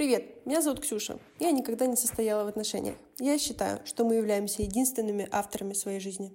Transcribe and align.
Привет, 0.00 0.46
меня 0.46 0.62
зовут 0.62 0.80
Ксюша. 0.80 1.18
Я 1.40 1.50
никогда 1.50 1.84
не 1.84 1.94
состояла 1.94 2.44
в 2.44 2.48
отношениях. 2.48 2.96
Я 3.18 3.36
считаю, 3.36 3.84
что 3.84 4.06
мы 4.06 4.14
являемся 4.14 4.62
единственными 4.62 5.28
авторами 5.30 5.74
своей 5.74 6.00
жизни. 6.00 6.32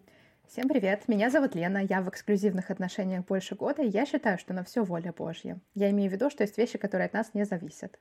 Всем 0.47 0.67
привет, 0.67 1.07
меня 1.07 1.31
зовут 1.31 1.55
Лена, 1.55 1.79
я 1.79 2.01
в 2.03 2.09
эксклюзивных 2.09 2.69
отношениях 2.69 3.25
больше 3.25 3.55
года, 3.55 3.81
и 3.81 3.89
я 3.89 4.05
считаю, 4.05 4.37
что 4.37 4.53
на 4.53 4.63
все 4.63 4.83
воля 4.83 5.11
Божья. 5.17 5.59
Я 5.73 5.89
имею 5.89 6.11
в 6.11 6.13
виду, 6.13 6.29
что 6.29 6.43
есть 6.43 6.59
вещи, 6.59 6.77
которые 6.77 7.07
от 7.07 7.13
нас 7.13 7.33
не 7.33 7.43
зависят. 7.43 7.99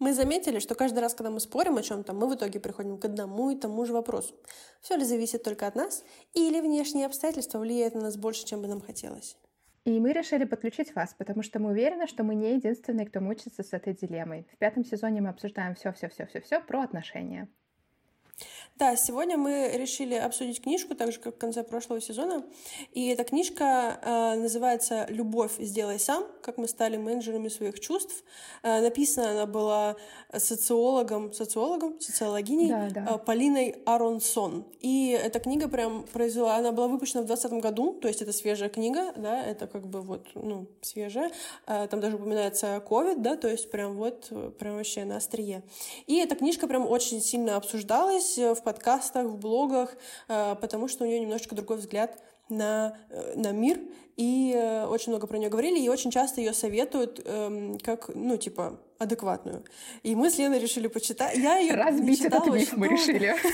Мы 0.00 0.12
заметили, 0.12 0.58
что 0.58 0.74
каждый 0.74 0.98
раз, 0.98 1.14
когда 1.14 1.30
мы 1.30 1.38
спорим 1.38 1.76
о 1.76 1.82
чем-то, 1.84 2.12
мы 2.12 2.28
в 2.28 2.34
итоге 2.34 2.58
приходим 2.58 2.98
к 2.98 3.04
одному 3.04 3.50
и 3.50 3.56
тому 3.56 3.86
же 3.86 3.92
вопросу. 3.92 4.34
Все 4.80 4.96
ли 4.96 5.04
зависит 5.04 5.44
только 5.44 5.68
от 5.68 5.76
нас, 5.76 6.02
или 6.32 6.60
внешние 6.60 7.06
обстоятельства 7.06 7.60
влияют 7.60 7.94
на 7.94 8.00
нас 8.00 8.16
больше, 8.16 8.44
чем 8.44 8.60
бы 8.60 8.66
нам 8.66 8.80
хотелось? 8.80 9.36
И 9.84 10.00
мы 10.00 10.14
решили 10.14 10.44
подключить 10.44 10.94
вас, 10.94 11.12
потому 11.12 11.42
что 11.42 11.58
мы 11.58 11.70
уверены, 11.72 12.06
что 12.06 12.24
мы 12.24 12.34
не 12.34 12.54
единственные, 12.54 13.06
кто 13.06 13.20
мучится 13.20 13.62
с 13.62 13.74
этой 13.74 13.92
дилеммой. 13.92 14.46
В 14.52 14.56
пятом 14.56 14.82
сезоне 14.82 15.20
мы 15.20 15.28
обсуждаем 15.28 15.74
все-все-все-все-все 15.74 16.62
про 16.62 16.82
отношения. 16.82 17.48
Да, 18.76 18.96
сегодня 18.96 19.36
мы 19.36 19.70
решили 19.74 20.14
обсудить 20.14 20.60
книжку, 20.60 20.96
так 20.96 21.12
же, 21.12 21.20
как 21.20 21.36
в 21.36 21.38
конце 21.38 21.62
прошлого 21.62 22.00
сезона. 22.00 22.44
И 22.90 23.06
эта 23.06 23.22
книжка 23.22 24.00
э, 24.02 24.34
называется 24.34 25.06
«Любовь. 25.10 25.52
Сделай 25.60 26.00
сам. 26.00 26.24
Как 26.42 26.58
мы 26.58 26.66
стали 26.66 26.96
менеджерами 26.96 27.46
своих 27.46 27.78
чувств». 27.78 28.24
Э, 28.64 28.80
написана 28.80 29.30
она 29.30 29.46
была 29.46 29.94
социологом, 30.36 31.32
социологом, 31.32 32.00
социологиней 32.00 32.68
да, 32.68 32.88
да. 32.90 33.14
Э, 33.14 33.18
Полиной 33.24 33.76
Аронсон. 33.86 34.64
И 34.80 35.10
эта 35.10 35.38
книга 35.38 35.68
прям 35.68 36.02
произвела... 36.12 36.56
Она 36.56 36.72
была 36.72 36.88
выпущена 36.88 37.22
в 37.22 37.26
2020 37.26 37.62
году, 37.62 37.92
то 37.92 38.08
есть 38.08 38.22
это 38.22 38.32
свежая 38.32 38.70
книга, 38.70 39.12
да, 39.14 39.40
это 39.40 39.68
как 39.68 39.86
бы 39.86 40.00
вот, 40.00 40.26
ну, 40.34 40.66
свежая. 40.82 41.30
Э, 41.68 41.86
там 41.86 42.00
даже 42.00 42.16
упоминается 42.16 42.82
COVID, 42.84 43.18
да, 43.18 43.36
то 43.36 43.46
есть 43.46 43.70
прям 43.70 43.94
вот, 43.94 44.32
прям 44.58 44.78
вообще 44.78 45.04
на 45.04 45.18
острие. 45.18 45.62
И 46.08 46.16
эта 46.16 46.34
книжка 46.34 46.66
прям 46.66 46.88
очень 46.88 47.20
сильно 47.20 47.54
обсуждалась 47.54 48.36
в 48.36 48.63
подкастах, 48.64 49.26
в 49.26 49.36
блогах, 49.36 49.94
э, 50.28 50.56
потому 50.60 50.88
что 50.88 51.04
у 51.04 51.06
нее 51.06 51.20
немножечко 51.20 51.54
другой 51.54 51.76
взгляд 51.76 52.18
на, 52.48 52.96
э, 53.10 53.34
на 53.36 53.52
мир, 53.52 53.80
и 54.16 54.52
э, 54.54 54.86
очень 54.86 55.10
много 55.10 55.26
про 55.26 55.38
нее 55.38 55.50
говорили, 55.50 55.78
и 55.80 55.88
очень 55.88 56.10
часто 56.10 56.40
ее 56.40 56.52
советуют 56.52 57.20
эм, 57.24 57.78
как, 57.78 58.10
ну, 58.14 58.36
типа, 58.36 58.80
адекватную. 58.98 59.64
И 60.02 60.14
мы 60.14 60.30
с 60.30 60.38
Леной 60.38 60.58
решили 60.58 60.86
почитать. 60.86 61.36
Я 61.36 61.58
ее 61.58 61.74
Разбить 61.74 62.24
этот 62.24 62.46
миф 62.46 62.76
мы 62.76 62.88
решили. 62.88 63.34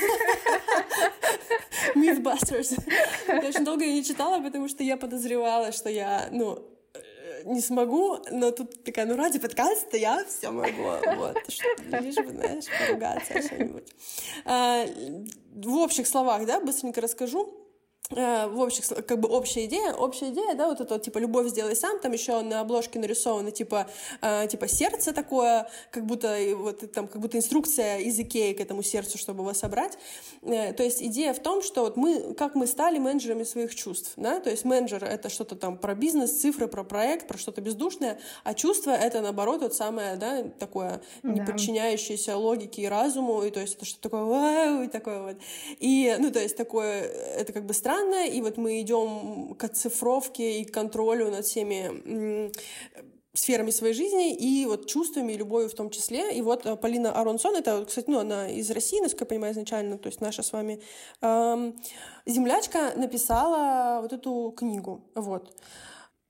Mythbusters. 1.95 2.79
Я 3.27 3.47
очень 3.47 3.65
долго 3.65 3.83
ее 3.83 3.93
не 3.93 4.03
читала, 4.03 4.39
потому 4.41 4.67
что 4.67 4.83
я 4.83 4.97
подозревала, 4.97 5.71
что 5.71 5.89
я, 5.89 6.27
ну, 6.31 6.70
не 7.45 7.61
смогу, 7.61 8.17
но 8.31 8.51
тут 8.51 8.83
такая, 8.83 9.05
ну 9.05 9.15
ради 9.15 9.39
подкаста 9.39 9.97
я 9.97 10.23
все 10.25 10.51
могу, 10.51 10.83
вот, 11.15 11.37
лишь 12.01 12.15
бы, 12.15 12.29
знаешь, 12.29 12.65
поругаться 12.79 13.41
что-нибудь. 13.41 13.87
А, 14.45 14.85
в 15.55 15.75
общих 15.77 16.07
словах, 16.07 16.45
да, 16.45 16.59
быстренько 16.59 17.01
расскажу. 17.01 17.60
Э, 18.15 18.47
в 18.47 18.59
общих, 18.59 18.87
как 18.87 19.19
бы 19.19 19.29
общая 19.29 19.65
идея, 19.65 19.93
общая 19.93 20.29
идея, 20.29 20.53
да, 20.55 20.67
вот 20.67 20.81
это 20.81 20.99
типа 20.99 21.17
«Любовь 21.17 21.47
сделай 21.47 21.75
сам», 21.75 21.99
там 21.99 22.11
еще 22.11 22.41
на 22.41 22.61
обложке 22.61 22.99
нарисовано, 22.99 23.51
типа, 23.51 23.87
э, 24.21 24.47
типа 24.47 24.67
сердце 24.67 25.13
такое, 25.13 25.69
как 25.91 26.05
будто, 26.05 26.37
вот, 26.55 26.91
там, 26.91 27.07
как 27.07 27.21
будто 27.21 27.37
инструкция 27.37 27.99
из 27.99 28.19
Икеи 28.19 28.53
к 28.53 28.59
этому 28.59 28.83
сердцу, 28.83 29.17
чтобы 29.17 29.41
его 29.41 29.53
собрать. 29.53 29.97
Э, 30.41 30.73
то 30.73 30.83
есть 30.83 31.01
идея 31.01 31.33
в 31.33 31.39
том, 31.39 31.61
что 31.61 31.81
вот 31.81 31.97
мы, 31.97 32.33
как 32.33 32.55
мы 32.55 32.67
стали 32.67 32.99
менеджерами 32.99 33.43
своих 33.43 33.73
чувств, 33.75 34.13
да, 34.17 34.39
то 34.39 34.49
есть 34.49 34.65
менеджер— 34.65 35.03
это 35.05 35.29
что-то 35.29 35.55
там 35.55 35.77
про 35.77 35.95
бизнес, 35.95 36.31
цифры, 36.31 36.67
про 36.67 36.83
проект, 36.83 37.27
про 37.27 37.37
что-то 37.37 37.61
бездушное, 37.61 38.19
а 38.43 38.53
чувство— 38.53 38.91
это, 38.91 39.21
наоборот, 39.21 39.61
вот 39.61 39.73
самое, 39.73 40.15
да, 40.15 40.43
такое, 40.59 41.01
не 41.23 41.41
да. 41.41 41.45
подчиняющееся 41.45 42.35
логике 42.35 42.83
и 42.83 42.87
разуму, 42.87 43.43
и 43.43 43.51
то 43.51 43.59
есть 43.61 43.75
это 43.75 43.85
что-то 43.85 44.09
такое, 44.09 44.23
вау, 44.23 44.83
и 44.83 44.87
такое 44.87 45.21
вот. 45.21 45.37
И, 45.79 46.15
ну, 46.19 46.31
то 46.31 46.39
есть 46.39 46.57
такое, 46.57 47.01
это 47.01 47.53
как 47.53 47.65
бы 47.65 47.73
странно, 47.73 48.00
странно, 48.01 48.27
и 48.27 48.41
вот 48.41 48.57
мы 48.57 48.81
идем 48.81 49.55
к 49.55 49.63
оцифровке 49.63 50.61
и 50.61 50.65
контролю 50.65 51.29
над 51.29 51.45
всеми 51.45 52.51
сферами 53.33 53.71
своей 53.71 53.93
жизни 53.93 54.35
и 54.35 54.65
вот 54.65 54.87
чувствами 54.87 55.31
и 55.31 55.37
любовью 55.37 55.69
в 55.69 55.73
том 55.73 55.89
числе. 55.89 56.35
И 56.35 56.41
вот 56.41 56.65
э, 56.65 56.75
Полина 56.75 57.13
Аронсон, 57.13 57.55
это, 57.55 57.85
кстати, 57.85 58.09
ну, 58.09 58.19
она 58.19 58.49
из 58.49 58.69
России, 58.71 58.99
насколько 58.99 59.23
я 59.23 59.29
понимаю, 59.29 59.53
изначально, 59.53 59.97
то 59.97 60.07
есть 60.07 60.19
наша 60.19 60.43
с 60.43 60.51
вами 60.51 60.81
эм, 61.21 61.73
землячка 62.25 62.91
написала 62.97 64.01
вот 64.01 64.11
эту 64.11 64.53
книгу. 64.57 65.01
Вот. 65.15 65.55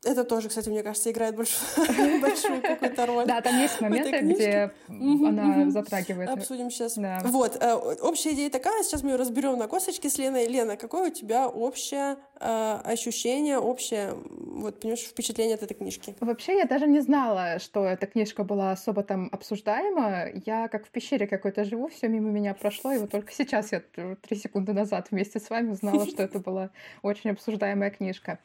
Это 0.04 0.24
тоже, 0.24 0.50
кстати, 0.50 0.68
мне 0.68 0.82
кажется, 0.82 1.12
играет 1.12 1.36
большую, 1.36 2.20
большую 2.22 2.62
какую-то 2.62 3.06
роль. 3.06 3.26
Да, 3.28 3.40
там 3.42 3.60
есть 3.60 3.80
моменты, 3.82 4.20
где 4.22 4.72
она 4.88 5.70
затрагивает. 5.70 6.30
Обсудим 6.30 6.72
сейчас. 6.72 6.96
Да. 6.96 7.20
Вот, 7.26 7.58
э, 7.62 7.74
общая 7.76 8.34
идея 8.34 8.50
такая, 8.50 8.82
сейчас 8.84 9.04
мы 9.04 9.12
ее 9.12 9.18
разберем 9.18 9.60
на 9.60 9.68
косточке 9.68 10.10
с 10.10 10.18
Леной. 10.18 10.48
Лена, 10.48 10.76
какое 10.76 11.10
у 11.10 11.14
тебя 11.14 11.48
общее 11.48 12.18
э, 12.40 12.80
ощущение, 12.84 13.60
общее, 13.60 14.16
вот, 14.26 14.80
понимаешь, 14.80 15.02
впечатление 15.02 15.54
от 15.54 15.62
этой 15.62 15.76
книжки? 15.76 16.16
Вообще, 16.20 16.58
я 16.58 16.66
даже 16.66 16.88
не 16.88 17.02
знала, 17.02 17.60
что 17.60 17.86
эта 17.86 18.08
книжка 18.08 18.44
была 18.44 18.72
особо 18.72 19.04
там 19.04 19.30
обсуждаема. 19.32 20.30
Я 20.46 20.68
как 20.68 20.88
в 20.88 20.90
пещере 20.90 21.28
какой-то 21.28 21.64
живу, 21.64 21.90
все 21.90 22.08
мимо 22.08 22.32
меня 22.32 22.56
прошло, 22.56 22.92
и 22.92 22.98
вот 22.98 23.12
только 23.12 23.32
сейчас 23.32 23.72
я 23.72 23.82
три 23.82 24.36
секунды 24.36 24.74
назад 24.74 25.10
вместе 25.12 25.40
с 25.40 25.48
вами 25.52 25.70
узнала, 25.70 26.08
что 26.08 26.24
это 26.24 26.40
была 26.40 26.72
очень 27.04 27.30
обсуждаемая 27.30 27.92
книжка. 27.92 28.40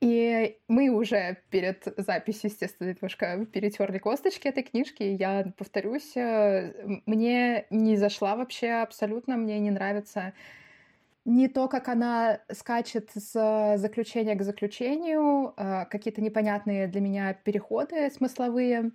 И 0.00 0.56
мы 0.68 0.90
уже 0.90 1.38
перед 1.50 1.82
записью, 1.96 2.50
естественно, 2.50 2.88
немножко 2.88 3.44
перетерли 3.46 3.98
косточки 3.98 4.46
этой 4.46 4.62
книжки. 4.62 5.02
Я 5.02 5.52
повторюсь, 5.56 6.16
э, 6.16 7.00
мне 7.06 7.66
не 7.70 7.96
зашла 7.96 8.36
вообще 8.36 8.70
абсолютно, 8.70 9.36
мне 9.36 9.58
не 9.58 9.72
нравится 9.72 10.34
не 11.24 11.48
то, 11.48 11.68
как 11.68 11.88
она 11.88 12.40
скачет 12.50 13.10
с 13.12 13.74
заключения 13.76 14.34
к 14.36 14.42
заключению, 14.42 15.52
э, 15.56 15.84
какие-то 15.86 16.22
непонятные 16.22 16.86
для 16.86 17.00
меня 17.00 17.34
переходы 17.34 18.08
смысловые. 18.10 18.92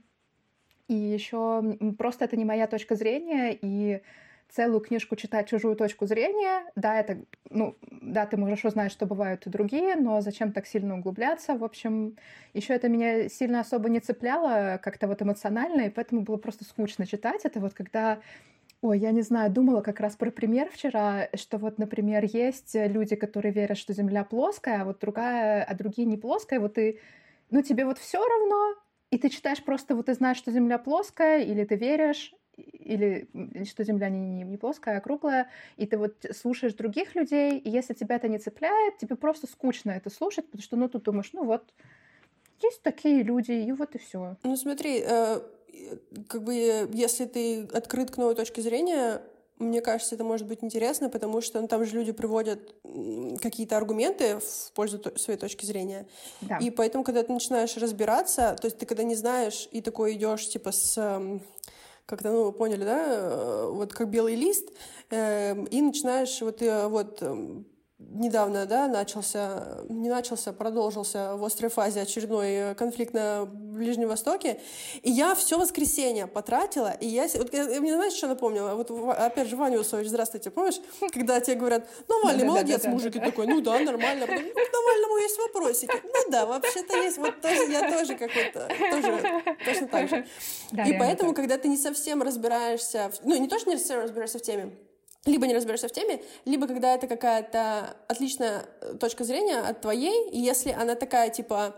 И 0.87 0.95
еще 0.95 1.77
просто 1.97 2.25
это 2.25 2.37
не 2.37 2.45
моя 2.45 2.67
точка 2.67 2.95
зрения, 2.95 3.57
и 3.61 4.01
целую 4.49 4.81
книжку 4.81 5.15
читать 5.15 5.49
чужую 5.49 5.75
точку 5.75 6.05
зрения. 6.05 6.65
Да, 6.75 6.99
это, 6.99 7.25
ну, 7.49 7.75
да, 7.89 8.25
ты 8.25 8.37
можешь 8.37 8.65
узнать, 8.65 8.91
что 8.91 9.05
бывают 9.05 9.47
и 9.47 9.49
другие, 9.49 9.95
но 9.95 10.21
зачем 10.21 10.51
так 10.51 10.67
сильно 10.67 10.97
углубляться? 10.97 11.55
В 11.55 11.63
общем, 11.63 12.17
еще 12.53 12.73
это 12.73 12.89
меня 12.89 13.29
сильно 13.29 13.59
особо 13.61 13.89
не 13.89 13.99
цепляло 13.99 14.79
как-то 14.83 15.07
вот 15.07 15.21
эмоционально, 15.21 15.81
и 15.81 15.89
поэтому 15.89 16.21
было 16.21 16.37
просто 16.37 16.65
скучно 16.65 17.05
читать. 17.05 17.45
Это 17.45 17.59
вот 17.59 17.73
когда 17.73 18.21
Ой, 18.81 18.99
я 18.99 19.11
не 19.11 19.21
знаю, 19.21 19.49
думала 19.51 19.81
как 19.81 20.01
раз 20.01 20.17
про 20.17 20.29
пример 20.29 20.69
вчера, 20.69 21.29
что 21.35 21.57
вот, 21.57 21.77
например, 21.77 22.25
есть 22.25 22.75
люди, 22.75 23.15
которые 23.15 23.53
верят, 23.53 23.77
что 23.77 23.93
Земля 23.93 24.25
плоская, 24.25 24.81
а 24.81 24.85
вот 24.85 24.99
другая, 24.99 25.63
а 25.63 25.73
другие 25.73 26.05
не 26.05 26.17
плоская, 26.17 26.59
вот 26.59 26.73
ты, 26.73 26.99
ну 27.49 27.61
тебе 27.61 27.85
вот 27.85 27.97
все 27.97 28.19
равно, 28.19 28.75
и 29.09 29.17
ты 29.17 29.29
читаешь 29.29 29.63
просто, 29.63 29.95
вот 29.95 30.07
ты 30.07 30.13
знаешь, 30.15 30.37
что 30.37 30.51
Земля 30.51 30.77
плоская, 30.79 31.43
или 31.43 31.63
ты 31.63 31.75
веришь, 31.75 32.33
или 32.57 33.27
что 33.65 33.83
Земля 33.83 34.09
не, 34.09 34.19
не, 34.19 34.43
не 34.43 34.57
плоская, 34.57 34.97
а 34.97 35.01
круглая, 35.01 35.49
и 35.77 35.85
ты 35.85 35.97
вот 35.97 36.25
слушаешь 36.35 36.73
других 36.73 37.15
людей, 37.15 37.57
и 37.57 37.69
если 37.69 37.93
тебя 37.93 38.15
это 38.15 38.27
не 38.27 38.37
цепляет, 38.37 38.97
тебе 38.97 39.15
просто 39.15 39.47
скучно 39.47 39.91
это 39.91 40.09
слушать, 40.09 40.45
потому 40.45 40.61
что, 40.61 40.75
ну, 40.75 40.89
ты 40.89 40.99
думаешь, 40.99 41.29
ну 41.33 41.45
вот, 41.45 41.63
есть 42.61 42.81
такие 42.81 43.23
люди, 43.23 43.51
и 43.51 43.71
вот 43.71 43.95
и 43.95 43.97
все. 43.97 44.37
Ну, 44.43 44.55
смотри, 44.55 45.03
э, 45.05 45.41
как 46.27 46.43
бы, 46.43 46.53
если 46.93 47.25
ты 47.25 47.63
открыт 47.63 48.11
к 48.11 48.17
новой 48.17 48.35
точке 48.35 48.61
зрения, 48.61 49.21
мне 49.59 49.81
кажется, 49.81 50.15
это 50.15 50.23
может 50.23 50.47
быть 50.47 50.63
интересно, 50.63 51.09
потому 51.09 51.41
что 51.41 51.61
ну, 51.61 51.67
там 51.67 51.85
же 51.85 51.95
люди 51.95 52.11
приводят 52.11 52.75
какие-то 53.41 53.77
аргументы 53.77 54.39
в 54.39 54.71
пользу 54.73 55.01
своей 55.15 55.39
точки 55.39 55.65
зрения. 55.65 56.07
Да. 56.41 56.57
И 56.57 56.69
поэтому, 56.69 57.03
когда 57.03 57.23
ты 57.23 57.31
начинаешь 57.31 57.77
разбираться, 57.77 58.55
то 58.59 58.65
есть 58.65 58.77
ты 58.77 58.85
когда 58.85 59.03
не 59.03 59.15
знаешь 59.15 59.69
и 59.71 59.81
такой 59.81 60.15
идешь 60.15 60.47
типа 60.49 60.71
с 60.71 61.39
как-то, 62.05 62.31
ну, 62.31 62.51
поняли, 62.51 62.83
да, 62.83 63.05
э, 63.07 63.69
вот 63.71 63.93
как 63.93 64.09
белый 64.09 64.35
лист, 64.35 64.69
э, 65.09 65.65
и 65.65 65.81
начинаешь 65.81 66.41
вот, 66.41 66.61
э, 66.61 66.87
вот 66.87 67.21
эм, 67.21 67.65
недавно, 68.11 68.65
да, 68.65 68.87
начался, 68.87 69.79
не 69.89 70.09
начался, 70.09 70.53
продолжился 70.53 71.35
в 71.35 71.43
острой 71.43 71.69
фазе 71.69 72.01
очередной 72.01 72.75
конфликт 72.75 73.13
на 73.13 73.45
Ближнем 73.45 74.07
Востоке. 74.07 74.59
И 75.01 75.11
я 75.11 75.35
все 75.35 75.57
воскресенье 75.57 76.27
потратила, 76.27 76.91
и 76.91 77.07
я... 77.07 77.27
Вот, 77.33 77.53
я 77.53 77.65
мне 77.81 77.95
знаешь, 77.95 78.13
что 78.13 78.27
напомнила? 78.27 78.75
Вот 78.75 78.91
опять 79.17 79.47
же, 79.47 79.55
Ваня 79.55 79.79
Усович, 79.79 80.07
здравствуйте, 80.07 80.51
помнишь? 80.51 80.79
Когда 81.11 81.39
тебе 81.39 81.57
говорят, 81.57 81.87
ну, 82.07 82.19
Навальный, 82.19 82.45
молодец, 82.45 82.85
мужик, 82.85 83.15
и 83.15 83.19
такой, 83.19 83.47
ну 83.47 83.61
да, 83.61 83.79
нормально. 83.79 84.27
Потом, 84.27 84.43
ну, 84.43 84.53
к 84.53 84.73
Навальному 84.73 85.17
есть 85.17 85.37
вопросики. 85.37 86.01
Ну 86.03 86.31
да, 86.31 86.45
вообще-то 86.45 86.97
есть. 86.97 87.17
Вот 87.17 87.41
тоже, 87.41 87.71
я 87.71 87.89
тоже 87.91 88.15
какой-то, 88.15 88.67
тоже 88.91 89.43
точно 89.65 89.87
так 89.87 90.09
же. 90.09 90.25
и 90.71 90.97
поэтому, 90.97 91.33
когда 91.33 91.57
ты 91.57 91.67
не 91.67 91.77
совсем 91.77 92.21
разбираешься, 92.21 93.11
ну, 93.23 93.35
не 93.37 93.47
то, 93.47 93.59
что 93.59 93.71
не 93.71 93.77
совсем 93.77 94.01
разбираешься 94.01 94.39
в 94.39 94.41
теме, 94.41 94.71
либо 95.25 95.47
не 95.47 95.55
разберешься 95.55 95.87
в 95.87 95.91
теме, 95.91 96.21
либо 96.45 96.67
когда 96.67 96.95
это 96.95 97.07
какая-то 97.07 97.95
отличная 98.07 98.65
э, 98.81 98.95
точка 98.95 99.23
зрения 99.23 99.59
от 99.59 99.81
твоей, 99.81 100.29
и 100.29 100.39
если 100.39 100.71
она 100.71 100.95
такая, 100.95 101.29
типа, 101.29 101.75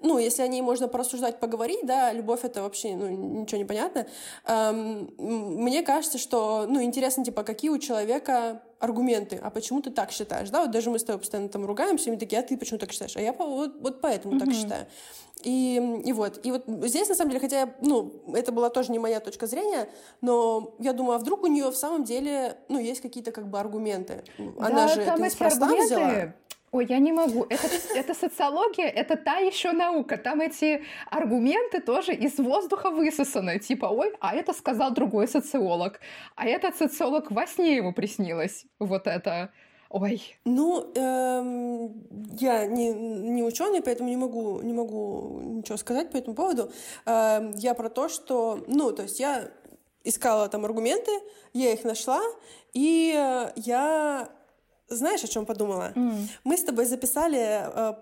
ну, 0.00 0.18
если 0.18 0.42
о 0.42 0.46
ней 0.46 0.62
можно 0.62 0.86
порассуждать, 0.86 1.40
поговорить, 1.40 1.84
да, 1.84 2.12
любовь 2.12 2.44
это 2.44 2.62
вообще, 2.62 2.94
ну, 2.94 3.08
ничего 3.08 3.58
не 3.58 3.64
понятно. 3.64 4.06
Эм, 4.46 5.12
мне 5.18 5.82
кажется, 5.82 6.18
что, 6.18 6.66
ну, 6.68 6.82
интересно, 6.82 7.24
типа, 7.24 7.42
какие 7.42 7.70
у 7.70 7.78
человека 7.78 8.62
аргументы, 8.84 9.40
а 9.42 9.50
почему 9.50 9.82
ты 9.82 9.90
так 9.90 10.12
считаешь, 10.12 10.50
да, 10.50 10.62
вот 10.62 10.70
даже 10.70 10.90
мы 10.90 10.98
с 10.98 11.04
тобой 11.04 11.20
постоянно 11.20 11.48
там 11.48 11.64
ругаемся, 11.64 12.10
и 12.10 12.12
мы 12.12 12.18
такие, 12.18 12.40
а 12.40 12.42
ты 12.42 12.56
почему 12.56 12.78
так 12.78 12.92
считаешь, 12.92 13.16
а 13.16 13.20
я 13.20 13.32
вот, 13.32 13.80
вот 13.80 14.00
поэтому 14.00 14.34
mm-hmm. 14.34 14.38
так 14.38 14.52
считаю. 14.52 14.86
И, 15.42 16.00
и 16.06 16.12
вот, 16.12 16.40
и 16.42 16.50
вот 16.52 16.64
здесь, 16.88 17.08
на 17.08 17.14
самом 17.14 17.30
деле, 17.30 17.40
хотя, 17.40 17.74
ну, 17.82 18.22
это 18.32 18.50
была 18.50 18.70
тоже 18.70 18.92
не 18.92 18.98
моя 18.98 19.20
точка 19.20 19.46
зрения, 19.46 19.88
но 20.22 20.74
я 20.78 20.94
думаю, 20.94 21.16
а 21.16 21.18
вдруг 21.18 21.42
у 21.42 21.48
нее 21.48 21.70
в 21.70 21.76
самом 21.76 22.04
деле, 22.04 22.56
ну, 22.68 22.78
есть 22.78 23.02
какие-то 23.02 23.30
как 23.30 23.48
бы 23.48 23.60
аргументы. 23.60 24.24
Она 24.58 24.86
да, 24.86 24.88
же 24.88 25.04
там 25.04 25.16
это 25.16 25.24
неспроста 25.24 25.66
аргументы... 25.66 25.94
взяла. 25.94 26.34
Ой, 26.74 26.86
я 26.88 26.98
не 26.98 27.12
могу. 27.12 27.46
Это, 27.48 27.68
это 27.94 28.14
социология, 28.14 28.88
это 28.88 29.16
та 29.16 29.36
еще 29.36 29.70
наука. 29.70 30.16
Там 30.16 30.40
эти 30.40 30.82
аргументы 31.08 31.80
тоже 31.80 32.12
из 32.12 32.36
воздуха 32.38 32.90
высосаны. 32.90 33.60
Типа, 33.60 33.86
ой, 33.86 34.12
а 34.18 34.34
это 34.34 34.52
сказал 34.52 34.90
другой 34.92 35.28
социолог. 35.28 36.00
А 36.34 36.48
этот 36.48 36.76
социолог 36.76 37.30
во 37.30 37.46
сне 37.46 37.76
ему 37.76 37.92
приснилось. 37.92 38.66
Вот 38.80 39.06
это. 39.06 39.52
Ой. 39.88 40.20
Ну, 40.44 40.90
эм, 40.96 41.92
я 42.40 42.66
не, 42.66 42.92
не 42.92 43.44
ученый, 43.44 43.80
поэтому 43.80 44.08
не 44.08 44.16
могу, 44.16 44.60
не 44.60 44.72
могу 44.72 45.40
ничего 45.44 45.76
сказать 45.76 46.10
по 46.10 46.16
этому 46.16 46.34
поводу. 46.34 46.72
Эм, 47.06 47.52
я 47.52 47.74
про 47.74 47.88
то, 47.88 48.08
что, 48.08 48.64
ну, 48.66 48.90
то 48.90 49.02
есть 49.02 49.20
я 49.20 49.48
искала 50.02 50.48
там 50.48 50.64
аргументы, 50.64 51.12
я 51.52 51.72
их 51.72 51.84
нашла, 51.84 52.20
и 52.72 53.12
я, 53.54 54.28
знаешь, 54.88 55.24
о 55.24 55.28
чем 55.28 55.46
подумала? 55.46 55.92
Mm. 55.94 56.28
Мы 56.44 56.56
с 56.56 56.62
тобой 56.62 56.84
записали 56.84 57.38
э, 57.40 57.94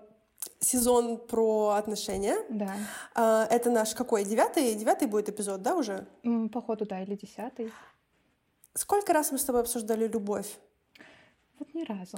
сезон 0.59 1.17
про 1.17 1.69
отношения. 1.77 2.37
Да. 2.49 2.75
Э, 3.15 3.47
это 3.49 3.69
наш 3.69 3.93
какой? 3.93 4.23
Девятый? 4.25 4.75
Девятый 4.75 5.07
будет 5.07 5.29
эпизод, 5.29 5.61
да, 5.61 5.75
уже? 5.75 6.05
Mm, 6.23 6.49
походу, 6.49 6.85
да, 6.85 7.01
или 7.01 7.15
десятый. 7.15 7.71
Сколько 8.73 9.13
раз 9.13 9.31
мы 9.31 9.37
с 9.37 9.43
тобой 9.43 9.61
обсуждали 9.61 10.07
любовь? 10.07 10.57
Вот 11.59 11.73
ни 11.73 11.83
разу. 11.83 12.17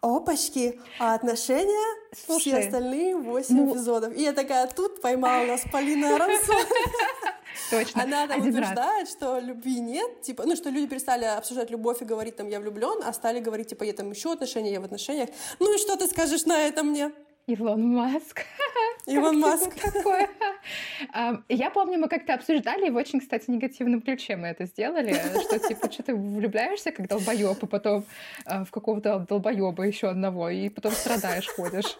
Опачки, 0.00 0.80
а 0.98 1.14
отношения 1.14 1.96
Слушай, 2.26 2.40
все 2.40 2.58
остальные 2.58 3.16
восемь 3.16 3.56
ну... 3.56 3.72
эпизодов. 3.72 4.14
И 4.14 4.22
я 4.22 4.32
такая, 4.32 4.66
тут 4.68 5.00
поймала 5.00 5.46
нас 5.46 5.62
Полина 5.72 6.14
Аронсон. 6.14 6.56
Точно. 7.70 8.02
Она 8.02 8.26
там 8.26 8.40
утверждает, 8.40 9.08
что 9.08 9.38
любви 9.38 9.80
нет, 9.80 10.22
типа, 10.22 10.44
ну, 10.44 10.56
что 10.56 10.70
люди 10.70 10.86
перестали 10.86 11.24
обсуждать 11.24 11.70
любовь 11.70 12.02
и 12.02 12.04
говорить 12.04 12.36
там 12.36 12.48
«я 12.48 12.60
влюблен», 12.60 13.02
а 13.04 13.12
стали 13.12 13.40
говорить, 13.40 13.68
типа, 13.68 13.84
я 13.84 13.92
там 13.92 14.10
еще 14.10 14.32
отношения, 14.32 14.72
я 14.72 14.80
в 14.80 14.84
отношениях. 14.84 15.30
Ну 15.58 15.74
и 15.74 15.78
что 15.78 15.96
ты 15.96 16.06
скажешь 16.06 16.44
на 16.44 16.66
это 16.66 16.82
мне? 16.82 17.12
Илон 17.46 17.94
Маск. 17.94 18.42
Илон 19.06 19.38
Маск. 19.38 19.70
Такое. 19.80 20.28
Я 21.48 21.70
помню, 21.70 21.96
мы 21.98 22.08
как-то 22.08 22.34
обсуждали, 22.34 22.88
и 22.88 22.90
в 22.90 22.96
очень, 22.96 23.20
кстати, 23.20 23.48
негативном 23.48 24.02
ключе 24.02 24.34
мы 24.34 24.48
это 24.48 24.66
сделали, 24.66 25.12
что, 25.12 25.58
типа, 25.60 25.90
что 25.92 26.02
ты 26.02 26.14
влюбляешься, 26.16 26.90
как 26.90 27.06
долбоеб, 27.06 27.62
и 27.62 27.66
потом 27.66 28.04
а, 28.44 28.64
в 28.64 28.72
какого-то 28.72 29.24
долбоеба 29.28 29.84
еще 29.84 30.08
одного, 30.08 30.50
и 30.50 30.68
потом 30.68 30.90
страдаешь, 30.90 31.46
ходишь. 31.46 31.96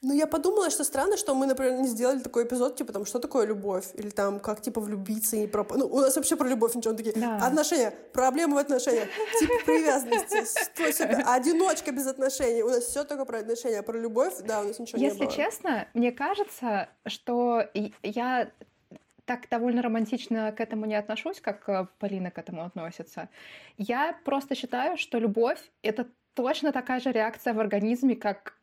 Ну, 0.00 0.14
я 0.14 0.28
подумала, 0.28 0.70
что 0.70 0.84
странно, 0.84 1.16
что 1.16 1.34
мы, 1.34 1.46
например, 1.46 1.80
не 1.80 1.88
сделали 1.88 2.20
такой 2.20 2.44
эпизод, 2.44 2.76
типа, 2.76 2.92
там, 2.92 3.04
что 3.04 3.18
такое 3.18 3.46
любовь? 3.46 3.86
Или 3.94 4.10
там, 4.10 4.38
как, 4.38 4.60
типа, 4.60 4.80
влюбиться 4.80 5.36
и 5.36 5.48
про... 5.48 5.66
Ну, 5.70 5.86
у 5.86 6.00
нас 6.00 6.14
вообще 6.14 6.36
про 6.36 6.46
любовь 6.48 6.76
ничего, 6.76 6.94
такие, 6.94 7.14
да. 7.16 7.38
отношения, 7.44 7.92
проблемы 8.12 8.54
в 8.54 8.58
отношениях, 8.58 9.08
тип 9.40 9.50
привязанности, 9.66 10.44
что 10.44 10.92
себе, 10.92 11.16
одиночка 11.26 11.90
без 11.90 12.06
отношений. 12.06 12.62
У 12.62 12.68
нас 12.68 12.84
все 12.84 13.02
только 13.02 13.24
про 13.24 13.38
отношения, 13.38 13.82
про 13.82 13.98
любовь, 13.98 14.34
да, 14.46 14.60
у 14.60 14.64
нас 14.64 14.78
ничего 14.78 15.00
Если 15.00 15.18
не 15.18 15.24
было. 15.24 15.30
Если 15.30 15.42
честно, 15.42 15.88
мне 15.94 16.12
кажется, 16.12 16.88
что 17.04 17.64
я 18.04 18.52
так 19.24 19.48
довольно 19.50 19.82
романтично 19.82 20.52
к 20.52 20.60
этому 20.60 20.86
не 20.86 20.94
отношусь, 20.94 21.40
как 21.40 21.68
э, 21.68 21.86
Полина 21.98 22.30
к 22.30 22.38
этому 22.38 22.64
относится. 22.64 23.28
Я 23.76 24.16
просто 24.24 24.54
считаю, 24.54 24.96
что 24.96 25.18
любовь— 25.18 25.60
это 25.82 26.06
точно 26.34 26.72
такая 26.72 27.00
же 27.00 27.10
реакция 27.10 27.52
в 27.52 27.60
организме, 27.60 28.14
как 28.14 28.57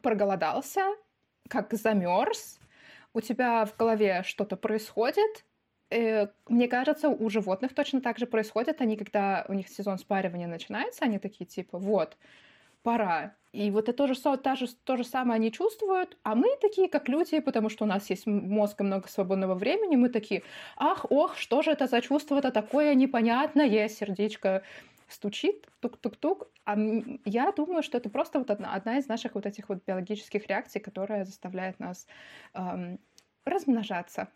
проголодался, 0.00 0.82
как 1.48 1.72
замерз, 1.74 2.58
у 3.14 3.20
тебя 3.20 3.64
в 3.64 3.76
голове 3.76 4.22
что-то 4.24 4.56
происходит. 4.56 5.44
Э, 5.90 6.28
мне 6.48 6.68
кажется, 6.68 7.08
у 7.08 7.28
животных 7.28 7.74
точно 7.74 8.00
так 8.00 8.18
же 8.18 8.26
происходит. 8.26 8.80
Они, 8.80 8.96
когда 8.96 9.44
у 9.48 9.52
них 9.52 9.68
сезон 9.68 9.98
спаривания 9.98 10.46
начинается, 10.46 11.04
они 11.04 11.18
такие 11.18 11.44
типа, 11.44 11.78
вот, 11.78 12.16
пора. 12.82 13.34
И 13.52 13.70
вот 13.70 13.90
это 13.90 13.92
тоже, 13.92 14.14
то, 14.14 14.56
же, 14.56 14.66
то 14.84 14.96
же 14.96 15.04
самое 15.04 15.36
они 15.36 15.52
чувствуют, 15.52 16.16
а 16.22 16.34
мы 16.34 16.56
такие, 16.58 16.88
как 16.88 17.08
люди, 17.10 17.38
потому 17.40 17.68
что 17.68 17.84
у 17.84 17.86
нас 17.86 18.08
есть 18.08 18.26
мозг 18.26 18.80
и 18.80 18.84
много 18.84 19.08
свободного 19.08 19.54
времени, 19.54 19.96
мы 19.96 20.08
такие, 20.08 20.42
ах, 20.78 21.04
ох, 21.10 21.36
что 21.36 21.60
же 21.60 21.70
это 21.70 21.86
за 21.86 22.00
чувство, 22.00 22.38
это 22.38 22.50
такое 22.50 22.94
непонятное, 22.94 23.88
сердечко 23.88 24.62
стучит, 25.12 25.68
тук-тук-тук. 25.80 26.48
А 26.64 26.76
я 27.24 27.52
думаю, 27.52 27.82
что 27.82 27.98
это 27.98 28.08
просто 28.08 28.38
вот 28.38 28.50
одна, 28.50 28.74
одна 28.74 28.98
из 28.98 29.08
наших 29.08 29.34
вот 29.34 29.46
этих 29.46 29.68
вот 29.68 29.84
биологических 29.86 30.46
реакций, 30.46 30.80
которая 30.80 31.24
заставляет 31.24 31.78
нас 31.80 32.06
эм, 32.54 32.98
размножаться. 33.44 34.28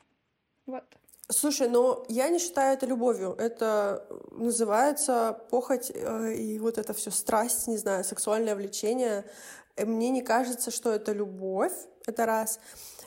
Вот. 0.67 0.84
Слушай, 1.28 1.69
но 1.69 2.05
я 2.08 2.28
не 2.28 2.38
считаю 2.38 2.75
это 2.75 2.87
любовью. 2.87 3.34
Это 3.38 4.06
называется 4.31 5.40
похоть 5.50 5.90
э, 5.93 6.34
и 6.34 6.58
вот 6.61 6.79
это 6.79 6.94
все 6.94 7.11
страсть, 7.11 7.67
не 7.67 7.79
знаю, 7.79 8.05
сексуальное 8.05 8.55
влечение. 8.55 9.25
Э, 9.76 9.84
мне 9.84 10.11
не 10.11 10.22
кажется, 10.22 10.70
что 10.70 10.93
это 10.93 11.12
любовь. 11.12 11.72
Это 12.06 12.26
раз. 12.26 12.61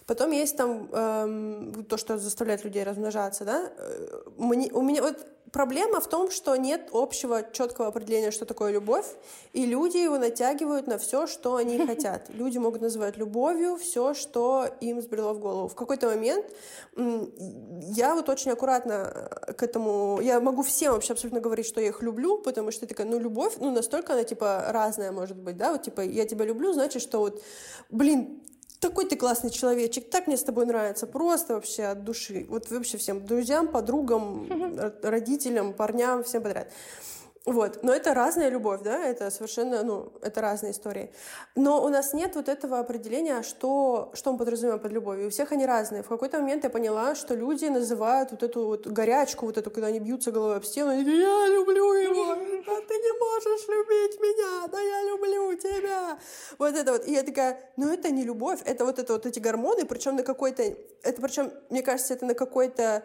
Потом 0.09 0.31
есть 0.31 0.57
там 0.57 0.89
эм, 0.91 1.85
то, 1.85 1.95
что 1.97 2.17
заставляет 2.17 2.63
людей 2.63 2.83
размножаться, 2.83 3.45
да. 3.45 3.71
Э, 3.77 4.21
мне, 4.37 4.71
у 4.71 4.81
меня 4.81 5.03
вот 5.03 5.27
Проблема 5.51 5.99
в 5.99 6.07
том, 6.07 6.29
что 6.29 6.55
нет 6.55 6.89
общего 6.91 7.43
четкого 7.51 7.87
определения, 7.87 8.31
что 8.31 8.45
такое 8.45 8.71
любовь, 8.71 9.05
и 9.53 9.65
люди 9.65 9.97
его 9.97 10.17
натягивают 10.17 10.87
на 10.87 10.97
все, 10.97 11.27
что 11.27 11.55
они 11.55 11.77
хотят. 11.87 12.29
Люди 12.29 12.57
могут 12.57 12.81
называть 12.81 13.17
любовью 13.17 13.75
все, 13.77 14.13
что 14.13 14.67
им 14.81 15.01
сбрело 15.01 15.33
в 15.33 15.39
голову. 15.39 15.67
В 15.67 15.75
какой-то 15.75 16.07
момент 16.07 16.45
я 16.95 18.13
вот 18.13 18.29
очень 18.29 18.51
аккуратно 18.51 19.11
э, 19.47 19.53
к 19.53 19.63
этому... 19.63 20.19
Я 20.21 20.39
могу 20.39 20.61
всем 20.61 20.93
вообще 20.93 21.13
абсолютно 21.13 21.39
говорить, 21.39 21.65
что 21.65 21.81
я 21.81 21.87
их 21.87 22.01
люблю, 22.03 22.37
потому 22.37 22.71
что 22.71 22.85
такая, 22.85 23.07
ну, 23.07 23.19
любовь, 23.19 23.53
ну, 23.59 23.71
настолько 23.71 24.13
она, 24.13 24.23
типа, 24.23 24.65
разная 24.67 25.11
может 25.11 25.37
быть, 25.37 25.57
да, 25.57 25.71
вот, 25.71 25.83
типа, 25.83 26.01
я 26.01 26.25
тебя 26.25 26.45
люблю, 26.45 26.73
значит, 26.73 27.01
что 27.01 27.19
вот, 27.19 27.41
блин, 27.89 28.43
такой 28.79 29.05
ты 29.05 29.15
классный 29.15 29.49
человечек, 29.49 30.09
так 30.09 30.27
мне 30.27 30.37
с 30.37 30.43
тобой 30.43 30.65
нравится, 30.65 31.07
просто 31.07 31.55
вообще 31.55 31.83
от 31.83 32.03
души. 32.03 32.45
Вот 32.49 32.69
вообще 32.71 32.97
всем 32.97 33.25
друзьям, 33.25 33.67
подругам, 33.67 34.47
родителям, 35.03 35.73
парням, 35.73 36.23
всем 36.23 36.43
подряд. 36.43 36.71
Вот. 37.51 37.79
Но 37.83 37.93
это 37.93 38.13
разная 38.13 38.49
любовь, 38.49 38.81
да, 38.83 39.05
это 39.05 39.31
совершенно, 39.31 39.83
ну, 39.83 40.13
это 40.21 40.39
разные 40.41 40.71
истории. 40.71 41.11
Но 41.55 41.83
у 41.83 41.89
нас 41.89 42.13
нет 42.13 42.35
вот 42.35 42.47
этого 42.47 42.79
определения, 42.79 43.41
что, 43.41 44.11
что 44.13 44.31
мы 44.31 44.37
подразумеваем 44.37 44.79
под 44.79 44.91
любовью. 44.91 45.27
У 45.27 45.29
всех 45.31 45.51
они 45.51 45.65
разные. 45.65 46.03
В 46.03 46.07
какой-то 46.07 46.39
момент 46.39 46.63
я 46.63 46.69
поняла, 46.69 47.15
что 47.15 47.33
люди 47.33 47.65
называют 47.65 48.31
вот 48.31 48.43
эту 48.43 48.67
вот 48.67 48.87
горячку, 48.87 49.47
вот 49.47 49.57
эту, 49.57 49.71
когда 49.71 49.87
они 49.87 49.99
бьются 49.99 50.31
головой 50.31 50.57
об 50.57 50.63
стену, 50.63 50.91
говорят, 50.91 51.07
я 51.07 51.47
люблю 51.47 51.93
его, 51.93 52.31
а 52.31 52.35
ты 52.35 52.93
не 52.93 53.19
можешь 53.19 53.67
любить 53.67 54.19
меня, 54.19 54.67
да 54.67 54.79
я 54.79 55.03
люблю 55.03 55.55
тебя. 55.55 56.19
Вот 56.59 56.75
это 56.75 56.91
вот. 56.91 57.07
И 57.07 57.13
я 57.13 57.23
такая, 57.23 57.59
ну 57.77 57.91
это 57.91 58.11
не 58.11 58.23
любовь, 58.23 58.59
это 58.65 58.85
вот 58.85 58.99
это 58.99 59.13
вот 59.13 59.25
эти 59.25 59.39
гормоны, 59.39 59.85
причем 59.85 60.15
на 60.15 60.23
какой-то, 60.23 60.63
это 61.03 61.21
причем, 61.21 61.51
мне 61.69 61.81
кажется, 61.81 62.13
это 62.13 62.25
на 62.25 62.35
какой-то 62.35 63.03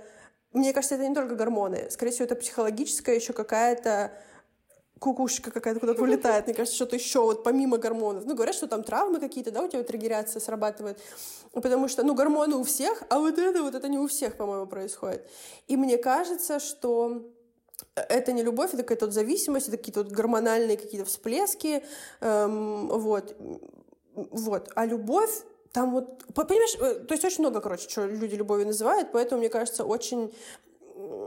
мне 0.55 0.73
кажется, 0.73 0.95
это 0.95 1.07
не 1.09 1.15
только 1.15 1.35
гормоны. 1.35 1.91
Скорее 1.91 2.13
всего, 2.13 2.27
это 2.27 2.37
психологическая 2.37 3.17
еще 3.17 3.33
какая-то 3.33 4.13
кукушка 4.99 5.51
какая-то 5.51 5.81
куда-то 5.81 6.01
вылетает, 6.01 6.47
мне 6.47 6.55
кажется, 6.55 6.77
что-то 6.77 6.97
еще 6.97 7.21
вот 7.21 7.45
помимо 7.45 7.79
гормонов. 7.79 8.25
Ну, 8.25 8.35
говорят, 8.35 8.55
что 8.55 8.67
там 8.67 8.83
травмы 8.83 9.21
какие-то, 9.21 9.51
да, 9.51 9.63
у 9.63 9.69
тебя 9.69 9.79
вот 9.81 9.91
регенерация 9.91 10.41
срабатывает, 10.41 10.99
потому 11.53 11.89
что, 11.89 12.03
ну, 12.05 12.15
гормоны 12.15 12.57
у 12.57 12.65
всех, 12.65 13.03
а 13.11 13.19
вот 13.19 13.39
это 13.39 13.63
вот 13.63 13.75
это 13.75 13.89
не 13.89 13.99
у 13.99 14.07
всех, 14.07 14.37
по-моему, 14.37 14.67
происходит. 14.67 15.29
И 15.69 15.77
мне 15.77 15.99
кажется, 15.99 16.61
что 16.61 17.23
это 17.95 18.33
не 18.33 18.43
любовь, 18.43 18.73
это 18.73 18.83
какая-то 18.83 19.07
вот 19.07 19.15
зависимость, 19.15 19.69
это 19.69 19.77
какие-то 19.77 20.03
вот 20.03 20.13
гормональные 20.13 20.77
какие-то 20.77 21.07
всплески, 21.07 21.85
эм, 22.21 22.89
вот, 22.89 23.37
вот. 24.15 24.71
А 24.75 24.87
любовь 24.87 25.43
там 25.73 25.91
вот, 25.91 26.23
понимаешь, 26.35 26.77
э, 26.81 27.05
то 27.05 27.15
есть 27.15 27.25
очень 27.25 27.41
много, 27.41 27.61
короче, 27.61 27.89
что 27.89 28.07
люди 28.07 28.37
любовью 28.37 28.67
называют, 28.67 29.11
поэтому, 29.13 29.41
мне 29.41 29.49
кажется, 29.49 29.85
очень 29.85 30.33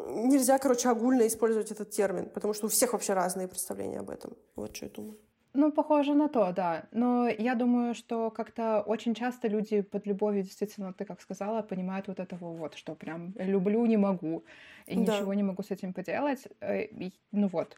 нельзя, 0.10 0.58
короче, 0.58 0.90
огульно 0.90 1.28
использовать 1.28 1.72
этот 1.72 1.90
термин, 1.90 2.30
потому 2.30 2.54
что 2.54 2.66
у 2.66 2.70
всех 2.70 2.94
вообще 2.94 3.14
разные 3.14 3.48
представления 3.48 4.00
об 4.00 4.10
этом. 4.10 4.34
Вот 4.56 4.76
что 4.76 4.86
я 4.86 4.92
думаю. 4.92 5.18
Ну, 5.54 5.72
похоже 5.72 6.14
на 6.14 6.28
то, 6.30 6.52
да. 6.52 6.84
Но 6.92 7.28
я 7.28 7.56
думаю, 7.56 7.96
что 7.96 8.30
как-то 8.30 8.84
очень 8.86 9.16
часто 9.16 9.48
люди 9.48 9.82
под 9.82 10.06
любовью, 10.06 10.44
действительно, 10.44 10.94
ты 10.94 11.04
как 11.04 11.22
сказала, 11.22 11.64
понимают 11.64 12.08
вот 12.08 12.20
этого 12.20 12.54
вот, 12.54 12.76
что 12.76 12.94
прям 12.96 13.34
люблю, 13.40 13.86
не 13.88 13.98
могу, 13.98 14.44
и 14.86 14.96
да. 14.96 15.02
ничего 15.02 15.34
не 15.34 15.44
могу 15.44 15.64
с 15.64 15.72
этим 15.72 15.94
поделать. 15.94 16.48
Э, 16.62 16.88
ну 17.32 17.48
вот. 17.48 17.76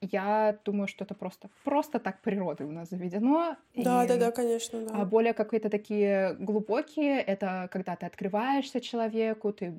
Я 0.00 0.58
думаю, 0.64 0.88
что 0.88 1.04
это 1.04 1.14
просто, 1.14 1.50
просто 1.62 1.98
так 1.98 2.20
природой 2.20 2.66
у 2.66 2.72
нас 2.72 2.88
заведено. 2.88 3.56
Да, 3.74 4.04
и, 4.04 4.08
да, 4.08 4.16
да, 4.16 4.30
конечно, 4.30 4.80
да. 4.80 4.94
А 4.94 5.04
более 5.04 5.34
какие-то 5.34 5.68
такие 5.68 6.36
глубокие, 6.38 7.20
это 7.20 7.68
когда 7.70 7.96
ты 7.96 8.06
открываешься 8.06 8.80
человеку, 8.80 9.52
ты 9.52 9.74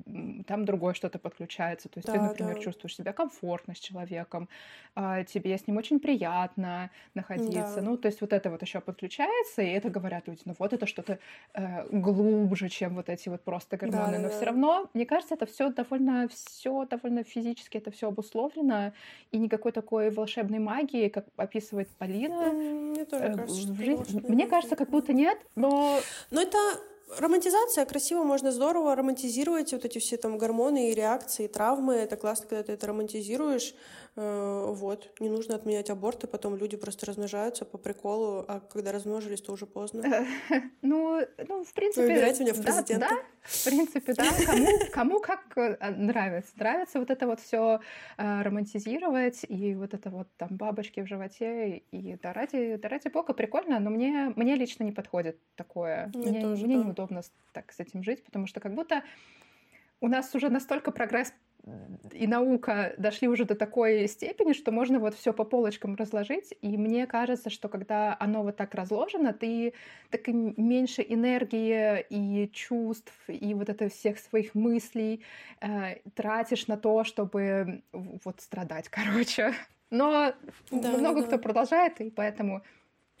там 0.46 0.64
другое 0.64 0.94
что-то 0.94 1.18
подключается. 1.18 1.88
То 1.88 1.98
есть 1.98 2.06
да, 2.06 2.12
ты, 2.12 2.20
например, 2.20 2.54
да. 2.54 2.60
чувствуешь 2.60 2.94
себя 2.94 3.12
комфортно 3.12 3.74
с 3.74 3.78
человеком, 3.78 4.48
а, 4.94 5.24
тебе 5.24 5.58
с 5.58 5.66
ним 5.66 5.76
очень 5.76 5.98
приятно 5.98 6.90
находиться. 7.14 7.76
Да. 7.76 7.82
Ну, 7.82 7.96
то 7.96 8.06
есть 8.06 8.20
вот 8.20 8.32
это 8.32 8.48
вот 8.50 8.62
еще 8.62 8.80
подключается, 8.80 9.62
и 9.62 9.70
это 9.70 9.90
говорят 9.90 10.28
люди, 10.28 10.42
ну 10.44 10.54
вот 10.58 10.72
это 10.72 10.86
что-то 10.86 11.18
э, 11.54 11.88
глубже, 11.90 12.68
чем 12.68 12.94
вот 12.94 13.08
эти 13.08 13.28
вот 13.28 13.42
просто 13.42 13.76
гормоны. 13.76 14.12
Да, 14.12 14.18
Но 14.18 14.28
да. 14.28 14.36
все 14.36 14.44
равно, 14.44 14.88
мне 14.94 15.04
кажется, 15.04 15.34
это 15.34 15.46
все 15.46 15.70
довольно, 15.70 16.28
все 16.28 16.84
довольно 16.84 17.24
физически, 17.24 17.78
это 17.78 17.90
все 17.90 18.08
обусловлено, 18.08 18.92
и 19.32 19.38
никакой 19.38 19.72
такой 19.72 20.11
волшебной 20.12 20.58
магии, 20.58 21.08
как 21.08 21.26
описывает 21.36 21.88
Полина. 21.98 22.52
Мне 22.52 23.04
тоже 23.04 23.24
э, 23.24 23.34
кажется, 23.34 23.72
в 23.72 23.76
жизни. 23.76 24.24
Мне 24.28 24.46
кажется, 24.46 24.76
как 24.76 24.90
будто 24.90 25.12
нет, 25.12 25.38
но... 25.54 25.98
Но 26.30 26.40
это 26.42 26.58
романтизация 27.18 27.84
красиво, 27.84 28.22
можно 28.22 28.52
здорово 28.52 28.94
романтизировать 28.94 29.72
вот 29.72 29.84
эти 29.84 29.98
все 29.98 30.16
там 30.16 30.38
гормоны 30.38 30.90
и 30.90 30.94
реакции, 30.94 31.44
и 31.44 31.48
травмы. 31.48 31.94
Это 31.94 32.16
классно, 32.16 32.46
когда 32.48 32.62
ты 32.62 32.72
это 32.72 32.86
романтизируешь. 32.86 33.74
Э, 34.14 34.66
вот. 34.68 35.10
Не 35.20 35.30
нужно 35.30 35.54
отменять 35.54 35.88
аборты, 35.88 36.26
потом 36.26 36.56
люди 36.56 36.76
просто 36.76 37.06
размножаются 37.06 37.64
по 37.64 37.78
приколу, 37.78 38.44
а 38.46 38.60
когда 38.60 38.92
размножились, 38.92 39.40
то 39.40 39.52
уже 39.52 39.66
поздно. 39.66 40.26
Ну, 40.82 41.20
ну 41.48 41.64
в 41.64 41.72
принципе... 41.72 42.06
Выбирайте 42.06 42.42
меня 42.42 42.52
в 42.52 42.62
президенты. 42.62 42.98
Да, 42.98 43.22
в 43.42 43.64
принципе, 43.64 44.12
да. 44.14 44.24
Кому, 44.46 44.66
кому 44.90 45.20
как 45.20 45.56
э, 45.56 45.90
нравится. 45.90 46.52
Нравится 46.56 46.98
вот 46.98 47.10
это 47.10 47.26
вот 47.26 47.40
все 47.40 47.80
э, 48.18 48.42
романтизировать, 48.42 49.44
и 49.48 49.74
вот 49.74 49.94
это 49.94 50.10
вот 50.10 50.28
там 50.36 50.56
бабочки 50.56 51.00
в 51.00 51.06
животе, 51.06 51.78
и 51.90 52.16
да 52.22 52.32
ради, 52.32 52.76
да 52.76 52.88
ради 52.88 53.08
бога, 53.08 53.32
прикольно, 53.32 53.78
но 53.78 53.90
мне, 53.90 54.32
мне 54.36 54.54
лично 54.56 54.84
не 54.84 54.92
подходит 54.92 55.38
такое. 55.54 56.10
Мне, 56.14 56.30
мне, 56.30 56.40
тоже, 56.42 56.66
мне 56.66 56.76
да. 56.76 56.84
неудобно 56.84 57.22
так 57.52 57.72
с 57.72 57.80
этим 57.80 58.02
жить, 58.02 58.22
потому 58.24 58.46
что 58.46 58.60
как 58.60 58.74
будто 58.74 59.02
у 60.00 60.08
нас 60.08 60.34
уже 60.34 60.50
настолько 60.50 60.90
прогресс 60.90 61.32
и 62.12 62.26
наука 62.26 62.94
дошли 62.98 63.28
уже 63.28 63.44
до 63.44 63.54
такой 63.54 64.08
степени, 64.08 64.52
что 64.52 64.72
можно 64.72 64.98
вот 64.98 65.14
все 65.14 65.32
по 65.32 65.44
полочкам 65.44 65.94
разложить. 65.94 66.54
И 66.60 66.76
мне 66.76 67.06
кажется, 67.06 67.50
что 67.50 67.68
когда 67.68 68.16
оно 68.18 68.42
вот 68.42 68.56
так 68.56 68.74
разложено, 68.74 69.32
ты 69.32 69.74
так 70.10 70.28
и 70.28 70.32
меньше 70.32 71.04
энергии 71.08 72.04
и 72.10 72.50
чувств, 72.52 73.12
и 73.28 73.54
вот 73.54 73.68
это 73.68 73.88
всех 73.88 74.18
своих 74.18 74.54
мыслей 74.54 75.22
э, 75.60 76.00
тратишь 76.14 76.66
на 76.66 76.76
то, 76.76 77.04
чтобы 77.04 77.82
вот 77.92 78.40
страдать, 78.40 78.88
короче. 78.90 79.54
Но 79.90 80.32
да, 80.70 80.96
много 80.96 81.20
да. 81.20 81.26
кто 81.26 81.38
продолжает, 81.38 82.00
и 82.00 82.10
поэтому 82.10 82.62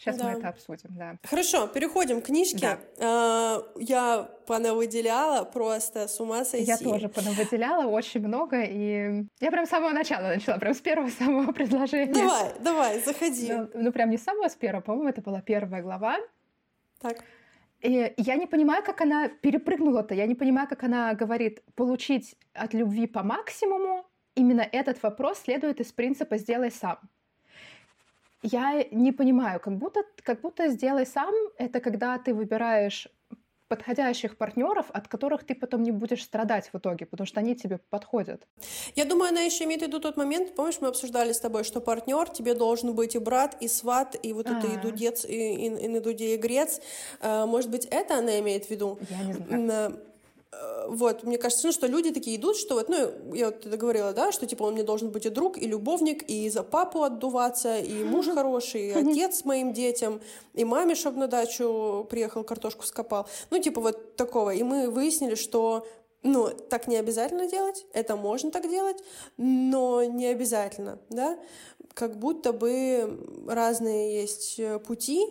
Сейчас 0.02 0.16
да. 0.16 0.24
мы 0.24 0.38
это 0.38 0.48
обсудим, 0.48 0.90
да. 0.90 1.16
Хорошо, 1.22 1.68
переходим 1.68 2.22
к 2.22 2.26
книжке. 2.26 2.78
Да. 2.98 3.62
Uh, 3.76 3.76
я 3.78 4.28
понавыделяла 4.48 5.44
просто 5.44 6.08
с 6.08 6.18
ума 6.18 6.44
сойти. 6.44 6.66
Я 6.66 6.76
тоже 6.76 7.08
понавыделяла 7.08 7.86
очень 7.86 8.20
много, 8.26 8.62
и 8.64 9.26
я 9.38 9.50
прям 9.52 9.64
с 9.64 9.68
самого 9.68 9.92
начала 9.92 10.26
начала, 10.26 10.58
прям 10.58 10.74
с 10.74 10.80
первого 10.80 11.08
самого 11.18 11.52
предложения. 11.52 12.12
Давай, 12.12 12.52
давай, 12.58 13.00
заходи. 13.00 13.52
Ну, 13.52 13.70
ну 13.74 13.92
прям 13.92 14.10
не 14.10 14.18
с 14.18 14.24
самого, 14.24 14.48
с 14.48 14.56
первого, 14.56 14.82
по-моему, 14.82 15.08
это 15.08 15.20
была 15.20 15.40
первая 15.40 15.82
глава. 15.82 16.16
Так. 16.98 17.22
И 17.80 18.12
я 18.16 18.34
не 18.34 18.46
понимаю, 18.48 18.82
как 18.82 19.02
она 19.02 19.28
перепрыгнула-то. 19.28 20.14
Я 20.14 20.26
не 20.26 20.34
понимаю, 20.34 20.68
как 20.68 20.82
она 20.82 21.14
говорит 21.14 21.62
получить 21.76 22.34
от 22.54 22.74
любви 22.74 23.06
по 23.06 23.22
максимуму. 23.22 24.04
Именно 24.34 24.62
этот 24.72 25.00
вопрос 25.04 25.38
следует 25.38 25.80
из 25.80 25.92
принципа 25.92 26.38
«сделай 26.38 26.72
сам». 26.72 26.98
Я 28.42 28.84
не 28.90 29.12
понимаю, 29.12 29.60
как 29.60 29.76
будто, 29.78 30.00
как 30.22 30.40
будто 30.40 30.68
сделай 30.68 31.06
сам 31.06 31.34
это 31.58 31.80
когда 31.80 32.18
ты 32.18 32.34
выбираешь 32.34 33.08
подходящих 33.68 34.36
партнеров, 34.36 34.90
от 34.92 35.08
которых 35.08 35.44
ты 35.44 35.54
потом 35.54 35.82
не 35.82 35.92
будешь 35.92 36.22
страдать 36.22 36.68
в 36.74 36.76
итоге, 36.76 37.06
потому 37.06 37.26
что 37.26 37.40
они 37.40 37.56
тебе 37.56 37.78
подходят. 37.78 38.46
Я 38.94 39.06
думаю, 39.06 39.30
она 39.30 39.40
еще 39.40 39.64
имеет 39.64 39.80
в 39.80 39.86
виду 39.86 39.98
тот 39.98 40.18
момент, 40.18 40.54
помнишь, 40.54 40.78
мы 40.82 40.88
обсуждали 40.88 41.32
с 41.32 41.40
тобой, 41.40 41.64
что 41.64 41.80
партнер 41.80 42.28
тебе 42.28 42.54
должен 42.54 42.94
быть 42.94 43.14
и 43.14 43.18
брат, 43.18 43.56
и 43.60 43.68
сват, 43.68 44.14
и 44.22 44.34
вот 44.34 44.46
А-а-а. 44.46 44.58
это 44.58 44.66
и 44.66 44.76
а. 44.76 44.78
дудец, 44.78 45.24
и, 45.24 45.54
и, 45.54 45.84
и 45.84 45.88
на 45.88 46.00
дуде 46.00 46.34
и 46.34 46.36
грец. 46.36 46.82
А, 47.20 47.46
может 47.46 47.70
быть, 47.70 47.86
это 47.90 48.18
она 48.18 48.38
имеет 48.40 48.66
в 48.66 48.70
виду? 48.70 48.98
Я 49.08 49.24
не 49.24 49.32
знаю. 49.32 49.98
Э, 50.52 50.86
вот, 50.88 51.22
мне 51.24 51.38
кажется, 51.38 51.66
ну, 51.66 51.72
что 51.72 51.86
люди 51.86 52.12
такие 52.12 52.36
идут, 52.36 52.56
что 52.56 52.74
вот, 52.74 52.88
ну, 52.88 53.34
я 53.34 53.46
вот 53.46 53.66
это 53.66 53.76
говорила, 53.76 54.12
да, 54.12 54.32
что, 54.32 54.46
типа, 54.46 54.64
он 54.64 54.74
мне 54.74 54.82
должен 54.82 55.10
быть 55.10 55.26
и 55.26 55.30
друг, 55.30 55.58
и 55.58 55.66
любовник, 55.66 56.22
и 56.28 56.48
за 56.50 56.62
папу 56.62 57.02
отдуваться, 57.02 57.78
и 57.78 58.04
муж 58.04 58.26
хороший, 58.26 58.88
и 58.88 58.92
отец 58.92 59.44
моим 59.44 59.72
детям, 59.72 60.20
и 60.54 60.64
маме, 60.64 60.94
чтобы 60.94 61.18
на 61.18 61.28
дачу 61.28 62.06
приехал, 62.10 62.44
картошку 62.44 62.84
скопал. 62.84 63.26
Ну, 63.50 63.58
типа, 63.58 63.80
вот 63.80 64.16
такого. 64.16 64.50
И 64.50 64.62
мы 64.62 64.90
выяснили, 64.90 65.34
что 65.34 65.86
ну, 66.22 66.50
так 66.50 66.86
не 66.86 66.96
обязательно 66.96 67.48
делать, 67.48 67.84
это 67.92 68.14
можно 68.14 68.52
так 68.52 68.68
делать, 68.68 69.02
но 69.36 70.04
не 70.04 70.26
обязательно, 70.26 71.00
да, 71.10 71.36
как 71.94 72.16
будто 72.16 72.52
бы 72.52 73.18
разные 73.48 74.20
есть 74.20 74.60
пути, 74.86 75.26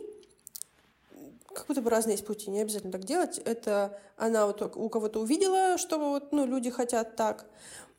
как 1.53 1.67
будто 1.67 1.81
бы 1.81 1.89
разные 1.89 2.13
есть 2.13 2.25
пути, 2.25 2.50
не 2.50 2.62
обязательно 2.62 2.91
так 2.91 3.03
делать. 3.03 3.39
Это 3.39 3.98
она 4.17 4.46
вот 4.46 4.62
у 4.75 4.89
кого-то 4.89 5.20
увидела, 5.20 5.77
что 5.77 6.00
вот, 6.00 6.31
ну, 6.31 6.46
люди 6.46 6.70
хотят 6.70 7.15
так. 7.15 7.46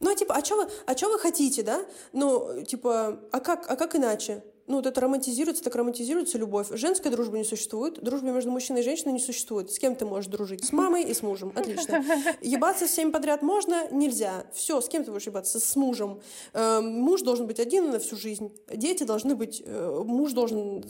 Ну, 0.00 0.11
а 0.11 0.14
типа, 0.14 0.35
а 0.35 0.44
что 0.44 0.56
вы, 0.56 0.68
а 0.87 0.94
чё 0.94 1.11
вы 1.11 1.18
хотите, 1.18 1.62
да? 1.62 1.85
Ну, 2.12 2.62
типа, 2.64 3.21
а 3.30 3.40
как, 3.40 3.71
а 3.71 3.76
как 3.76 3.94
иначе? 3.94 4.42
Ну, 4.66 4.76
вот 4.76 4.87
это 4.87 5.00
романтизируется, 5.00 5.62
так 5.62 5.75
романтизируется 5.75 6.38
любовь. 6.38 6.68
Женской 6.71 7.11
дружбы 7.11 7.37
не 7.37 7.44
существует, 7.44 8.02
дружбы 8.02 8.30
между 8.30 8.50
мужчиной 8.50 8.80
и 8.80 8.85
женщиной 8.85 9.12
не 9.12 9.18
существует. 9.18 9.71
С 9.73 9.78
кем 9.78 9.97
ты 9.97 10.04
можешь 10.04 10.30
дружить? 10.30 10.64
С 10.64 10.73
мамой 10.73 11.02
и 11.02 11.14
с 11.14 11.23
мужем. 11.23 11.52
Отлично. 11.54 12.04
Ебаться 12.40 12.87
с 12.87 12.90
всеми 12.90 13.11
подряд 13.11 13.42
можно? 13.42 13.88
Нельзя. 13.90 14.44
Все, 14.54 14.80
с 14.80 14.88
кем 14.88 15.04
ты 15.04 15.11
будешь 15.11 15.26
ебаться? 15.26 15.59
С 15.59 15.76
мужем. 15.76 16.21
Э, 16.52 16.80
муж 16.80 17.23
должен 17.23 17.47
быть 17.47 17.59
один 17.59 17.90
на 17.90 17.99
всю 17.99 18.16
жизнь. 18.16 18.52
Дети 18.73 19.02
должны 19.02 19.35
быть... 19.35 19.62
Э, 19.64 20.02
муж 20.04 20.32
должен 20.32 20.85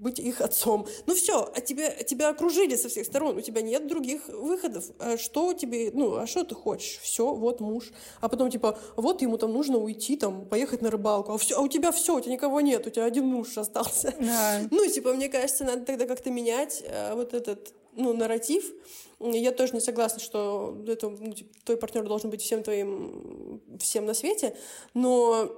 быть 0.00 0.18
их 0.18 0.40
отцом. 0.40 0.86
Ну 1.06 1.14
все, 1.14 1.50
а 1.54 1.60
тебя, 1.60 1.90
тебя 2.02 2.28
окружили 2.28 2.76
со 2.76 2.88
всех 2.88 3.06
сторон, 3.06 3.36
у 3.36 3.40
тебя 3.40 3.62
нет 3.62 3.86
других 3.86 4.28
выходов. 4.28 4.84
А 4.98 5.16
что 5.16 5.52
тебе, 5.52 5.90
ну, 5.92 6.16
а 6.16 6.26
что 6.26 6.44
ты 6.44 6.54
хочешь? 6.54 6.98
Все, 7.02 7.34
вот 7.34 7.60
муж. 7.60 7.90
А 8.20 8.28
потом 8.28 8.50
типа, 8.50 8.78
вот 8.96 9.22
ему 9.22 9.38
там 9.38 9.52
нужно 9.52 9.78
уйти, 9.78 10.16
там, 10.16 10.46
поехать 10.46 10.82
на 10.82 10.90
рыбалку. 10.90 11.32
А, 11.32 11.38
все, 11.38 11.56
а 11.56 11.60
у 11.60 11.68
тебя 11.68 11.92
все, 11.92 12.16
у 12.16 12.20
тебя 12.20 12.32
никого 12.32 12.60
нет, 12.60 12.86
у 12.86 12.90
тебя 12.90 13.04
один 13.04 13.26
муж 13.26 13.56
остался. 13.58 14.14
Да. 14.18 14.60
Ну, 14.70 14.86
типа, 14.86 15.12
мне 15.12 15.28
кажется, 15.28 15.64
надо 15.64 15.84
тогда 15.84 16.06
как-то 16.06 16.30
менять 16.30 16.84
а, 16.86 17.14
вот 17.14 17.34
этот, 17.34 17.72
ну, 17.96 18.12
нарратив. 18.12 18.64
Я 19.20 19.50
тоже 19.50 19.74
не 19.74 19.80
согласна, 19.80 20.20
что 20.20 20.76
это, 20.86 21.08
ну, 21.08 21.32
типа, 21.32 21.50
твой 21.64 21.76
партнер 21.76 22.04
должен 22.04 22.30
быть 22.30 22.42
всем 22.42 22.62
твоим, 22.62 23.60
всем 23.80 24.06
на 24.06 24.14
свете, 24.14 24.56
но 24.94 25.50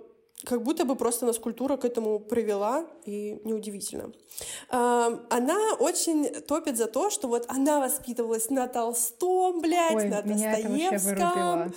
как 0.45 0.63
будто 0.63 0.85
бы 0.85 0.97
просто 0.97 1.27
нас 1.27 1.39
культура 1.39 1.77
к 1.77 1.85
этому 1.85 2.19
привела, 2.19 2.87
и 3.05 3.41
неудивительно. 3.45 4.13
Она 4.69 5.75
очень 5.79 6.27
топит 6.43 6.77
за 6.77 6.87
то, 6.87 7.11
что 7.11 7.29
вот 7.29 7.45
она 7.49 7.81
воспитывалась 7.81 8.51
на 8.51 8.67
Толстом, 8.69 9.61
блядь, 9.61 9.95
Ой, 9.95 10.09
на 10.09 10.23
Достоевском. 10.23 11.75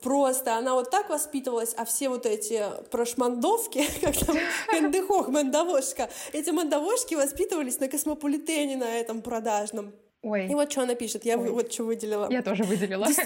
Просто 0.00 0.56
она 0.56 0.72
вот 0.72 0.90
так 0.90 1.10
воспитывалась, 1.10 1.74
а 1.76 1.84
все 1.84 2.08
вот 2.08 2.24
эти 2.24 2.64
прошмандовки, 2.90 3.86
как 4.00 4.16
там 4.16 4.38
Эндехох, 4.72 5.28
мандавошка, 5.28 6.08
эти 6.32 6.48
мандавошки 6.48 7.14
воспитывались 7.14 7.78
на 7.78 7.88
космополитене 7.88 8.78
на 8.78 8.88
этом 8.88 9.20
продажном. 9.20 9.92
Ой. 10.22 10.46
И 10.46 10.54
вот 10.54 10.72
что 10.72 10.82
она 10.82 10.94
пишет, 10.94 11.26
я 11.26 11.36
Ой. 11.36 11.50
вот 11.50 11.70
что 11.70 11.84
выделила. 11.84 12.26
Я 12.30 12.42
тоже 12.42 12.64
выделила. 12.64 13.06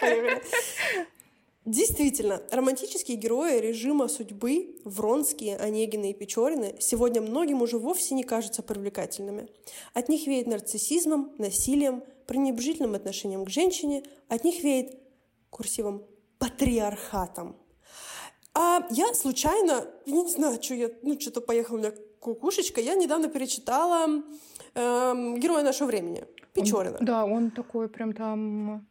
Действительно, 1.64 2.42
романтические 2.50 3.16
герои 3.16 3.58
режима 3.58 4.08
судьбы, 4.08 4.76
Вронские, 4.84 5.56
Онегины 5.56 6.10
и 6.10 6.14
Печорины, 6.14 6.74
сегодня 6.78 7.22
многим 7.22 7.62
уже 7.62 7.78
вовсе 7.78 8.14
не 8.14 8.22
кажутся 8.22 8.62
привлекательными. 8.62 9.48
От 9.94 10.10
них 10.10 10.26
веет 10.26 10.46
нарциссизмом, 10.46 11.32
насилием, 11.38 12.02
пренебрежительным 12.26 12.94
отношением 12.94 13.46
к 13.46 13.50
женщине, 13.50 14.02
от 14.28 14.44
них 14.44 14.62
веет, 14.62 14.98
курсивом, 15.48 16.04
патриархатом. 16.38 17.56
А 18.52 18.86
я 18.90 19.14
случайно, 19.14 19.86
не 20.04 20.28
знаю, 20.28 20.62
что 20.62 20.74
я, 20.74 20.90
ну, 21.02 21.18
что-то 21.18 21.40
поехала 21.40 21.76
у 21.76 21.80
меня 21.80 21.92
кукушечка, 22.20 22.82
я 22.82 22.94
недавно 22.94 23.28
перечитала 23.28 24.22
эм, 24.74 25.40
«Героя 25.40 25.62
нашего 25.62 25.88
времени» 25.88 26.24
Печорина. 26.52 26.98
Он, 26.98 27.04
да, 27.04 27.24
он 27.24 27.50
такой 27.50 27.88
прям 27.88 28.12
там 28.12 28.86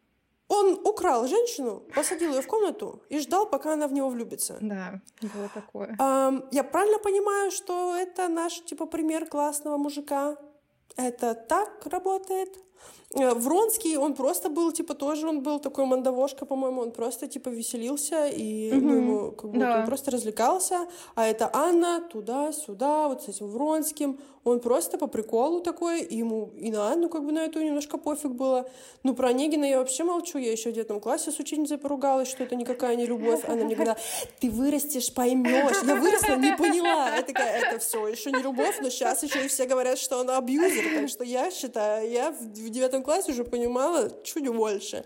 он 0.54 0.80
украл 0.84 1.28
женщину, 1.28 1.84
посадил 1.96 2.34
ее 2.34 2.42
в 2.42 2.48
комнату 2.48 3.02
и 3.10 3.20
ждал, 3.20 3.50
пока 3.50 3.74
она 3.74 3.88
в 3.88 3.94
него 3.94 4.10
влюбится. 4.10 4.58
Да, 4.62 5.02
было 5.22 5.50
такое. 5.54 5.96
А, 6.00 6.32
я 6.52 6.64
правильно 6.64 7.00
понимаю, 7.00 7.52
что 7.52 7.96
это 7.96 8.28
наш 8.28 8.64
типа 8.64 8.86
пример 8.86 9.26
классного 9.26 9.78
мужика? 9.78 10.38
Это 10.96 11.34
так 11.34 11.86
работает? 11.86 12.58
Э, 13.15 13.34
Вронский, 13.34 13.98
он 13.98 14.15
просто 14.15 14.50
был, 14.50 14.72
типа, 14.72 14.93
тоже 14.93 15.27
он 15.27 15.41
был 15.41 15.60
такой 15.60 15.86
мандавошка, 15.86 16.46
по-моему, 16.46 16.82
он 16.82 16.91
просто, 16.91 17.27
типа, 17.27 17.50
веселился, 17.50 18.27
и, 18.27 18.72
угу. 18.72 18.82
ну, 18.82 18.96
ему, 18.96 19.32
как 19.32 19.51
бы, 19.51 19.60
да. 19.60 19.79
он 19.79 19.86
просто 19.86 20.12
развлекался, 20.12 20.88
а 21.15 21.25
это 21.25 21.50
Анна 21.53 22.01
туда-сюда, 22.01 23.08
вот 23.08 23.24
с 23.24 23.27
этим 23.27 23.48
Вронским, 23.48 24.17
он 24.43 24.60
просто 24.60 24.98
по 24.98 25.08
приколу 25.08 25.62
такой, 25.62 26.01
и 26.01 26.17
ему 26.17 26.51
и 26.58 26.70
на 26.70 26.91
Анну, 26.91 27.08
как 27.08 27.24
бы, 27.24 27.32
на 27.32 27.46
эту 27.46 27.62
немножко 27.62 27.98
пофиг 27.98 28.32
было. 28.32 28.70
Ну, 29.03 29.15
про 29.15 29.29
Онегина 29.29 29.63
я 29.63 29.77
вообще 29.77 30.03
молчу, 30.03 30.38
я 30.38 30.51
еще 30.51 30.72
в 30.72 30.74
девятом 30.74 31.00
классе 31.00 31.32
с 31.32 31.39
учительницей 31.39 31.77
поругалась, 31.77 32.27
что 32.27 32.43
это 32.43 32.55
никакая 32.55 32.96
не 32.96 33.05
любовь, 33.05 33.41
она 33.48 33.63
мне 33.63 33.75
говорила, 33.75 33.98
ты 34.39 34.50
вырастешь, 34.50 35.13
поймешь, 35.13 35.77
я 35.86 35.96
выросла, 35.96 36.36
не 36.36 36.55
поняла, 36.58 37.15
я 37.15 37.22
такая, 37.22 37.62
это 37.62 37.79
все 37.79 38.08
еще 38.08 38.32
не 38.32 38.41
любовь, 38.41 38.79
но 38.82 38.89
сейчас 38.89 39.24
еще 39.24 39.46
и 39.46 39.48
все 39.48 39.65
говорят, 39.65 39.98
что 39.98 40.20
она 40.20 40.38
абьюзер, 40.38 41.01
так 41.01 41.10
что 41.10 41.24
я 41.24 41.50
считаю, 41.50 42.10
я 42.10 42.32
в 42.32 42.70
девятом 42.70 43.03
классе 43.04 43.32
уже 43.32 43.44
понимала 43.44 44.12
чуть 44.24 44.48
больше. 44.48 45.06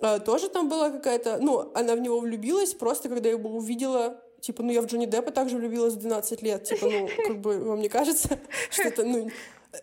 А, 0.00 0.18
тоже 0.18 0.48
там 0.48 0.68
была 0.68 0.90
какая-то... 0.90 1.38
Ну, 1.40 1.70
она 1.74 1.94
в 1.94 2.00
него 2.00 2.20
влюбилась 2.20 2.74
просто, 2.74 3.08
когда 3.08 3.28
я 3.28 3.36
его 3.36 3.50
увидела 3.50 4.20
типа, 4.44 4.62
ну, 4.62 4.72
я 4.72 4.82
в 4.82 4.86
Джонни 4.86 5.06
Деппа 5.06 5.30
также 5.30 5.56
влюбилась 5.56 5.94
в 5.94 5.98
12 5.98 6.42
лет, 6.42 6.64
типа, 6.64 6.86
ну, 6.86 7.08
как 7.26 7.40
бы, 7.40 7.58
вам 7.58 7.80
не 7.80 7.88
кажется, 7.88 8.38
что 8.70 8.82
это, 8.82 9.04
ну, 9.04 9.30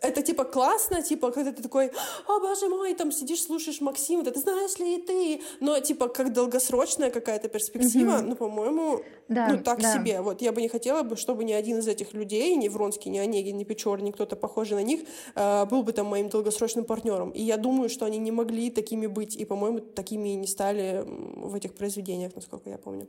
это 0.02 0.22
типа 0.22 0.44
классно, 0.44 1.02
типа, 1.02 1.32
когда 1.32 1.52
ты 1.52 1.62
такой, 1.62 1.92
о 2.28 2.40
боже 2.40 2.70
мой, 2.70 2.94
там 2.94 3.12
сидишь, 3.12 3.44
слушаешь 3.44 3.82
Максима, 3.82 4.24
ты 4.24 4.40
знаешь 4.40 4.78
ли 4.80 4.96
и 4.96 5.02
ты, 5.02 5.42
но 5.60 5.80
типа 5.80 6.08
как 6.08 6.34
долгосрочная 6.34 7.12
какая-то 7.12 7.50
перспектива, 7.50 8.12
mm-hmm. 8.12 8.22
ну, 8.22 8.36
по-моему, 8.36 9.02
да, 9.28 9.48
ну, 9.50 9.64
так 9.64 9.82
да. 9.82 9.94
себе. 9.94 10.22
Вот 10.22 10.42
я 10.42 10.52
бы 10.52 10.62
не 10.62 10.70
хотела 10.70 11.04
бы, 11.04 11.16
чтобы 11.18 11.44
ни 11.44 11.54
один 11.54 11.80
из 11.80 11.88
этих 11.88 12.14
людей, 12.14 12.56
ни 12.56 12.70
Вронский, 12.70 13.12
ни 13.12 13.20
Онегин, 13.20 13.58
ни 13.58 13.64
Печор, 13.64 14.02
ни 14.02 14.12
кто-то 14.12 14.36
похожий 14.36 14.78
на 14.78 14.84
них, 14.84 15.02
э, 15.36 15.66
был 15.66 15.84
бы 15.84 15.94
там 15.94 16.08
моим 16.08 16.30
долгосрочным 16.30 16.86
партнером. 16.86 17.32
И 17.32 17.42
я 17.42 17.58
думаю, 17.58 17.90
что 17.90 18.06
они 18.06 18.18
не 18.18 18.32
могли 18.32 18.70
такими 18.70 19.08
быть, 19.08 19.36
и, 19.36 19.46
по-моему, 19.46 19.80
такими 19.80 20.30
и 20.30 20.36
не 20.36 20.48
стали 20.48 21.04
в 21.06 21.56
этих 21.56 21.74
произведениях, 21.74 22.36
насколько 22.36 22.70
я 22.70 22.78
помню. 22.78 23.08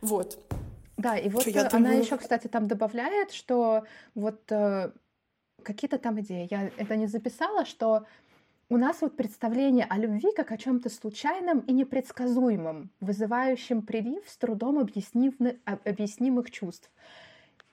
Вот. 0.00 0.38
Да, 0.96 1.16
и 1.16 1.28
вот 1.28 1.42
Что, 1.42 1.60
она 1.60 1.70
думаю... 1.70 2.00
еще, 2.00 2.16
кстати, 2.16 2.46
там 2.46 2.68
добавляет, 2.68 3.32
что 3.32 3.82
вот 4.14 4.40
э, 4.50 4.92
какие-то 5.64 5.98
там 5.98 6.20
идеи. 6.20 6.46
Я 6.50 6.70
это 6.76 6.96
не 6.96 7.06
записала, 7.06 7.64
что 7.64 8.06
у 8.70 8.76
нас 8.76 9.02
вот 9.02 9.16
представление 9.16 9.86
о 9.88 9.98
любви 9.98 10.32
как 10.34 10.52
о 10.52 10.56
чем-то 10.56 10.88
случайном 10.88 11.60
и 11.60 11.72
непредсказуемом, 11.72 12.90
вызывающем 13.00 13.82
прилив 13.82 14.22
с 14.26 14.36
трудом 14.36 14.78
объяснимых, 14.78 15.56
объяснимых 15.84 16.50
чувств. 16.50 16.90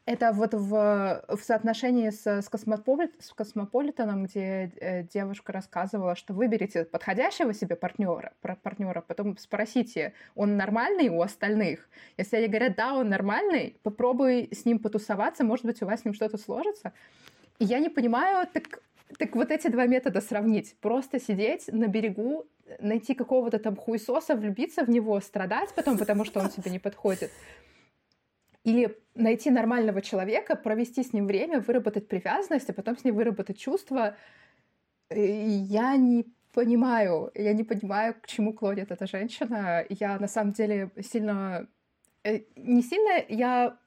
Это 0.05 0.31
вот 0.33 0.53
в, 0.55 1.23
в 1.27 1.39
соотношении 1.43 2.09
с, 2.09 2.25
с, 2.25 2.49
Космополит, 2.49 3.13
с 3.19 3.31
Космополитеном, 3.33 4.25
где 4.25 4.71
э, 4.81 5.03
девушка 5.03 5.53
рассказывала, 5.53 6.15
что 6.15 6.33
выберите 6.33 6.85
подходящего 6.85 7.53
себе 7.53 7.75
партнера, 7.75 8.33
партнера, 8.41 9.01
потом 9.01 9.37
спросите, 9.37 10.13
он 10.33 10.57
нормальный 10.57 11.09
у 11.09 11.21
остальных. 11.21 11.87
Если 12.17 12.35
они 12.35 12.47
говорят, 12.47 12.75
да, 12.75 12.93
он 12.93 13.09
нормальный, 13.09 13.77
попробуй 13.83 14.49
с 14.51 14.65
ним 14.65 14.79
потусоваться, 14.79 15.43
может 15.43 15.65
быть, 15.65 15.81
у 15.83 15.85
вас 15.85 16.01
с 16.01 16.05
ним 16.05 16.15
что-то 16.15 16.37
сложится. 16.39 16.93
Я 17.63 17.79
не 17.79 17.89
понимаю, 17.89 18.47
так, 18.51 18.81
так 19.19 19.35
вот 19.35 19.51
эти 19.51 19.67
два 19.67 19.85
метода 19.85 20.19
сравнить. 20.19 20.75
Просто 20.81 21.19
сидеть 21.19 21.67
на 21.71 21.87
берегу, 21.87 22.47
найти 22.79 23.13
какого-то 23.13 23.59
там 23.59 23.75
хуесоса, 23.75 24.35
влюбиться 24.35 24.83
в 24.83 24.89
него, 24.89 25.21
страдать 25.21 25.69
потом, 25.75 25.99
потому 25.99 26.25
что 26.25 26.39
он 26.39 26.49
тебе 26.49 26.71
не 26.71 26.79
подходит. 26.79 27.29
Или 28.63 28.97
найти 29.13 29.51
нормального 29.51 30.01
человека, 30.01 30.55
провести 30.55 31.03
с 31.03 31.13
ним 31.13 31.27
время, 31.27 31.59
выработать 31.59 32.07
привязанность, 32.07 32.69
а 32.71 32.73
потом 32.73 32.97
с 32.97 33.03
ним 33.03 33.15
выработать 33.15 33.59
чувства. 33.59 34.15
Я 35.11 35.95
не 35.97 36.25
понимаю, 36.53 37.31
я 37.35 37.53
не 37.53 37.63
понимаю, 37.63 38.15
к 38.19 38.25
чему 38.25 38.53
клонит 38.53 38.91
эта 38.91 39.05
женщина. 39.05 39.85
Я 39.89 40.17
на 40.17 40.27
самом 40.27 40.53
деле 40.53 40.89
сильно... 40.99 41.67
Э, 42.23 42.39
не 42.55 42.81
сильно 42.81 43.23
я 43.29 43.77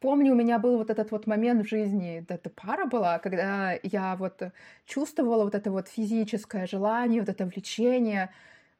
помню, 0.00 0.32
у 0.32 0.36
меня 0.36 0.58
был 0.58 0.76
вот 0.78 0.90
этот 0.90 1.10
вот 1.10 1.26
момент 1.26 1.64
в 1.64 1.68
жизни, 1.68 2.24
эта 2.28 2.50
пара 2.50 2.86
была, 2.86 3.18
когда 3.18 3.78
я 3.82 4.16
вот 4.16 4.42
чувствовала 4.86 5.44
вот 5.44 5.54
это 5.54 5.70
вот 5.70 5.88
физическое 5.88 6.66
желание, 6.66 7.20
вот 7.20 7.28
это 7.28 7.44
влечение, 7.44 8.30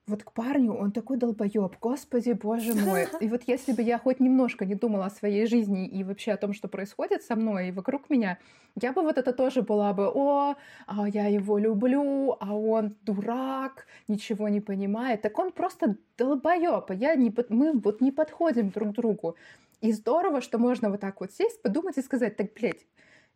вот 0.08 0.24
к 0.24 0.32
парню, 0.32 0.72
он 0.72 0.90
такой 0.90 1.18
долбоеб, 1.18 1.76
господи, 1.80 2.32
боже 2.32 2.74
мой. 2.74 3.06
И 3.20 3.28
вот 3.28 3.42
если 3.46 3.72
бы 3.72 3.82
я 3.82 3.98
хоть 3.98 4.20
немножко 4.20 4.64
не 4.64 4.74
думала 4.74 5.06
о 5.06 5.10
своей 5.10 5.46
жизни 5.46 5.86
и 5.86 6.02
вообще 6.02 6.32
о 6.32 6.36
том, 6.36 6.54
что 6.54 6.68
происходит 6.68 7.22
со 7.22 7.36
мной 7.36 7.68
и 7.68 7.72
вокруг 7.72 8.08
меня, 8.10 8.38
я 8.80 8.92
бы 8.92 9.02
вот 9.02 9.18
это 9.18 9.32
тоже 9.32 9.62
была 9.62 9.92
бы, 9.92 10.08
о, 10.08 10.54
а 10.86 11.08
я 11.08 11.26
его 11.26 11.58
люблю, 11.58 12.36
а 12.40 12.54
он 12.54 12.96
дурак, 13.02 13.86
ничего 14.08 14.48
не 14.48 14.60
понимает. 14.60 15.22
Так 15.22 15.38
он 15.38 15.52
просто 15.52 15.96
долбоеб, 16.16 16.90
а 16.90 16.94
я 16.94 17.14
не, 17.14 17.32
мы 17.48 17.72
вот 17.72 18.00
не 18.00 18.12
подходим 18.12 18.70
друг 18.70 18.92
другу. 18.92 19.36
И 19.80 19.92
здорово, 19.92 20.40
что 20.40 20.58
можно 20.58 20.90
вот 20.90 21.00
так 21.00 21.20
вот 21.20 21.32
сесть, 21.32 21.62
подумать 21.62 21.98
и 21.98 22.02
сказать, 22.02 22.36
так, 22.36 22.52
блядь, 22.54 22.86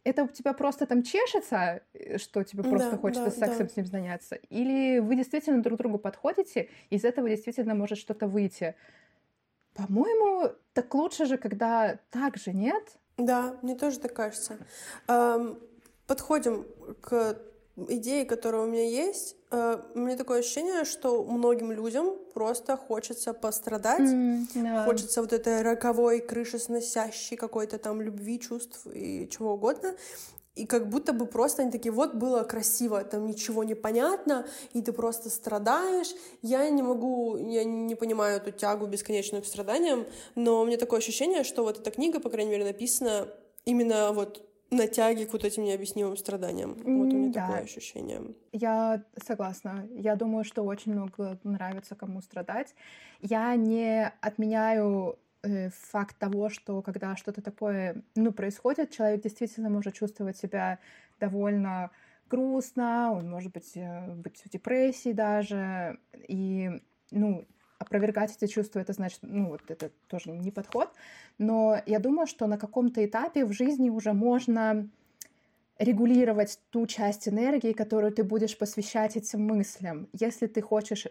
это 0.05 0.25
у 0.25 0.29
тебя 0.29 0.53
просто 0.53 0.87
там 0.87 1.03
чешется, 1.03 1.83
э, 1.95 2.19
что 2.19 2.43
тебе 2.43 2.65
просто 2.65 2.93
да, 2.93 2.99
хочется 2.99 3.31
да, 3.31 3.47
сексом 3.47 3.67
да. 3.67 3.73
с 3.73 3.77
ним 3.77 3.87
заняться? 3.87 4.35
Или 4.51 4.99
вы 4.99 5.17
действительно 5.17 5.63
друг 5.63 5.79
другу 5.79 5.99
подходите, 5.99 6.69
и 6.91 6.97
из 6.97 7.05
этого 7.05 7.29
действительно 7.29 7.75
может 7.75 7.99
что-то 7.99 8.27
выйти? 8.27 8.75
По-моему, 9.75 10.53
так 10.73 10.93
лучше 10.95 11.27
же, 11.27 11.39
когда 11.39 11.99
так 12.11 12.37
же, 12.37 12.53
нет? 12.53 12.99
Да, 13.17 13.57
мне 13.63 13.77
тоже 13.77 14.01
так 14.01 14.13
кажется. 14.13 14.59
Эм, 15.07 15.59
подходим 16.07 16.67
к 17.01 17.39
идеи, 17.77 18.25
которая 18.25 18.63
у 18.63 18.67
меня 18.67 18.89
есть, 18.89 19.37
э, 19.51 19.79
у 19.95 19.99
меня 19.99 20.17
такое 20.17 20.41
ощущение, 20.41 20.85
что 20.85 21.25
многим 21.25 21.73
людям 21.73 22.17
просто 22.35 22.77
хочется 22.77 23.33
пострадать, 23.33 24.01
mm, 24.01 24.47
yeah. 24.55 24.85
хочется 24.85 25.23
вот 25.23 25.33
этой 25.33 25.63
роковой, 25.63 26.21
крышесносящей 26.21 27.37
какой-то 27.37 27.79
там 27.79 28.01
любви, 28.01 28.39
чувств 28.39 28.87
и 28.93 29.29
чего 29.31 29.55
угодно. 29.55 29.95
И 30.55 30.67
как 30.67 30.91
будто 30.91 31.15
бы 31.15 31.25
просто 31.25 31.63
они 31.63 31.71
такие, 31.71 31.93
вот 31.93 32.15
было 32.15 32.43
красиво, 32.43 33.03
там 33.05 33.27
ничего 33.27 33.65
не 33.65 33.75
понятно, 33.75 34.47
и 34.75 34.83
ты 34.83 34.93
просто 34.93 35.31
страдаешь. 35.31 36.15
Я 36.43 36.69
не 36.69 36.83
могу, 36.83 37.39
я 37.39 37.65
не 37.65 37.95
понимаю 37.95 38.37
эту 38.37 38.51
тягу 38.51 38.87
бесконечную 38.87 39.43
к 39.43 39.47
страданиям, 39.47 40.05
но 40.35 40.61
у 40.61 40.67
меня 40.67 40.77
такое 40.77 40.99
ощущение, 40.99 41.43
что 41.43 41.63
вот 41.63 41.79
эта 41.79 41.91
книга, 41.91 42.21
по 42.21 42.29
крайней 42.29 42.51
мере, 42.51 42.65
написана 42.65 43.29
именно 43.65 44.13
вот 44.13 44.47
на 44.73 44.87
тяге 44.87 45.27
к 45.27 45.33
вот 45.33 45.45
этим 45.45 45.65
необъяснимым 45.65 46.17
страданиям. 46.17 46.75
Вот 46.75 47.13
у 47.13 47.17
меня 47.17 47.33
да. 47.33 47.47
такое 47.47 47.63
ощущение. 47.63 48.23
Я 48.53 49.05
согласна. 49.25 49.87
Я 49.95 50.17
думаю, 50.17 50.45
что 50.45 50.63
очень 50.63 50.93
много 50.93 51.39
нравится 51.45 51.95
кому 51.95 52.21
страдать. 52.23 52.75
Я 53.21 53.55
не 53.55 54.11
отменяю 54.21 55.19
э, 55.43 55.69
факт 55.71 56.17
того, 56.19 56.49
что 56.49 56.83
когда 56.83 57.17
что-то 57.17 57.43
такое 57.43 58.03
ну, 58.17 58.33
происходит, 58.33 58.91
человек 58.91 59.23
действительно 59.23 59.69
может 59.69 59.95
чувствовать 59.95 60.37
себя 60.37 60.79
довольно 61.21 61.91
грустно, 62.31 63.13
он 63.13 63.29
может 63.29 63.53
быть, 63.53 63.73
э, 63.77 64.15
быть 64.15 64.43
в 64.45 64.49
депрессии 64.49 65.13
даже. 65.13 65.99
И 66.27 66.71
ну, 67.11 67.47
опровергать 67.83 68.35
эти 68.37 68.51
чувства, 68.51 68.81
это 68.81 68.93
значит, 68.93 69.19
ну, 69.23 69.49
вот 69.49 69.63
это 69.69 69.91
тоже 70.09 70.31
не 70.31 70.51
подход. 70.51 70.91
Но 71.39 71.77
я 71.87 71.99
думаю, 71.99 72.27
что 72.27 72.47
на 72.47 72.59
каком-то 72.59 73.05
этапе 73.05 73.45
в 73.45 73.53
жизни 73.53 73.91
уже 73.91 74.13
можно 74.13 74.89
регулировать 75.79 76.61
ту 76.71 76.87
часть 76.87 77.29
энергии, 77.29 77.73
которую 77.73 78.13
ты 78.13 78.25
будешь 78.25 78.57
посвящать 78.57 79.17
этим 79.17 79.45
мыслям. 79.45 80.09
Если 80.13 80.47
ты 80.47 80.63
хочешь 80.63 81.07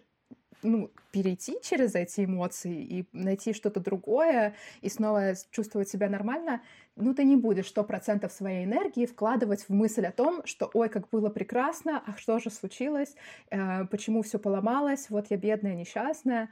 ну, 0.63 0.91
перейти 1.11 1.57
через 1.61 1.95
эти 1.95 2.25
эмоции 2.25 2.83
и 2.83 3.05
найти 3.13 3.53
что-то 3.53 3.79
другое, 3.79 4.55
и 4.81 4.89
снова 4.89 5.33
чувствовать 5.51 5.89
себя 5.89 6.09
нормально, 6.09 6.61
ну, 6.95 7.13
ты 7.13 7.23
не 7.23 7.35
будешь 7.35 7.67
сто 7.67 7.83
процентов 7.83 8.31
своей 8.31 8.65
энергии 8.65 9.05
вкладывать 9.05 9.63
в 9.67 9.69
мысль 9.69 10.05
о 10.05 10.11
том, 10.11 10.41
что, 10.45 10.69
ой, 10.73 10.89
как 10.89 11.09
было 11.09 11.29
прекрасно, 11.29 12.03
а 12.05 12.17
что 12.17 12.39
же 12.39 12.49
случилось, 12.49 13.15
э, 13.49 13.85
почему 13.85 14.21
все 14.21 14.39
поломалось, 14.39 15.09
вот 15.09 15.27
я 15.29 15.37
бедная, 15.37 15.75
несчастная. 15.75 16.49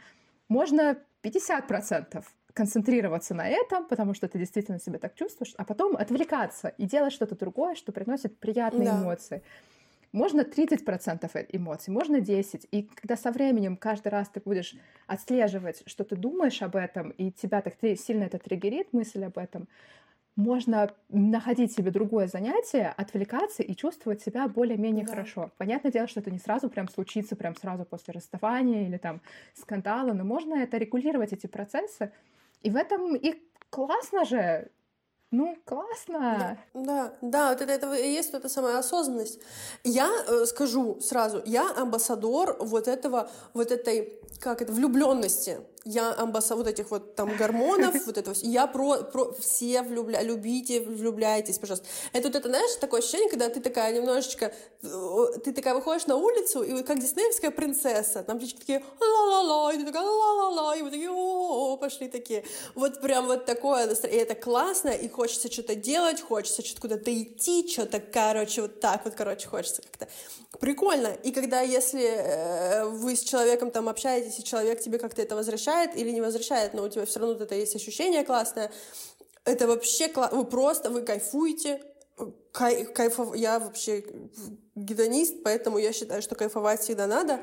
Можно 0.48 0.98
50 1.22 1.67
процентов 1.67 2.34
концентрироваться 2.54 3.34
на 3.34 3.48
этом, 3.48 3.86
потому 3.86 4.13
что 4.13 4.28
ты 4.28 4.39
действительно 4.39 4.80
себя 4.80 5.00
так 5.00 5.15
чувствуешь, 5.15 5.54
а 5.58 5.63
потом 5.63 5.95
отвлекаться 5.95 6.69
и 6.78 6.86
делать 6.86 7.13
что-то 7.13 7.36
другое, 7.36 7.76
что 7.76 7.91
приносит 7.91 8.38
приятные 8.39 8.89
да. 8.89 9.02
эмоции. 9.02 9.43
Можно 10.12 10.41
30% 10.41 11.30
э, 11.34 11.45
эмоций, 11.50 11.93
можно 11.93 12.17
10%. 12.17 12.67
И 12.72 12.84
когда 12.84 13.15
со 13.15 13.32
временем 13.32 13.78
каждый 13.78 14.10
раз 14.10 14.30
ты 14.30 14.39
будешь 14.39 14.76
отслеживать, 15.08 15.84
что 15.86 16.04
ты 16.04 16.15
думаешь 16.15 16.62
об 16.62 16.76
этом, 16.76 17.12
и 17.12 17.32
тебя 17.32 17.62
так 17.62 17.76
сильно 17.82 18.24
это 18.24 18.39
триггерит, 18.39 18.93
мысль 18.93 19.24
об 19.24 19.38
этом, 19.38 19.67
можно 20.36 20.89
находить 21.10 21.74
себе 21.74 21.91
другое 21.91 22.28
занятие, 22.28 22.93
отвлекаться 22.95 23.62
и 23.62 23.76
чувствовать 23.76 24.22
себя 24.22 24.48
более-менее 24.48 25.06
да. 25.06 25.12
хорошо. 25.12 25.52
Понятное 25.58 25.91
дело, 25.91 26.08
что 26.08 26.22
это 26.22 26.32
не 26.32 26.39
сразу 26.39 26.69
прям 26.69 26.88
случится, 26.88 27.36
прям 27.36 27.56
сразу 27.56 27.84
после 27.84 28.13
расставания 28.13 28.88
или 28.88 28.98
там 28.98 29.22
скандала, 29.54 30.13
но 30.13 30.24
можно 30.24 30.56
это 30.56 30.78
регулировать, 30.78 31.34
эти 31.34 31.48
процессы. 31.48 32.13
И 32.63 32.69
в 32.69 32.78
этом 32.78 33.15
и 33.15 33.36
классно 33.69 34.24
же 34.24 34.69
Ну, 35.32 35.56
классно! 35.63 36.58
Да, 36.74 37.13
да, 37.22 37.50
вот 37.50 37.62
это, 37.62 37.72
это 37.72 37.94
есть 37.94 38.34
вот 38.34 38.39
эта 38.39 38.50
самая 38.50 38.80
осознанность. 38.80 39.39
Я 39.84 40.10
э, 40.28 40.46
скажу 40.46 41.00
сразу, 41.02 41.44
я 41.46 41.72
амбассадор 41.78 42.58
вот 42.60 42.88
этого, 42.88 43.30
вот 43.54 43.72
этой, 43.72 44.20
как 44.39 44.63
это, 44.63 44.72
влюбленности 44.72 45.60
я 45.86 46.13
амбассадор 46.13 46.65
вот 46.65 46.68
этих 46.68 46.92
вот 46.92 47.15
там 47.15 47.36
гормонов, 47.38 47.96
вот 48.06 48.18
этого. 48.18 48.36
Я 48.42 48.68
про, 48.68 48.98
про 49.04 49.34
все 49.39 49.82
влюбля, 49.82 50.22
любите, 50.22 50.82
влюбляйтесь, 50.82 51.58
пожалуйста. 51.58 51.88
Это 52.13 52.28
вот 52.28 52.36
это, 52.36 52.50
знаешь, 52.50 52.76
такое 52.80 53.00
ощущение, 53.00 53.30
когда 53.30 53.50
ты 53.50 53.62
такая 53.62 53.94
немножечко, 53.94 54.54
э, 54.84 55.28
ты 55.44 55.54
такая 55.54 55.74
выходишь 55.74 56.06
на 56.08 56.18
улицу, 56.18 56.63
и 56.63 56.74
вот 56.74 56.86
как 56.86 57.00
диснеевская 57.00 57.52
принцесса, 57.52 58.24
там 58.24 58.38
птички 58.38 58.60
такие 58.60 58.84
ла-ла-ла, 59.00 59.74
и 59.74 59.78
ты 59.78 59.86
такая 59.86 60.04
ла-ла-ла, 60.04 60.76
и 60.76 60.82
мы 60.82 60.92
такие 60.92 61.10
о 61.10 61.78
пошли 61.78 62.10
такие. 62.10 62.44
Вот 62.76 63.02
прям 63.02 63.28
вот 63.28 63.46
такое 63.46 63.88
настроение. 63.88 64.20
И 64.20 64.24
это 64.24 64.36
классно, 64.36 64.89
и 64.89 65.08
хочется 65.08 65.52
что-то 65.52 65.76
делать, 65.76 66.22
хочется 66.22 66.63
что-то 66.63 66.82
куда-то 66.82 67.24
идти, 67.24 67.68
что-то, 67.70 68.00
короче, 68.00 68.63
вот 68.63 68.80
так 68.80 69.06
вот, 69.06 69.15
короче, 69.15 69.48
хочется 69.48 69.82
как-то. 69.82 70.08
Прикольно. 70.60 71.15
И 71.24 71.32
когда, 71.32 71.62
если 71.62 72.04
э, 72.04 72.86
вы 72.86 73.15
с 73.15 73.22
человеком 73.22 73.72
там 73.72 73.88
общаетесь, 73.88 74.39
и 74.39 74.44
человек 74.44 74.82
тебе 74.82 74.98
как-то 74.98 75.22
это 75.22 75.36
возвращает 75.36 75.68
или 75.95 76.12
не 76.12 76.21
возвращает, 76.21 76.73
но 76.73 76.84
у 76.84 76.89
тебя 76.89 77.05
все 77.05 77.19
равно 77.19 77.43
это 77.43 77.55
есть 77.55 77.75
ощущение 77.75 78.23
классное, 78.23 78.71
это 79.45 79.67
вообще 79.67 80.08
классно. 80.08 80.38
Вы 80.38 80.45
просто, 80.45 80.89
вы 80.89 81.01
кайфуете, 81.01 81.82
кай, 82.51 82.86
кайфов... 82.86 83.36
Я 83.36 83.60
вообще 83.60 84.03
гедонист, 84.75 85.43
поэтому 85.43 85.77
я 85.77 85.93
считаю, 85.93 86.21
что 86.21 86.36
кайфовать 86.36 86.82
всегда 86.82 87.08
надо. 87.08 87.39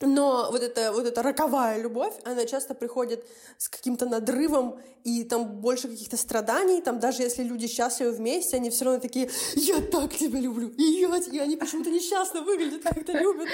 Но 0.00 0.48
вот 0.50 0.62
эта, 0.62 0.92
вот 0.92 1.06
эта 1.06 1.22
роковая 1.22 1.78
любовь, 1.78 2.14
она 2.24 2.46
часто 2.46 2.74
приходит 2.74 3.26
с 3.58 3.68
каким-то 3.68 4.06
надрывом, 4.06 4.80
и 5.04 5.24
там 5.24 5.60
больше 5.60 5.88
каких-то 5.88 6.16
страданий, 6.16 6.80
там 6.80 6.98
даже 6.98 7.22
если 7.22 7.42
люди 7.42 7.66
счастливы 7.66 8.12
вместе, 8.12 8.56
они 8.56 8.70
все 8.70 8.86
равно 8.86 9.00
такие, 9.00 9.30
я 9.54 9.80
так 9.80 10.14
тебя 10.14 10.40
люблю, 10.40 10.68
и, 10.68 10.82
я, 10.82 11.16
и 11.18 11.38
они 11.38 11.56
почему-то 11.56 11.90
несчастно 11.90 12.40
выглядят, 12.40 12.82
как-то 12.82 13.12
любят, 13.12 13.48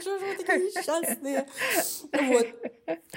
что 0.00 0.18
же 0.18 0.26
вы 0.26 0.36
такие 0.36 0.70
несчастные? 0.70 1.48
Вот. 2.12 2.46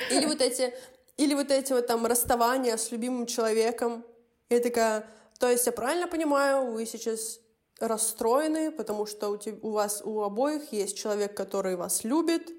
Или 0.09 0.25
вот 0.25 0.41
эти, 0.41 0.73
или 1.17 1.33
вот 1.33 1.51
эти 1.51 1.73
вот 1.73 1.85
там 1.87 2.05
расставания 2.05 2.77
с 2.77 2.91
любимым 2.91 3.25
человеком, 3.25 4.05
я 4.49 4.61
такая, 4.61 5.05
то 5.37 5.49
есть 5.49 5.65
я 5.65 5.73
правильно 5.73 6.07
понимаю, 6.07 6.71
вы 6.71 6.85
сейчас 6.85 7.39
расстроены, 7.79 8.71
потому 8.71 9.05
что 9.05 9.29
у, 9.29 9.37
тебя, 9.37 9.57
у 9.61 9.71
вас 9.71 10.01
у 10.03 10.21
обоих 10.21 10.71
есть 10.71 10.97
человек, 10.97 11.35
который 11.35 11.75
вас 11.75 12.03
любит, 12.03 12.51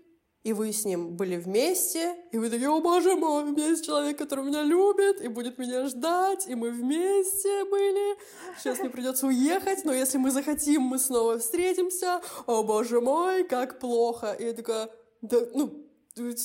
и 0.44 0.52
вы 0.52 0.72
с 0.72 0.84
ним 0.84 1.16
были 1.16 1.36
вместе, 1.36 2.14
и 2.30 2.38
вы 2.38 2.48
такие, 2.48 2.68
о 2.68 2.80
боже 2.80 3.16
мой, 3.16 3.42
у 3.42 3.46
меня 3.46 3.66
есть 3.66 3.84
человек, 3.84 4.16
который 4.16 4.44
меня 4.44 4.62
любит, 4.62 5.20
и 5.20 5.28
будет 5.28 5.58
меня 5.58 5.86
ждать, 5.86 6.46
и 6.46 6.54
мы 6.54 6.70
вместе 6.70 7.64
были, 7.64 8.16
сейчас 8.56 8.78
мне 8.78 8.88
придется 8.88 9.26
уехать, 9.26 9.84
но 9.84 9.92
если 9.92 10.18
мы 10.18 10.30
захотим, 10.30 10.82
мы 10.82 10.98
снова 10.98 11.38
встретимся, 11.38 12.20
о 12.46 12.62
боже 12.62 13.00
мой, 13.00 13.44
как 13.44 13.80
плохо. 13.80 14.32
И 14.38 14.44
я 14.44 14.52
такая, 14.52 14.88
да, 15.20 15.38
ну, 15.54 15.87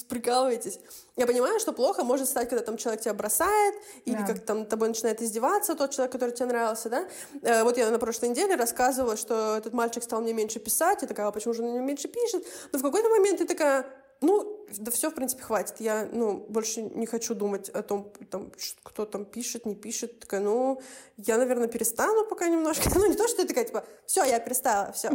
прикалываетесь. 0.09 0.79
Я 1.15 1.27
понимаю, 1.27 1.59
что 1.59 1.73
плохо 1.73 2.03
может 2.03 2.27
стать, 2.27 2.49
когда 2.49 2.63
там 2.63 2.77
человек 2.77 3.01
тебя 3.01 3.13
бросает, 3.13 3.75
или 4.05 4.15
да. 4.15 4.25
как 4.25 4.45
там 4.45 4.65
тобой 4.65 4.89
начинает 4.89 5.21
издеваться 5.21 5.75
тот 5.75 5.91
человек, 5.91 6.11
который 6.11 6.31
тебе 6.31 6.47
нравился, 6.47 6.89
да? 6.89 7.07
Э, 7.41 7.63
вот 7.63 7.77
я 7.77 7.89
на 7.89 7.99
прошлой 7.99 8.29
неделе 8.29 8.55
рассказывала, 8.55 9.17
что 9.17 9.57
этот 9.57 9.73
мальчик 9.73 10.03
стал 10.03 10.21
мне 10.21 10.33
меньше 10.33 10.59
писать, 10.59 11.01
я 11.01 11.07
такая, 11.07 11.27
а 11.27 11.31
почему 11.31 11.53
же 11.53 11.63
он 11.63 11.69
мне 11.69 11.79
меньше 11.81 12.07
пишет? 12.07 12.45
Но 12.71 12.79
в 12.79 12.81
какой-то 12.81 13.09
момент 13.09 13.39
ты 13.39 13.45
такая, 13.45 13.85
ну, 14.23 14.65
да 14.77 14.89
все, 14.89 15.11
в 15.11 15.15
принципе, 15.15 15.43
хватит. 15.43 15.75
Я, 15.79 16.07
ну, 16.11 16.45
больше 16.47 16.81
не 16.81 17.05
хочу 17.05 17.35
думать 17.35 17.69
о 17.69 17.83
том, 17.83 18.11
там, 18.29 18.51
кто 18.81 19.05
там 19.05 19.25
пишет, 19.25 19.65
не 19.65 19.75
пишет. 19.75 20.21
Такая, 20.21 20.39
ну, 20.39 20.81
я, 21.17 21.37
наверное, 21.37 21.67
перестану 21.67 22.25
пока 22.25 22.47
немножко. 22.47 22.89
Ну, 22.95 23.05
не 23.05 23.15
то, 23.15 23.27
что 23.27 23.41
ты 23.41 23.47
такая, 23.47 23.65
типа, 23.65 23.83
все, 24.05 24.23
я 24.23 24.39
перестала, 24.39 24.93
все. 24.93 25.09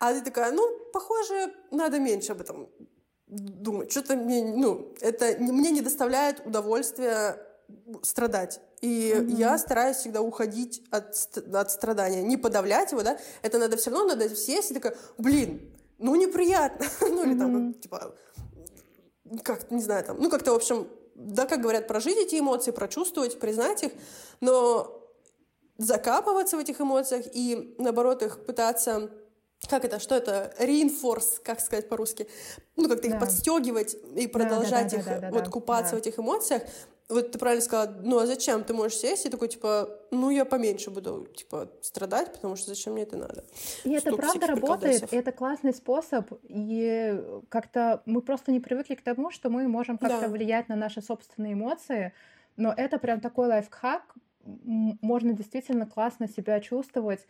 А 0.00 0.14
ты 0.14 0.22
такая, 0.22 0.50
ну, 0.52 0.66
похоже, 0.92 1.52
надо 1.70 1.98
меньше 1.98 2.32
об 2.32 2.40
этом 2.40 2.68
думать. 3.34 3.90
Что-то 3.90 4.16
мне, 4.16 4.44
ну, 4.44 4.94
это 5.00 5.36
мне 5.38 5.70
не 5.70 5.80
доставляет 5.80 6.46
удовольствия 6.46 7.38
страдать. 8.02 8.60
И 8.80 9.12
mm-hmm. 9.14 9.36
я 9.36 9.58
стараюсь 9.58 9.96
всегда 9.96 10.20
уходить 10.20 10.82
от, 10.90 11.14
от 11.52 11.70
страдания, 11.70 12.22
не 12.22 12.36
подавлять 12.36 12.92
его, 12.92 13.02
да. 13.02 13.18
Это 13.42 13.58
надо 13.58 13.76
все 13.76 13.90
равно, 13.90 14.08
надо 14.08 14.28
сесть 14.34 14.70
и 14.70 14.74
такая, 14.74 14.96
блин, 15.18 15.72
ну 15.98 16.14
неприятно. 16.14 16.86
ну 17.00 17.24
или 17.24 17.38
там, 17.38 17.74
типа, 17.74 18.14
как 19.42 19.70
не 19.70 19.82
знаю, 19.82 20.04
там, 20.04 20.18
ну 20.20 20.30
как-то, 20.30 20.52
в 20.52 20.56
общем, 20.56 20.86
да, 21.14 21.46
как 21.46 21.60
говорят, 21.60 21.88
прожить 21.88 22.18
эти 22.18 22.38
эмоции, 22.38 22.72
прочувствовать, 22.72 23.38
признать 23.40 23.82
их, 23.84 23.92
но 24.40 25.00
закапываться 25.78 26.56
в 26.56 26.60
этих 26.60 26.80
эмоциях 26.80 27.24
и, 27.32 27.74
наоборот, 27.78 28.22
их 28.22 28.44
пытаться 28.44 29.10
как 29.68 29.84
это, 29.84 29.98
что 29.98 30.14
это, 30.14 30.54
reinforce, 30.58 31.40
как 31.42 31.60
сказать 31.60 31.88
по-русски, 31.88 32.28
ну, 32.76 32.88
как-то 32.88 33.08
да. 33.08 33.14
их 33.14 33.20
подстегивать 33.20 33.96
и 34.16 34.26
продолжать 34.26 34.90
да, 34.90 34.96
да, 34.96 34.96
их, 34.96 35.04
да, 35.04 35.18
да, 35.20 35.30
вот, 35.30 35.44
да, 35.44 35.50
купаться 35.50 35.92
да. 35.92 35.96
в 35.96 36.00
этих 36.00 36.18
эмоциях. 36.18 36.62
Вот 37.10 37.32
ты 37.32 37.38
правильно 37.38 37.62
сказала, 37.62 37.94
ну, 38.02 38.18
а 38.18 38.26
зачем? 38.26 38.64
Ты 38.64 38.72
можешь 38.72 38.96
сесть 38.96 39.26
и 39.26 39.28
такой, 39.28 39.48
типа, 39.48 39.90
ну, 40.10 40.30
я 40.30 40.46
поменьше 40.46 40.90
буду, 40.90 41.28
типа, 41.36 41.70
страдать, 41.82 42.32
потому 42.32 42.56
что 42.56 42.68
зачем 42.68 42.94
мне 42.94 43.02
это 43.02 43.18
надо? 43.18 43.44
И 43.84 43.92
это 43.92 44.16
правда 44.16 44.46
работает, 44.46 45.12
и 45.12 45.16
это 45.16 45.30
классный 45.30 45.74
способ, 45.74 46.32
и 46.44 47.22
как-то 47.50 48.02
мы 48.06 48.22
просто 48.22 48.52
не 48.52 48.60
привыкли 48.60 48.94
к 48.94 49.02
тому, 49.02 49.30
что 49.30 49.50
мы 49.50 49.68
можем 49.68 49.98
как-то 49.98 50.22
да. 50.22 50.28
влиять 50.28 50.68
на 50.70 50.76
наши 50.76 51.02
собственные 51.02 51.52
эмоции, 51.52 52.14
но 52.56 52.72
это 52.74 52.98
прям 52.98 53.20
такой 53.20 53.48
лайфхак, 53.48 54.14
можно 54.44 55.32
действительно 55.32 55.86
классно 55.86 56.26
себя 56.26 56.58
чувствовать, 56.60 57.26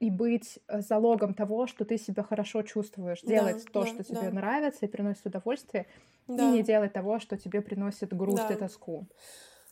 и 0.00 0.10
быть 0.10 0.58
э, 0.68 0.80
залогом 0.80 1.34
того, 1.34 1.66
что 1.66 1.84
ты 1.84 1.98
себя 1.98 2.22
хорошо 2.22 2.62
чувствуешь, 2.62 3.22
делать 3.22 3.64
да, 3.66 3.72
то, 3.72 3.82
да, 3.82 3.86
что 3.86 4.04
тебе 4.04 4.30
да. 4.30 4.30
нравится 4.30 4.86
и 4.86 4.88
приносит 4.88 5.26
удовольствие, 5.26 5.86
да. 6.26 6.48
и 6.48 6.52
не 6.52 6.62
делать 6.62 6.92
того, 6.92 7.18
что 7.18 7.36
тебе 7.36 7.60
приносит 7.60 8.14
грусть 8.14 8.48
да. 8.48 8.54
и 8.54 8.56
тоску. 8.56 9.06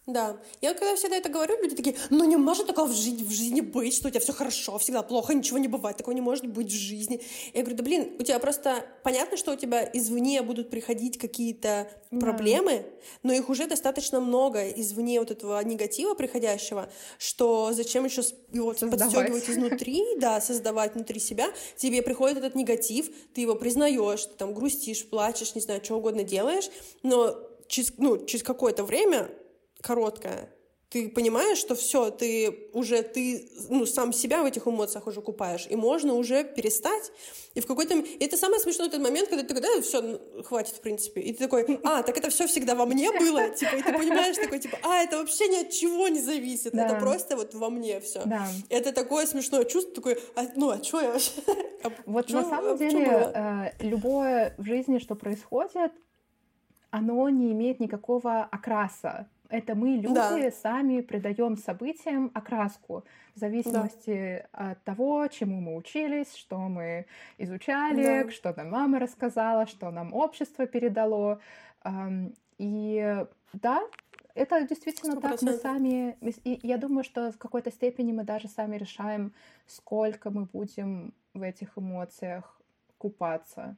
Да. 0.06 0.36
Я 0.60 0.74
когда 0.74 0.96
всегда 0.96 1.16
это 1.16 1.28
говорю, 1.28 1.62
люди 1.62 1.76
такие, 1.76 1.96
ну 2.10 2.24
не 2.24 2.36
может 2.36 2.66
такого 2.66 2.88
в 2.88 2.92
жизни, 2.92 3.22
в 3.22 3.30
жизни 3.30 3.60
быть, 3.60 3.94
что 3.94 4.08
у 4.08 4.10
тебя 4.10 4.18
все 4.18 4.32
хорошо, 4.32 4.76
всегда 4.78 5.02
плохо, 5.02 5.32
ничего 5.32 5.58
не 5.58 5.68
бывает, 5.68 5.96
такого 5.96 6.12
не 6.12 6.20
может 6.20 6.44
быть 6.46 6.72
в 6.72 6.74
жизни. 6.74 7.22
Я 7.54 7.60
говорю, 7.60 7.76
да 7.76 7.84
блин, 7.84 8.12
у 8.18 8.22
тебя 8.24 8.40
просто 8.40 8.84
понятно, 9.04 9.36
что 9.36 9.52
у 9.52 9.56
тебя 9.56 9.88
извне 9.92 10.42
будут 10.42 10.70
приходить 10.70 11.18
какие-то 11.18 11.88
да. 12.10 12.18
проблемы, 12.18 12.84
но 13.22 13.32
их 13.32 13.48
уже 13.48 13.68
достаточно 13.68 14.18
много 14.18 14.68
извне 14.70 15.20
вот 15.20 15.30
этого 15.30 15.62
негатива 15.62 16.14
приходящего, 16.14 16.90
что 17.18 17.70
зачем 17.72 18.04
еще 18.04 18.22
его 18.52 18.74
создавать. 18.74 19.12
подстегивать 19.12 19.50
изнутри, 19.50 20.04
да, 20.18 20.40
создавать 20.40 20.94
внутри 20.94 21.20
себя. 21.20 21.46
Тебе 21.76 22.02
приходит 22.02 22.38
этот 22.38 22.56
негатив, 22.56 23.08
ты 23.34 23.40
его 23.40 23.54
признаешь, 23.54 24.26
ты 24.26 24.34
там 24.34 24.52
грустишь, 24.52 25.08
плачешь, 25.08 25.54
не 25.54 25.60
знаю, 25.60 25.80
что 25.84 25.94
угодно 25.94 26.24
делаешь, 26.24 26.70
но 27.04 27.36
через, 27.68 27.92
ну, 27.98 28.24
через 28.26 28.42
какое-то 28.42 28.82
время 28.82 29.30
короткая. 29.82 30.48
Ты 30.92 31.08
понимаешь, 31.08 31.56
что 31.56 31.74
все, 31.74 32.10
ты 32.10 32.68
уже 32.74 33.02
ты 33.02 33.48
ну, 33.70 33.86
сам 33.86 34.12
себя 34.12 34.42
в 34.42 34.44
этих 34.44 34.68
эмоциях 34.68 35.06
уже 35.06 35.22
купаешь, 35.22 35.66
и 35.70 35.74
можно 35.74 36.12
уже 36.12 36.44
перестать. 36.44 37.10
И 37.54 37.60
в 37.60 37.66
какой-то 37.66 37.94
и 37.94 38.24
это 38.24 38.36
самое 38.36 38.60
смешное 38.60 38.88
этот 38.88 39.00
момент, 39.00 39.30
когда 39.30 39.42
ты 39.42 39.54
такой, 39.54 39.62
да, 39.62 39.80
все, 39.80 40.20
хватит, 40.44 40.74
в 40.74 40.80
принципе. 40.82 41.22
И 41.22 41.32
ты 41.32 41.44
такой, 41.44 41.80
а, 41.82 42.02
так 42.02 42.18
это 42.18 42.28
все 42.28 42.46
всегда 42.46 42.74
во 42.74 42.84
мне 42.84 43.10
было, 43.10 43.48
типа, 43.48 43.76
и 43.76 43.82
ты 43.82 43.92
понимаешь 43.94 44.36
такой, 44.36 44.58
типа, 44.58 44.76
а, 44.82 45.02
это 45.02 45.16
вообще 45.16 45.48
ни 45.48 45.56
от 45.62 45.70
чего 45.70 46.08
не 46.08 46.20
зависит, 46.20 46.72
да. 46.74 46.84
это 46.84 46.96
просто 46.96 47.36
вот 47.36 47.54
во 47.54 47.70
мне 47.70 47.98
все. 48.00 48.20
Да. 48.26 48.46
Это 48.68 48.92
такое 48.92 49.24
смешное 49.24 49.64
чувство, 49.64 49.94
такое, 49.94 50.18
а, 50.36 50.44
ну, 50.56 50.68
а 50.68 50.82
что 50.82 51.00
я 51.00 51.12
вообще? 51.12 51.30
А 51.84 51.90
вот 52.06 52.26
чё, 52.26 52.42
на 52.42 52.48
самом 52.48 52.76
деле 52.76 53.32
э, 53.34 53.70
любое 53.80 54.54
в 54.56 54.64
жизни, 54.64 54.98
что 54.98 55.16
происходит, 55.16 55.90
оно 56.90 57.28
не 57.30 57.50
имеет 57.52 57.80
никакого 57.80 58.44
окраса 58.44 59.26
это 59.52 59.74
мы, 59.74 59.90
люди, 59.90 60.14
да. 60.14 60.50
сами 60.50 61.02
придаем 61.02 61.56
событиям 61.58 62.30
окраску 62.34 63.04
в 63.34 63.38
зависимости 63.38 64.46
да. 64.52 64.70
от 64.70 64.82
того, 64.82 65.28
чему 65.28 65.60
мы 65.60 65.76
учились, 65.76 66.34
что 66.34 66.56
мы 66.56 67.06
изучали, 67.36 68.24
да. 68.24 68.30
что 68.30 68.54
нам 68.56 68.70
мама 68.70 68.98
рассказала, 68.98 69.66
что 69.66 69.90
нам 69.90 70.14
общество 70.14 70.66
передало. 70.66 71.40
И 72.56 73.26
да, 73.52 73.82
это 74.34 74.66
действительно 74.66 75.18
100%. 75.18 75.20
так. 75.20 75.42
Мы 75.42 75.52
сами, 75.52 76.16
и 76.44 76.58
я 76.66 76.78
думаю, 76.78 77.04
что 77.04 77.30
в 77.30 77.36
какой-то 77.36 77.70
степени 77.70 78.12
мы 78.12 78.24
даже 78.24 78.48
сами 78.48 78.76
решаем, 78.76 79.34
сколько 79.66 80.30
мы 80.30 80.46
будем 80.46 81.12
в 81.34 81.42
этих 81.42 81.76
эмоциях 81.76 82.58
купаться. 82.96 83.76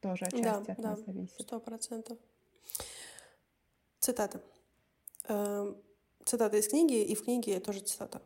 Тоже 0.00 0.24
отчасти 0.24 0.66
да, 0.66 0.72
от 0.72 0.80
да, 0.80 0.90
нас 0.90 1.00
зависит. 1.04 1.40
Сто 1.40 1.60
процентов. 1.60 2.18
Цитата. 4.00 4.40
Эм, 5.26 5.76
цитата 6.24 6.56
из 6.56 6.68
книги, 6.68 7.02
и 7.02 7.14
в 7.14 7.24
книге 7.24 7.60
тоже 7.60 7.80
цитата. 7.80 8.20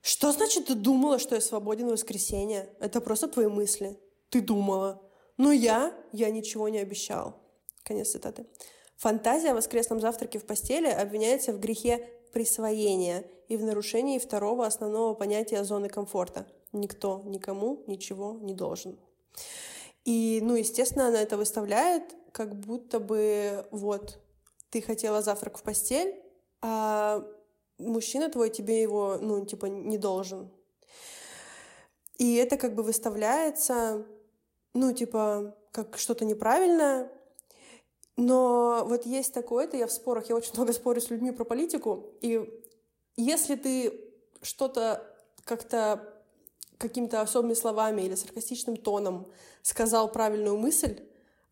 Что 0.00 0.32
значит 0.32 0.66
ты 0.66 0.74
думала, 0.74 1.18
что 1.18 1.34
я 1.34 1.40
свободен 1.40 1.88
в 1.88 1.92
воскресенье? 1.92 2.68
Это 2.80 3.00
просто 3.00 3.28
твои 3.28 3.46
мысли. 3.46 3.98
Ты 4.30 4.40
думала. 4.40 5.02
Но 5.36 5.52
я, 5.52 5.94
я 6.12 6.30
ничего 6.30 6.68
не 6.68 6.78
обещал. 6.78 7.40
Конец 7.82 8.10
цитаты. 8.10 8.46
Фантазия 8.96 9.50
о 9.50 9.54
воскресном 9.54 10.00
завтраке 10.00 10.38
в 10.38 10.46
постели 10.46 10.88
обвиняется 10.88 11.52
в 11.52 11.60
грехе 11.60 12.08
присвоения 12.32 13.24
и 13.48 13.56
в 13.56 13.64
нарушении 13.64 14.18
второго 14.18 14.66
основного 14.66 15.14
понятия 15.14 15.64
зоны 15.64 15.88
комфорта. 15.88 16.46
Никто 16.72 17.22
никому 17.24 17.82
ничего 17.86 18.38
не 18.40 18.54
должен. 18.54 18.98
И, 20.04 20.40
ну, 20.42 20.54
естественно, 20.54 21.08
она 21.08 21.22
это 21.22 21.36
выставляет, 21.36 22.02
как 22.32 22.54
будто 22.54 23.00
бы 23.00 23.66
вот 23.70 24.18
ты 24.74 24.82
хотела 24.82 25.22
завтрак 25.22 25.56
в 25.56 25.62
постель, 25.62 26.20
а 26.60 27.24
мужчина 27.78 28.28
твой 28.28 28.50
тебе 28.50 28.82
его, 28.82 29.18
ну, 29.20 29.46
типа, 29.46 29.66
не 29.66 29.98
должен. 29.98 30.50
И 32.18 32.34
это 32.34 32.56
как 32.56 32.74
бы 32.74 32.82
выставляется, 32.82 34.04
ну, 34.74 34.92
типа, 34.92 35.54
как 35.70 35.96
что-то 35.96 36.24
неправильное. 36.24 37.08
Но 38.16 38.84
вот 38.88 39.06
есть 39.06 39.32
такое-то, 39.32 39.76
я 39.76 39.86
в 39.86 39.92
спорах, 39.92 40.28
я 40.28 40.34
очень 40.34 40.54
много 40.54 40.72
спорю 40.72 41.00
с 41.00 41.08
людьми 41.08 41.30
про 41.30 41.44
политику, 41.44 42.12
и 42.20 42.60
если 43.16 43.54
ты 43.54 44.10
что-то 44.42 45.06
как-то 45.44 46.20
какими-то 46.78 47.20
особыми 47.20 47.54
словами 47.54 48.02
или 48.02 48.16
саркастичным 48.16 48.76
тоном 48.76 49.30
сказал 49.62 50.10
правильную 50.10 50.56
мысль, 50.56 51.00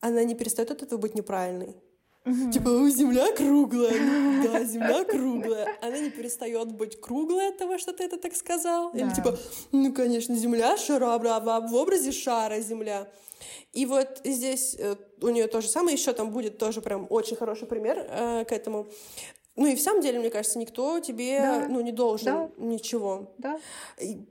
она 0.01 0.25
не 0.25 0.35
перестает 0.35 0.73
от 0.73 0.83
этого 0.83 0.99
быть 0.99 1.15
неправильной. 1.15 1.77
Угу. 2.25 2.53
Типа, 2.53 2.71
земля 2.89 3.33
круглая. 3.33 3.99
Ну, 3.99 4.43
да, 4.45 4.65
земля 4.65 5.05
круглая. 5.05 5.77
Она 5.81 5.99
не 5.99 6.11
перестает 6.11 6.73
быть 6.73 7.01
круглой 7.01 7.49
от 7.49 7.59
того, 7.59 7.79
что 7.79 7.93
ты 7.93 8.05
это 8.05 8.17
так 8.17 8.37
сказал. 8.37 8.93
Да. 8.93 8.99
Или 8.99 9.15
типа, 9.15 9.37
ну, 9.73 9.93
конечно, 9.93 10.35
земля 10.37 10.77
шара, 10.77 11.19
в 11.19 11.75
образе 11.75 12.13
шара 12.13 12.61
земля. 12.61 13.09
И 13.73 13.87
вот 13.87 14.21
здесь 14.25 14.77
э, 14.79 14.97
у 15.21 15.31
нее 15.31 15.49
то 15.49 15.61
же 15.61 15.69
самое, 15.69 15.97
еще 15.97 16.13
там 16.13 16.31
будет 16.31 16.59
тоже 16.59 16.81
прям 16.81 17.07
очень 17.11 17.37
хороший 17.37 17.67
пример 17.67 18.07
э, 18.09 18.45
к 18.45 18.53
этому. 18.53 18.87
Ну 19.57 19.67
и 19.67 19.77
в 19.77 19.81
самом 19.81 20.01
деле, 20.01 20.19
мне 20.19 20.31
кажется, 20.31 20.59
никто 20.59 21.01
тебе 21.01 21.41
да. 21.41 21.67
ну, 21.69 21.81
не 21.81 21.93
должен 21.93 22.25
да. 22.35 22.51
ничего. 22.57 23.35
Да. 23.39 23.59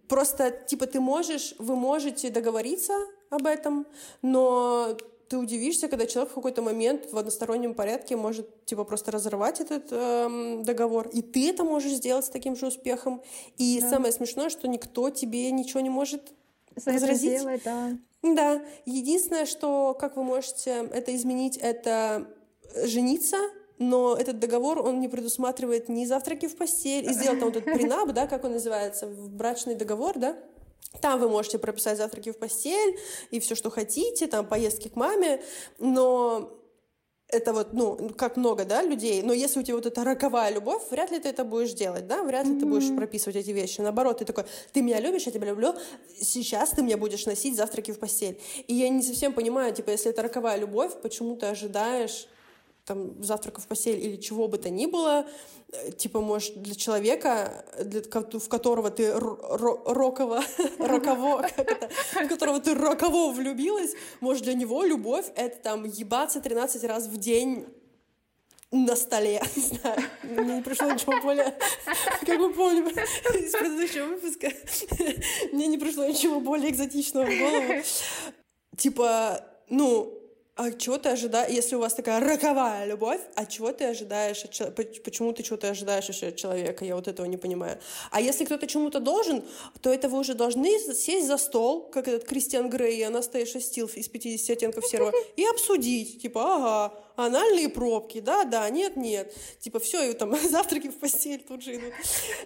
Просто, 0.08 0.52
типа, 0.52 0.88
ты 0.88 1.00
можешь, 1.00 1.56
вы 1.60 1.76
можете 1.76 2.30
договориться 2.30 2.94
об 3.30 3.46
этом, 3.46 3.86
но 4.22 4.98
ты 5.32 5.38
удивишься, 5.38 5.88
когда 5.88 6.06
человек 6.06 6.34
в 6.34 6.36
какой-то 6.36 6.62
момент 6.62 7.08
в 7.10 7.18
одностороннем 7.18 7.74
порядке 7.74 8.18
может 8.18 8.66
типа 8.66 8.84
просто 8.84 9.12
разорвать 9.12 9.62
этот 9.62 9.88
эм, 9.90 10.64
договор, 10.64 11.08
и 11.08 11.22
ты 11.22 11.50
это 11.50 11.64
можешь 11.64 11.94
сделать 11.94 12.26
с 12.26 12.30
таким 12.30 12.58
же 12.58 12.68
успехом. 12.68 13.22
И 13.58 13.80
да. 13.80 13.90
самое 13.90 14.12
смешное, 14.12 14.50
что 14.50 14.68
никто 14.68 15.10
тебе 15.10 15.50
ничего 15.52 15.80
не 15.80 15.90
может 15.90 16.34
За 16.76 16.92
возразить. 16.92 17.40
Сделать, 17.40 17.62
да. 17.64 17.98
Да. 18.24 18.62
Единственное, 18.86 19.46
что 19.46 19.96
как 19.98 20.18
вы 20.18 20.26
можете 20.26 20.90
это 20.92 21.16
изменить, 21.16 21.56
это 21.56 22.28
жениться 22.84 23.38
но 23.78 24.16
этот 24.16 24.38
договор, 24.38 24.80
он 24.80 25.00
не 25.00 25.08
предусматривает 25.08 25.90
ни 25.90 26.06
завтраки 26.06 26.48
в 26.48 26.56
постель, 26.56 27.10
и 27.10 27.14
сделать 27.14 27.40
там 27.40 27.50
вот 27.50 27.58
этот 27.58 27.74
принаб, 27.74 28.12
да, 28.12 28.28
как 28.28 28.44
он 28.44 28.52
называется, 28.52 29.08
брачный 29.08 29.74
договор, 29.74 30.20
да, 30.20 30.38
там 31.00 31.20
вы 31.20 31.30
можете 31.30 31.58
прописать 31.58 31.98
завтраки 31.98 32.32
в 32.32 32.38
постель 32.38 32.98
и 33.32 33.40
все, 33.40 33.56
что 33.56 33.70
хотите, 33.70 34.28
там 34.28 34.46
поездки 34.46 34.88
к 34.90 34.96
маме, 34.96 35.42
но 35.80 36.58
это 37.32 37.54
вот, 37.54 37.74
ну, 37.74 38.12
как 38.18 38.36
много, 38.36 38.66
да, 38.66 38.84
людей, 38.84 39.22
но 39.24 39.32
если 39.32 39.60
у 39.60 39.64
тебя 39.64 39.76
вот 39.76 39.86
эта 39.86 40.04
роковая 40.04 40.54
любовь, 40.54 40.84
вряд 40.92 41.12
ли 41.12 41.20
ты 41.20 41.30
это 41.30 41.46
будешь 41.46 41.72
делать, 41.74 42.06
да, 42.06 42.24
вряд 42.24 42.46
ли 42.46 42.54
mm-hmm. 42.54 42.60
ты 42.60 42.66
будешь 42.66 42.96
прописывать 42.96 43.38
эти 43.38 43.52
вещи. 43.52 43.80
Наоборот, 43.80 44.20
ты 44.20 44.26
такой, 44.26 44.44
ты 44.74 44.82
меня 44.82 45.00
любишь, 45.00 45.24
я 45.24 45.32
тебя 45.32 45.48
люблю, 45.48 45.74
сейчас 46.20 46.72
ты 46.72 46.84
мне 46.84 46.98
будешь 46.98 47.26
носить 47.26 47.56
завтраки 47.56 47.92
в 47.92 48.00
постель. 48.00 48.40
И 48.68 48.76
я 48.76 48.90
не 48.90 49.02
совсем 49.02 49.34
понимаю, 49.34 49.74
типа, 49.74 49.92
если 49.92 50.12
это 50.12 50.22
роковая 50.22 50.58
любовь, 50.58 50.92
почему 51.02 51.38
ты 51.38 51.46
ожидаешь 51.46 52.28
там, 52.86 53.24
завтрака 53.24 53.62
в 53.62 53.68
постель 53.68 54.00
или 54.00 54.18
чего 54.18 54.48
бы 54.48 54.58
то 54.58 54.70
ни 54.70 54.86
было, 54.86 55.28
э, 55.72 55.92
типа, 55.92 56.22
может, 56.22 56.62
для 56.62 56.76
человека, 56.76 57.66
для, 57.84 58.02
в 58.02 58.50
которого 58.50 58.92
ты 58.92 59.14
роково, 59.14 60.44
роково, 60.80 61.48
в 62.14 62.28
которого 62.28 62.60
ты 62.60 62.74
роково 62.74 63.32
влюбилась, 63.32 63.92
может, 64.20 64.44
для 64.44 64.54
него 64.54 64.84
любовь— 64.84 65.26
это 65.36 65.58
там 65.58 65.86
ебаться 65.86 66.42
13 66.42 66.84
раз 66.86 67.08
в 67.08 67.18
день 67.18 67.68
на 68.72 68.96
столе, 68.96 69.42
не 69.56 69.62
знаю, 69.62 70.02
мне 70.24 70.56
не 70.56 70.62
пришло 70.62 70.90
ничего 70.90 71.22
более, 71.22 71.54
как 72.26 72.40
вы 72.40 72.54
помните 72.54 73.02
из 73.36 73.52
предыдущего 73.52 74.06
выпуска, 74.08 74.50
мне 75.52 75.68
не 75.68 75.78
пришло 75.78 76.06
ничего 76.06 76.40
более 76.40 76.72
экзотичного 76.72 77.26
в 77.26 77.38
голову. 77.38 77.84
Типа, 78.78 79.46
ну, 79.70 80.21
а 80.62 80.72
чего 80.72 81.00
ты 81.00 81.10
ожидаешь, 81.10 81.52
если 81.52 81.76
у 81.76 81.80
вас 81.80 81.96
такая 81.96 82.20
роковая 82.20 82.86
любовь, 82.86 83.20
а 83.36 83.48
чего 83.48 83.72
ты 83.72 83.86
ожидаешь 83.86 84.44
почему 85.04 85.34
ты 85.34 85.42
чего-то 85.42 85.70
ожидаешь 85.70 86.10
от 86.10 86.36
человека, 86.36 86.86
я 86.86 86.96
вот 86.96 87.08
этого 87.08 87.26
не 87.26 87.38
понимаю. 87.38 87.80
А 88.12 88.22
если 88.22 88.46
кто-то 88.46 88.68
чему-то 88.68 89.00
должен, 89.00 89.44
то 89.82 89.92
это 89.92 90.08
вы 90.08 90.20
уже 90.20 90.36
должны 90.36 90.70
сесть 90.94 91.26
за 91.26 91.38
стол, 91.38 91.90
как 91.90 92.08
этот 92.08 92.28
Кристиан 92.28 92.70
Грей 92.70 93.00
и 93.00 93.02
Анастейша 93.02 93.60
Стил 93.60 93.90
из 93.96 94.08
50 94.08 94.56
оттенков 94.56 94.86
серого, 94.86 95.12
и 95.36 95.46
обсудить, 95.46 96.22
типа, 96.22 96.56
ага, 96.56 96.94
анальные 97.16 97.70
пробки, 97.70 98.20
да, 98.20 98.44
да, 98.44 98.70
нет, 98.70 98.96
нет. 98.96 99.34
Типа, 99.60 99.80
все, 99.80 100.12
и 100.12 100.14
там 100.14 100.36
завтраки 100.50 100.90
в 100.90 100.98
постель 100.98 101.44
тут 101.48 101.64
же 101.64 101.76
идут. 101.76 101.94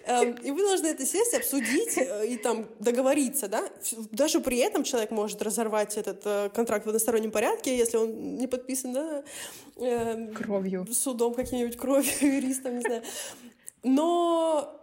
Эм, 0.06 0.34
и 0.34 0.50
вы 0.50 0.66
должны 0.66 0.86
это 0.86 1.04
сесть, 1.04 1.34
обсудить 1.34 1.96
э, 1.98 2.26
и 2.26 2.36
там 2.36 2.66
договориться, 2.78 3.48
да. 3.48 3.68
Даже 4.12 4.40
при 4.40 4.58
этом 4.58 4.84
человек 4.84 5.10
может 5.10 5.42
разорвать 5.42 5.96
этот 5.96 6.22
э, 6.24 6.50
контракт 6.54 6.86
в 6.86 6.88
одностороннем 6.88 7.30
порядке, 7.30 7.76
если 7.76 7.96
он 7.96 8.36
не 8.36 8.46
подписан, 8.46 8.92
да. 8.92 9.24
Эм, 9.76 10.34
кровью. 10.34 10.86
Судом 10.92 11.34
каким-нибудь 11.34 11.76
кровью, 11.76 12.12
юристом, 12.20 12.76
не 12.76 12.80
знаю. 12.80 13.02
Но 13.82 14.80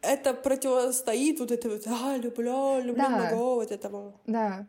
это 0.00 0.34
противостоит 0.34 1.40
вот 1.40 1.50
это 1.50 1.68
вот, 1.68 1.86
а, 1.86 2.16
люблю, 2.16 2.78
люблю 2.78 3.02
да. 3.02 3.08
много 3.08 3.34
вот 3.34 3.70
этому. 3.72 4.20
Да, 4.26 4.66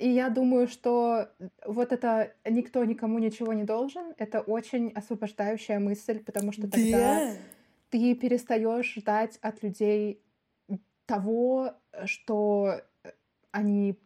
и 0.00 0.08
я 0.08 0.30
думаю, 0.30 0.66
что 0.66 1.28
вот 1.66 1.92
это 1.92 2.32
«никто 2.48 2.84
никому 2.84 3.18
ничего 3.18 3.52
не 3.52 3.64
должен»— 3.64 4.14
это 4.18 4.40
очень 4.40 4.92
освобождающая 4.92 5.78
мысль, 5.78 6.20
потому 6.20 6.52
что 6.52 6.62
тогда 6.62 7.32
yeah. 7.32 7.36
ты 7.90 8.14
перестаешь 8.14 8.94
ждать 8.94 9.38
от 9.42 9.62
людей 9.62 10.22
того, 11.06 11.74
что 12.04 12.80
они 13.50 13.98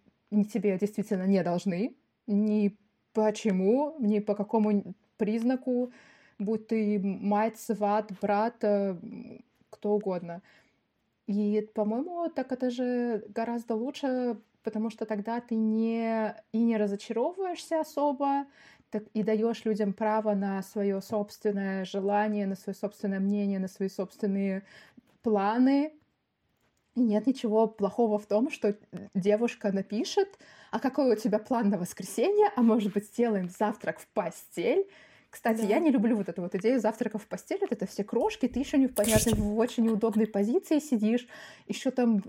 тебе 0.52 0.78
действительно 0.78 1.26
не 1.26 1.42
должны, 1.42 1.94
ни 2.26 2.76
почему, 3.12 3.94
ни 4.00 4.18
по 4.18 4.34
какому 4.34 4.94
признаку, 5.16 5.92
будь 6.38 6.66
ты 6.66 6.98
мать, 6.98 7.58
сват, 7.58 8.10
брат, 8.20 8.56
э, 8.62 8.96
кто 9.70 9.92
угодно. 9.92 10.42
И, 11.26 11.68
по-моему, 11.74 12.28
так 12.30 12.52
это 12.52 12.70
же 12.70 13.24
гораздо 13.28 13.74
лучше 13.74 14.38
потому 14.64 14.90
что 14.90 15.04
тогда 15.04 15.40
ты 15.40 15.54
не 15.54 16.34
и 16.52 16.58
не 16.58 16.76
разочаровываешься 16.76 17.80
особо, 17.80 18.46
так 18.90 19.04
и 19.12 19.22
даешь 19.22 19.64
людям 19.64 19.92
право 19.92 20.34
на 20.34 20.62
свое 20.62 21.00
собственное 21.02 21.84
желание, 21.84 22.46
на 22.46 22.56
свое 22.56 22.74
собственное 22.74 23.20
мнение, 23.20 23.58
на 23.58 23.68
свои 23.68 23.88
собственные 23.88 24.64
планы. 25.22 25.92
И 26.94 27.00
нет 27.00 27.26
ничего 27.26 27.66
плохого 27.66 28.18
в 28.18 28.26
том, 28.26 28.50
что 28.50 28.76
девушка 29.14 29.72
напишет, 29.72 30.38
а 30.70 30.78
какой 30.78 31.12
у 31.12 31.16
тебя 31.16 31.38
план 31.38 31.70
на 31.70 31.78
воскресенье, 31.78 32.50
а 32.56 32.62
может 32.62 32.92
быть 32.92 33.06
сделаем 33.06 33.48
завтрак 33.48 33.98
в 33.98 34.06
постель, 34.08 34.88
кстати, 35.34 35.62
да. 35.62 35.66
я 35.66 35.80
не 35.80 35.90
люблю 35.90 36.16
вот 36.16 36.28
эту 36.28 36.42
вот 36.42 36.54
идею 36.54 36.78
завтрака 36.78 37.18
в 37.18 37.26
постели. 37.26 37.58
Вот 37.62 37.72
это 37.72 37.86
все 37.86 38.04
крошки, 38.04 38.46
ты 38.46 38.60
еще 38.60 38.78
не 38.78 38.86
в 38.86 38.94
понятной, 38.94 39.32
в 39.34 39.58
очень 39.58 39.82
неудобной 39.82 40.28
позиции 40.28 40.78
сидишь. 40.78 41.26
Еще 41.66 41.90
там 41.90 42.22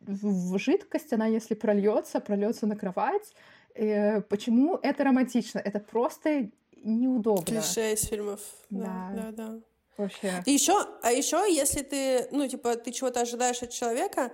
в 0.00 0.58
жидкость, 0.58 1.12
она 1.12 1.26
если 1.26 1.54
прольется, 1.54 2.18
прольется 2.18 2.66
на 2.66 2.74
кровать. 2.74 3.32
Э, 3.76 4.22
почему 4.22 4.76
это 4.82 5.04
романтично? 5.04 5.60
Это 5.60 5.78
просто 5.78 6.50
неудобно. 6.82 7.44
Клише 7.44 7.92
из 7.92 8.02
фильмов. 8.02 8.40
Да, 8.70 9.12
да, 9.14 9.22
да. 9.22 9.30
да. 9.30 9.60
Вообще. 9.96 10.42
И 10.44 10.50
еще, 10.50 10.84
а 11.02 11.12
еще, 11.12 11.44
если 11.48 11.82
ты, 11.82 12.26
ну, 12.32 12.48
типа, 12.48 12.74
ты 12.74 12.90
чего-то 12.90 13.20
ожидаешь 13.20 13.62
от 13.62 13.70
человека, 13.70 14.32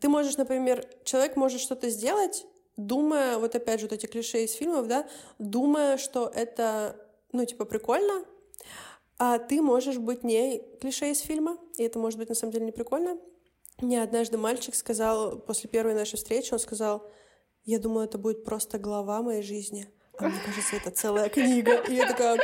ты 0.00 0.08
можешь, 0.08 0.36
например, 0.36 0.86
человек 1.02 1.34
может 1.34 1.60
что-то 1.60 1.90
сделать, 1.90 2.46
думая, 2.76 3.38
вот 3.38 3.56
опять 3.56 3.80
же, 3.80 3.86
вот 3.86 3.92
эти 3.92 4.06
клише 4.06 4.44
из 4.44 4.52
фильмов, 4.52 4.86
да, 4.86 5.08
думая, 5.40 5.96
что 5.96 6.30
это 6.32 6.96
ну, 7.36 7.44
типа, 7.46 7.64
прикольно, 7.64 8.24
а 9.18 9.38
ты 9.38 9.62
можешь 9.62 9.98
быть 9.98 10.24
не 10.24 10.58
клише 10.80 11.10
из 11.10 11.20
фильма, 11.20 11.58
и 11.76 11.82
это 11.82 11.98
может 11.98 12.18
быть 12.18 12.28
на 12.28 12.34
самом 12.34 12.52
деле 12.52 12.66
не 12.66 12.72
прикольно. 12.72 13.18
Мне 13.80 14.02
однажды 14.02 14.38
мальчик 14.38 14.74
сказал, 14.74 15.38
после 15.38 15.68
первой 15.68 15.94
нашей 15.94 16.16
встречи, 16.16 16.52
он 16.52 16.58
сказал, 16.58 17.08
я 17.64 17.78
думаю, 17.78 18.06
это 18.06 18.16
будет 18.18 18.44
просто 18.44 18.78
глава 18.78 19.22
моей 19.22 19.42
жизни. 19.42 19.88
А 20.18 20.28
мне 20.28 20.40
кажется, 20.44 20.76
это 20.76 20.90
целая 20.90 21.28
книга. 21.28 21.82
И 21.88 21.94
я 21.94 22.06
такая... 22.06 22.38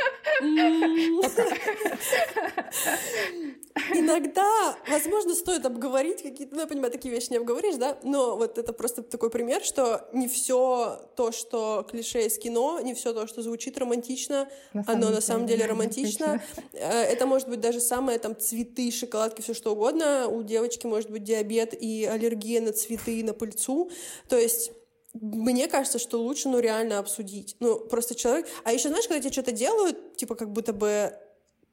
иногда, 3.93 4.77
возможно, 4.87 5.33
стоит 5.33 5.65
обговорить 5.65 6.21
какие-то, 6.21 6.55
ну, 6.55 6.61
я 6.61 6.67
понимаю, 6.67 6.91
такие 6.91 7.13
вещи 7.13 7.29
не 7.31 7.37
обговоришь, 7.37 7.75
да, 7.75 7.97
но 8.03 8.37
вот 8.37 8.57
это 8.57 8.73
просто 8.73 9.01
такой 9.01 9.29
пример, 9.29 9.63
что 9.63 10.07
не 10.13 10.27
все 10.27 11.01
то, 11.15 11.31
что 11.31 11.85
клише 11.89 12.25
из 12.25 12.37
кино, 12.37 12.79
не 12.81 12.93
все 12.93 13.13
то, 13.13 13.27
что 13.27 13.41
звучит 13.41 13.77
романтично, 13.77 14.49
на 14.73 14.83
оно 14.87 15.09
на 15.09 15.21
самом 15.21 15.47
деле 15.47 15.65
романтично. 15.65 16.41
Э, 16.73 17.03
это 17.03 17.25
может 17.25 17.49
быть 17.49 17.59
даже 17.59 17.79
самое 17.79 18.19
там 18.19 18.37
цветы, 18.37 18.91
шоколадки, 18.91 19.41
все 19.41 19.53
что 19.53 19.73
угодно. 19.73 20.27
У 20.27 20.43
девочки 20.43 20.85
может 20.85 21.09
быть 21.09 21.23
диабет 21.23 21.73
и 21.73 22.05
аллергия 22.05 22.61
на 22.61 22.73
цветы, 22.73 23.19
и 23.19 23.23
на 23.23 23.33
пыльцу. 23.33 23.89
То 24.29 24.37
есть 24.37 24.71
мне 25.13 25.67
кажется, 25.67 25.99
что 25.99 26.21
лучше, 26.21 26.49
ну, 26.49 26.59
реально 26.59 26.99
обсудить. 26.99 27.55
Ну, 27.59 27.79
просто 27.79 28.15
человек... 28.15 28.47
А 28.63 28.73
еще, 28.73 28.89
знаешь, 28.89 29.07
когда 29.07 29.21
тебе 29.21 29.31
что-то 29.31 29.51
делают, 29.51 30.17
типа, 30.17 30.35
как 30.35 30.51
будто 30.51 30.73
бы 30.73 31.13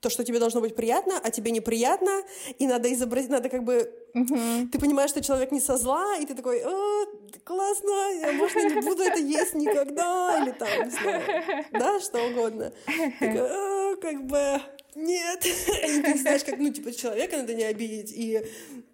то, 0.01 0.09
что 0.09 0.25
тебе 0.25 0.39
должно 0.39 0.61
быть 0.61 0.75
приятно, 0.75 1.21
а 1.23 1.31
тебе 1.31 1.51
неприятно, 1.51 2.23
и 2.59 2.67
надо 2.67 2.93
изобразить, 2.93 3.31
надо 3.31 3.49
как 3.49 3.65
бы... 3.65 3.93
Угу. 4.15 4.69
Ты 4.73 4.79
понимаешь, 4.79 5.11
что 5.11 5.23
человек 5.23 5.53
не 5.53 5.61
со 5.61 5.77
зла, 5.77 6.17
и 6.17 6.27
ты 6.27 6.35
такой, 6.35 6.63
О, 6.65 7.07
классно, 7.45 8.13
я, 8.19 8.33
может, 8.33 8.57
не 8.57 8.81
буду 8.81 9.03
это 9.03 9.19
есть 9.19 9.55
никогда, 9.55 10.43
или 10.43 10.53
там, 10.53 10.69
не 10.85 10.91
знаю, 10.91 11.65
да, 11.73 12.01
что 12.01 12.19
угодно. 12.27 12.73
Такой, 13.21 14.01
как 14.01 14.25
бы, 14.25 14.61
нет. 14.95 15.45
И 15.47 16.03
ты 16.03 16.19
знаешь, 16.19 16.45
как, 16.45 16.59
ну, 16.59 16.71
типа, 16.73 16.93
человека 16.93 17.37
надо 17.37 17.55
не 17.55 17.65
обидеть, 17.65 18.13
и, 18.13 18.43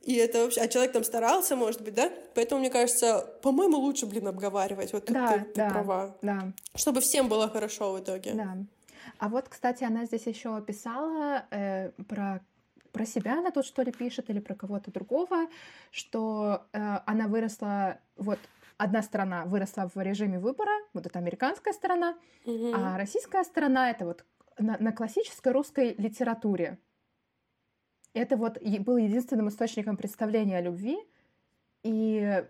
и 0.04 0.14
это 0.14 0.44
вообще... 0.44 0.60
А 0.60 0.68
человек 0.68 0.92
там 0.92 1.04
старался, 1.04 1.56
может 1.56 1.82
быть, 1.82 1.94
да? 1.94 2.10
Поэтому, 2.34 2.60
мне 2.60 2.70
кажется, 2.70 3.26
по-моему, 3.42 3.78
лучше, 3.78 4.06
блин, 4.06 4.28
обговаривать. 4.28 4.92
Вот 4.92 5.06
да, 5.06 5.32
ты, 5.32 5.44
ты 5.44 5.54
да, 5.54 5.70
права. 5.70 6.16
Да. 6.22 6.52
Чтобы 6.74 7.00
всем 7.00 7.28
было 7.28 7.48
хорошо 7.48 7.92
в 7.92 8.00
итоге. 8.00 8.32
Да. 8.34 8.56
А 9.18 9.28
вот, 9.28 9.48
кстати, 9.48 9.84
она 9.84 10.04
здесь 10.04 10.26
еще 10.26 10.60
писала 10.62 11.46
э, 11.50 11.90
про 12.08 12.40
про 12.92 13.04
себя 13.04 13.38
она 13.40 13.50
тут 13.50 13.66
что 13.66 13.82
ли 13.82 13.92
пишет 13.92 14.30
или 14.30 14.40
про 14.40 14.54
кого-то 14.54 14.90
другого, 14.90 15.48
что 15.90 16.62
э, 16.72 16.98
она 17.04 17.28
выросла 17.28 17.98
вот 18.16 18.38
одна 18.78 19.02
сторона 19.02 19.44
выросла 19.44 19.90
в 19.94 20.00
режиме 20.00 20.38
выбора, 20.38 20.72
вот 20.94 21.04
это 21.04 21.18
американская 21.18 21.74
сторона, 21.74 22.16
mm-hmm. 22.46 22.72
а 22.74 22.96
российская 22.96 23.44
сторона 23.44 23.90
это 23.90 24.06
вот 24.06 24.24
на, 24.58 24.76
на 24.78 24.92
классической 24.92 25.52
русской 25.52 25.94
литературе. 25.98 26.78
Это 28.14 28.36
вот 28.36 28.58
был 28.60 28.96
единственным 28.96 29.48
источником 29.48 29.96
представления 29.96 30.58
о 30.58 30.62
любви, 30.62 30.98
и 31.82 32.44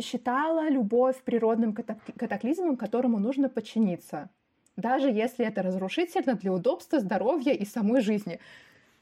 считала 0.00 0.68
любовь 0.70 1.22
природным 1.22 1.74
катаклизмом, 1.74 2.76
которому 2.76 3.18
нужно 3.18 3.48
подчиниться 3.48 4.30
даже 4.76 5.08
если 5.08 5.46
это 5.46 5.62
разрушительно 5.62 6.34
для 6.34 6.52
удобства, 6.52 7.00
здоровья 7.00 7.52
и 7.52 7.64
самой 7.64 8.00
жизни. 8.00 8.40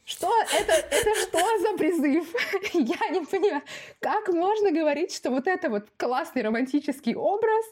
Что 0.04 0.28
это, 0.52 0.72
это 0.72 1.14
что 1.22 1.58
за 1.58 1.76
призыв? 1.76 2.34
Я 2.74 3.08
не 3.10 3.24
понимаю, 3.24 3.62
как 4.00 4.28
можно 4.28 4.72
говорить, 4.72 5.14
что 5.14 5.30
вот 5.30 5.46
это 5.46 5.70
вот 5.70 5.88
классный 5.96 6.42
романтический 6.42 7.14
образ, 7.14 7.64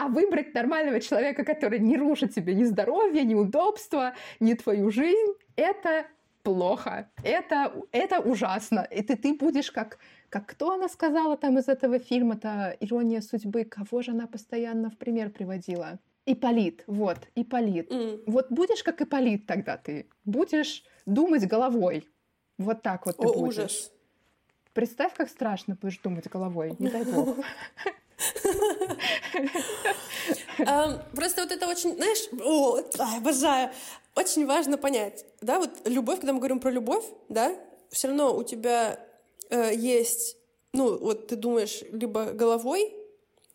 а 0.00 0.08
выбрать 0.08 0.54
нормального 0.54 0.98
человека, 0.98 1.44
который 1.44 1.78
не 1.78 1.98
рушит 1.98 2.34
тебе 2.34 2.54
ни 2.54 2.64
здоровье, 2.64 3.22
ни 3.22 3.34
удобства, 3.34 4.14
ни 4.40 4.54
твою 4.54 4.90
жизнь, 4.90 5.34
это 5.56 6.06
плохо. 6.42 7.10
Это, 7.22 7.74
это 7.92 8.20
ужасно. 8.20 8.86
И 8.90 9.02
ты, 9.02 9.16
ты 9.16 9.34
будешь 9.34 9.70
как, 9.70 9.98
как 10.30 10.46
кто 10.46 10.72
она 10.72 10.88
сказала 10.88 11.36
там 11.36 11.58
из 11.58 11.68
этого 11.68 11.98
фильма-то 11.98 12.74
«Ирония 12.80 13.20
судьбы», 13.20 13.64
кого 13.64 14.00
же 14.00 14.12
она 14.12 14.26
постоянно 14.26 14.88
в 14.88 14.96
пример 14.96 15.28
приводила? 15.28 15.98
Иполит, 16.24 16.82
вот, 16.86 17.18
Иполит. 17.34 17.92
Mm. 17.92 18.22
Вот 18.26 18.50
будешь 18.50 18.82
как 18.82 19.02
Иполит 19.02 19.46
тогда 19.46 19.76
ты. 19.76 20.06
Будешь 20.24 20.82
думать 21.04 21.46
головой. 21.46 22.08
Вот 22.56 22.80
так 22.80 23.04
вот 23.04 23.18
ты 23.18 23.26
О, 23.26 23.34
будешь. 23.34 23.58
ужас. 23.58 23.92
Представь, 24.72 25.12
как 25.12 25.28
страшно 25.28 25.76
будешь 25.78 25.98
думать 25.98 26.26
головой. 26.30 26.74
Не 26.78 26.88
дай 26.88 27.04
бог. 27.04 27.36
Просто 31.14 31.42
вот 31.42 31.52
это 31.52 31.68
очень, 31.68 31.94
знаешь, 31.94 32.28
обожаю. 33.16 33.70
Очень 34.16 34.46
важно 34.46 34.76
понять, 34.76 35.24
да, 35.40 35.58
вот 35.58 35.70
любовь, 35.84 36.18
когда 36.18 36.32
мы 36.32 36.40
говорим 36.40 36.58
про 36.58 36.70
любовь, 36.70 37.04
да, 37.28 37.54
все 37.90 38.08
равно 38.08 38.36
у 38.36 38.42
тебя 38.42 38.98
э, 39.50 39.72
есть, 39.74 40.36
ну, 40.72 40.98
вот 40.98 41.28
ты 41.28 41.36
думаешь 41.36 41.82
либо 41.92 42.32
головой, 42.32 42.92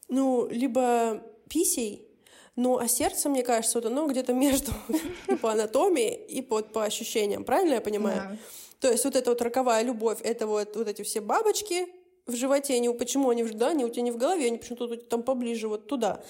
ну, 0.08 0.48
либо 0.48 1.22
писей, 1.50 2.08
ну, 2.56 2.78
а 2.78 2.88
сердце, 2.88 3.28
мне 3.28 3.44
кажется, 3.44 3.80
вот 3.80 3.86
оно 3.86 4.08
где-то 4.08 4.34
между 4.34 4.72
и 5.28 5.36
по 5.36 5.52
анатомии, 5.52 6.16
и 6.16 6.42
по, 6.42 6.62
по 6.64 6.86
ощущениям. 6.86 7.44
Правильно 7.44 7.76
я 7.76 7.82
понимаю? 7.82 8.22
Да. 8.30 8.38
То 8.80 8.92
есть 8.92 9.04
вот 9.04 9.16
эта 9.16 9.32
вот 9.32 9.42
роковая 9.42 9.84
любовь, 9.84 10.20
это 10.24 10.48
вот, 10.48 10.76
вот 10.76 10.88
эти 10.88 11.02
все 11.02 11.20
бабочки 11.20 11.88
в 12.26 12.36
животе, 12.36 12.76
они, 12.76 12.90
почему 12.90 13.30
они, 13.30 13.44
да, 13.44 13.70
они 13.70 13.86
у 13.86 13.90
тебя 13.90 14.04
не 14.04 14.12
в 14.12 14.18
голове, 14.18 14.48
они 14.48 14.58
почему-то 14.58 14.96
там 14.98 15.24
поближе 15.24 15.68
вот 15.68 15.88
туда. 15.88 16.24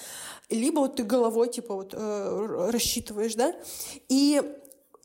Либо 0.49 0.79
вот 0.79 0.97
ты 0.97 1.03
головой, 1.03 1.49
типа, 1.49 1.75
вот 1.75 1.93
э, 1.93 2.69
рассчитываешь, 2.71 3.35
да? 3.35 3.55
И 4.09 4.41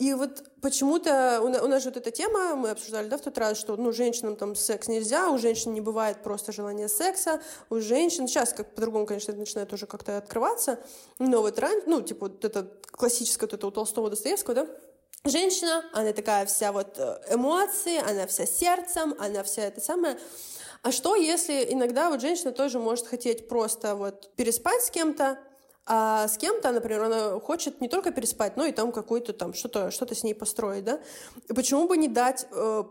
и 0.01 0.15
вот 0.15 0.43
почему-то 0.63 1.43
у 1.43 1.69
нас 1.69 1.83
же 1.83 1.91
вот 1.91 1.99
эта 1.99 2.11
тема, 2.11 2.57
мы 2.57 2.71
обсуждали, 2.71 3.07
да, 3.09 3.19
в 3.19 3.21
тот 3.21 3.37
раз, 3.37 3.59
что, 3.59 3.77
ну, 3.77 3.93
женщинам 3.93 4.35
там 4.35 4.55
секс 4.55 4.89
нельзя, 4.89 5.29
у 5.29 5.37
женщин 5.37 5.75
не 5.75 5.83
бывает 5.83 6.23
просто 6.23 6.53
желания 6.53 6.89
секса, 6.89 7.43
у 7.69 7.81
женщин, 7.81 8.27
сейчас 8.27 8.55
как 8.55 8.75
по-другому, 8.75 9.05
конечно, 9.05 9.33
это 9.33 9.41
начинает 9.41 9.71
уже 9.75 9.87
как-то 9.87 10.17
открываться, 10.17 10.79
но 11.19 11.43
вот 11.43 11.59
раньше, 11.59 11.83
ну, 11.87 12.01
типа 12.01 12.29
вот 12.29 12.47
это 12.47 12.67
классическое 12.93 13.47
вот 13.47 13.53
это 13.53 13.67
у 13.67 13.71
Толстого 13.71 14.09
Достоевского, 14.09 14.55
да, 14.55 14.67
женщина, 15.27 15.85
она 15.93 16.15
такая 16.15 16.47
вся 16.47 16.73
вот 16.73 16.95
э, 16.97 17.21
эмоции, 17.35 17.99
она 17.99 18.27
вся 18.27 18.47
сердцем, 18.47 19.15
она 19.19 19.43
вся 19.43 19.65
это 19.65 19.83
самое, 19.83 20.19
а 20.83 20.93
что, 20.93 21.15
если 21.15 21.67
иногда 21.71 22.11
вот 22.11 22.21
женщина 22.21 22.53
тоже 22.53 22.79
может 22.79 23.07
хотеть 23.07 23.49
просто 23.49 23.95
вот 23.95 24.35
переспать 24.37 24.83
с 24.83 24.91
кем-то, 24.91 25.39
а 25.87 26.29
с 26.29 26.37
кем-то, 26.37 26.73
например, 26.73 27.03
она 27.05 27.41
хочет 27.41 27.81
не 27.81 27.89
только 27.89 28.13
переспать, 28.13 28.57
но 28.57 28.65
и 28.65 28.73
там 28.73 28.93
какое-то 28.93 29.33
там 29.33 29.55
что-то 29.55 29.91
что 29.91 30.13
с 30.15 30.23
ней 30.23 30.35
построить, 30.35 30.85
да? 30.85 31.01
Почему 31.49 31.89
бы 31.89 31.97
не 31.97 32.09
дать 32.09 32.47
э, 32.53 32.85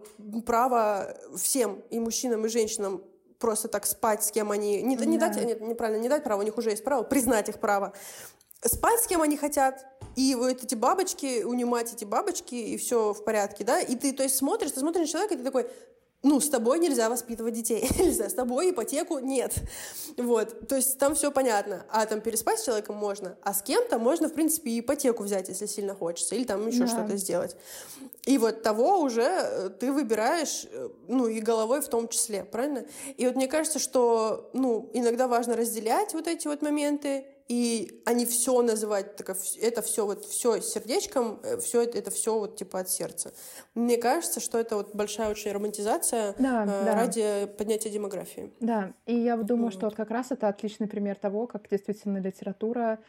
право 0.45 1.17
всем, 1.37 1.81
и 1.89 1.99
мужчинам, 1.99 2.45
и 2.45 2.49
женщинам 2.49 3.03
просто 3.39 3.69
так 3.69 3.85
спать, 3.85 4.23
с 4.23 4.31
кем 4.31 4.51
они... 4.51 4.81
Не, 4.81 4.97
да. 4.97 5.05
не 5.05 5.17
дать, 5.17 5.43
нет, 5.43 5.61
неправильно, 5.61 6.01
не 6.01 6.09
дать 6.09 6.23
право, 6.23 6.41
у 6.41 6.43
них 6.43 6.57
уже 6.57 6.71
есть 6.71 6.83
право, 6.83 7.03
признать 7.03 7.49
их 7.49 7.59
право. 7.59 7.93
Спать 8.61 8.99
с 8.99 9.07
кем 9.07 9.21
они 9.21 9.37
хотят, 9.37 9.85
и 10.17 10.35
вот 10.35 10.63
эти 10.63 10.75
бабочки, 10.75 11.43
унимать 11.43 11.93
эти 11.93 12.03
бабочки, 12.03 12.55
и 12.55 12.77
все 12.77 13.13
в 13.13 13.23
порядке, 13.23 13.63
да? 13.63 13.79
И 13.79 13.95
ты, 13.95 14.11
то 14.11 14.23
есть, 14.23 14.35
смотришь, 14.35 14.71
ты 14.71 14.81
смотришь 14.81 15.07
на 15.07 15.07
человека, 15.07 15.35
и 15.35 15.37
ты 15.37 15.43
такой, 15.43 15.69
ну, 16.21 16.41
с 16.41 16.49
тобой 16.49 16.79
нельзя 16.79 17.09
воспитывать 17.09 17.53
детей, 17.53 17.87
нельзя, 17.99 18.29
с 18.29 18.33
тобой 18.33 18.71
ипотеку 18.71 19.19
нет. 19.19 19.53
Вот, 20.17 20.67
то 20.67 20.75
есть 20.75 20.97
там 20.97 21.15
все 21.15 21.31
понятно. 21.31 21.85
А 21.89 22.05
там 22.05 22.21
переспать 22.21 22.59
с 22.59 22.65
человеком 22.65 22.95
можно, 22.95 23.37
а 23.43 23.53
с 23.53 23.61
кем-то 23.61 23.97
можно, 23.99 24.27
в 24.27 24.33
принципе, 24.33 24.79
ипотеку 24.79 25.23
взять, 25.23 25.47
если 25.49 25.65
сильно 25.65 25.95
хочется, 25.95 26.35
или 26.35 26.43
там 26.43 26.67
еще 26.67 26.79
да. 26.79 26.87
что-то 26.87 27.17
сделать. 27.17 27.55
И 28.29 28.37
вот 28.37 28.61
того 28.61 28.99
уже 29.01 29.23
э, 29.23 29.69
ты 29.69 29.91
выбираешь, 29.91 30.67
э, 30.71 30.89
ну, 31.07 31.25
и 31.25 31.39
головой 31.39 31.81
в 31.81 31.87
том 31.87 32.07
числе, 32.07 32.43
правильно? 32.43 32.85
И 33.17 33.25
вот 33.25 33.35
мне 33.35 33.47
кажется, 33.47 33.79
что, 33.79 34.51
ну, 34.53 34.87
иногда 34.93 35.27
важно 35.27 35.57
разделять 35.57 36.13
вот 36.13 36.27
эти 36.27 36.47
вот 36.47 36.61
моменты, 36.61 37.25
и 37.47 38.03
они 38.05 38.27
все 38.27 38.61
называть, 38.61 39.15
так, 39.15 39.35
это 39.59 39.81
все 39.81 40.05
вот 40.05 40.25
все 40.25 40.61
сердечком, 40.61 41.39
э, 41.41 41.57
все 41.57 41.81
это, 41.81 41.97
это 41.97 42.11
все 42.11 42.37
вот 42.37 42.55
типа 42.55 42.81
от 42.81 42.89
сердца. 42.91 43.33
Мне 43.73 43.97
кажется, 43.97 44.39
что 44.39 44.59
это 44.59 44.75
вот 44.75 44.93
большая 44.93 45.31
очень 45.31 45.51
романтизация 45.51 46.35
да, 46.37 46.65
э, 46.65 46.85
да. 46.85 46.93
ради 46.93 47.47
поднятия 47.57 47.89
демографии. 47.89 48.53
Да, 48.59 48.93
и 49.07 49.15
я 49.15 49.37
думаю, 49.37 49.71
вот. 49.71 49.73
что 49.73 49.87
вот 49.87 49.95
как 49.95 50.11
раз 50.11 50.27
это 50.29 50.49
отличный 50.49 50.87
пример 50.87 51.15
того, 51.15 51.47
как 51.47 51.67
действительно 51.67 52.19
литература 52.19 52.99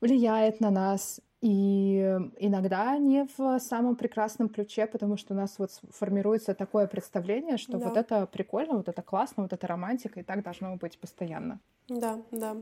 влияет 0.00 0.58
на 0.58 0.70
нас 0.70 1.20
и 1.40 2.18
иногда 2.38 2.98
не 2.98 3.26
в 3.36 3.58
самом 3.60 3.94
прекрасном 3.94 4.48
ключе, 4.48 4.86
потому 4.86 5.16
что 5.16 5.34
у 5.34 5.36
нас 5.36 5.58
вот 5.58 5.70
формируется 5.90 6.54
такое 6.54 6.86
представление, 6.88 7.58
что 7.58 7.78
да. 7.78 7.88
вот 7.88 7.96
это 7.96 8.26
прикольно, 8.26 8.76
вот 8.76 8.88
это 8.88 9.02
классно, 9.02 9.44
вот 9.44 9.52
это 9.52 9.66
романтика, 9.66 10.20
и 10.20 10.24
так 10.24 10.42
должно 10.42 10.76
быть 10.76 10.98
постоянно. 10.98 11.60
Да, 11.88 12.18
да. 12.32 12.56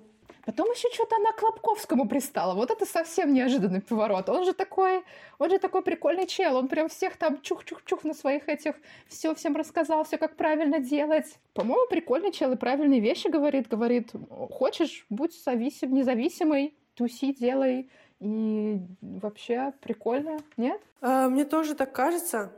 Потом 0.44 0.70
еще 0.70 0.88
что-то 0.92 1.16
она 1.16 1.32
к 1.32 1.42
Лобковскому 1.42 2.08
пристала. 2.08 2.54
Вот 2.54 2.70
это 2.70 2.84
совсем 2.84 3.32
неожиданный 3.32 3.80
поворот. 3.80 4.28
Он 4.28 4.44
же 4.44 4.52
такой, 4.52 5.04
он 5.38 5.50
же 5.50 5.58
такой 5.58 5.82
прикольный 5.82 6.26
чел. 6.26 6.56
Он 6.56 6.68
прям 6.68 6.88
всех 6.88 7.16
там 7.16 7.40
чух-чух-чух 7.42 8.04
на 8.04 8.14
своих 8.14 8.48
этих 8.48 8.74
все 9.08 9.34
всем 9.34 9.56
рассказал, 9.56 10.04
все 10.04 10.18
как 10.18 10.36
правильно 10.36 10.80
делать. 10.80 11.38
По-моему, 11.54 11.88
прикольный 11.88 12.32
чел 12.32 12.52
и 12.52 12.56
правильные 12.56 13.00
вещи 13.00 13.28
говорит. 13.28 13.68
Говорит, 13.68 14.12
хочешь, 14.50 15.06
будь 15.10 15.32
зависим, 15.42 15.94
независимый, 15.94 16.76
туси, 16.94 17.34
делай. 17.34 17.88
И 18.20 18.80
вообще 19.00 19.72
прикольно, 19.80 20.38
нет? 20.56 20.80
А, 21.00 21.28
мне 21.28 21.44
тоже 21.44 21.74
так 21.74 21.92
кажется. 21.92 22.52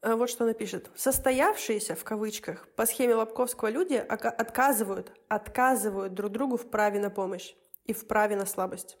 А, 0.00 0.16
вот 0.16 0.30
что 0.30 0.44
она 0.44 0.54
пишет. 0.54 0.90
Состоявшиеся, 0.94 1.94
в 1.94 2.04
кавычках, 2.04 2.68
по 2.76 2.86
схеме 2.86 3.14
Лобковского 3.14 3.68
люди 3.68 3.94
отказывают, 3.94 5.12
отказывают 5.28 6.14
друг 6.14 6.32
другу 6.32 6.56
в 6.56 6.70
праве 6.70 6.98
на 6.98 7.10
помощь. 7.10 7.54
и 7.84 7.92
в 7.92 8.06
праве 8.06 8.36
на 8.36 8.46
слабость. 8.46 8.96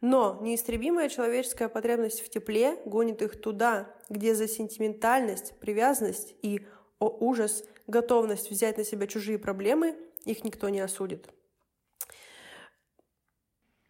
Но 0.00 0.38
неистребимая 0.42 1.08
человеческая 1.08 1.68
потребность 1.68 2.20
в 2.20 2.28
тепле 2.28 2.78
гонит 2.84 3.22
их 3.22 3.40
туда, 3.40 3.88
где 4.08 4.34
за 4.34 4.48
сентиментальность, 4.48 5.58
привязанность 5.60 6.34
и, 6.42 6.66
о 6.98 7.08
ужас, 7.08 7.64
готовность 7.86 8.50
взять 8.50 8.76
на 8.76 8.84
себя 8.84 9.06
чужие 9.06 9.38
проблемы 9.38 9.96
их 10.24 10.42
никто 10.42 10.68
не 10.68 10.80
осудит. 10.80 11.28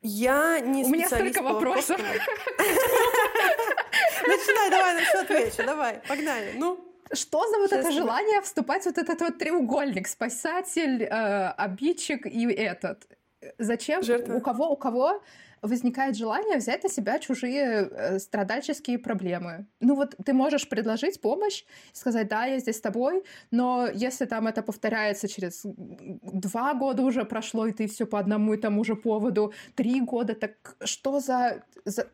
Я 0.06 0.60
не 0.60 0.84
У 0.84 0.88
меня 0.88 1.06
столько 1.06 1.42
вопросов. 1.42 1.98
Начинай, 4.26 4.70
давай, 4.70 4.94
на 4.94 5.00
все 5.00 5.18
отвечу, 5.20 5.64
давай, 5.64 6.00
погнали. 6.06 6.52
Ну, 6.56 6.78
что 7.14 7.48
за 7.48 7.56
вот 7.56 7.70
Сейчас 7.70 7.86
это 7.86 7.94
желание 7.94 8.42
вступать 8.42 8.84
вот 8.84 8.98
этот 8.98 9.18
вот 9.22 9.38
треугольник, 9.38 10.06
спасатель, 10.06 11.04
э, 11.04 11.54
обидчик 11.56 12.26
и 12.26 12.46
этот? 12.52 13.06
Зачем? 13.58 14.02
Жертва. 14.02 14.34
У 14.34 14.40
кого, 14.42 14.70
у 14.72 14.76
кого 14.76 15.22
возникает 15.64 16.16
желание 16.16 16.58
взять 16.58 16.82
на 16.82 16.90
себя 16.90 17.18
чужие 17.18 17.88
э, 17.90 18.18
страдальческие 18.18 18.98
проблемы. 18.98 19.66
Ну 19.80 19.94
вот 19.94 20.14
ты 20.24 20.32
можешь 20.32 20.68
предложить 20.68 21.20
помощь, 21.20 21.64
сказать, 21.92 22.28
да, 22.28 22.44
я 22.44 22.58
здесь 22.58 22.76
с 22.76 22.80
тобой, 22.80 23.24
но 23.50 23.88
если 23.92 24.26
там 24.26 24.46
это 24.46 24.62
повторяется 24.62 25.28
через 25.28 25.62
два 25.64 26.74
года 26.74 27.02
уже 27.02 27.24
прошло, 27.24 27.66
и 27.66 27.72
ты 27.72 27.86
все 27.86 28.06
по 28.06 28.18
одному 28.18 28.54
и 28.54 28.56
тому 28.58 28.84
же 28.84 28.94
поводу, 28.94 29.52
три 29.74 30.00
года, 30.00 30.34
так 30.34 30.76
что 30.84 31.20
за... 31.20 31.64
за... 31.84 32.06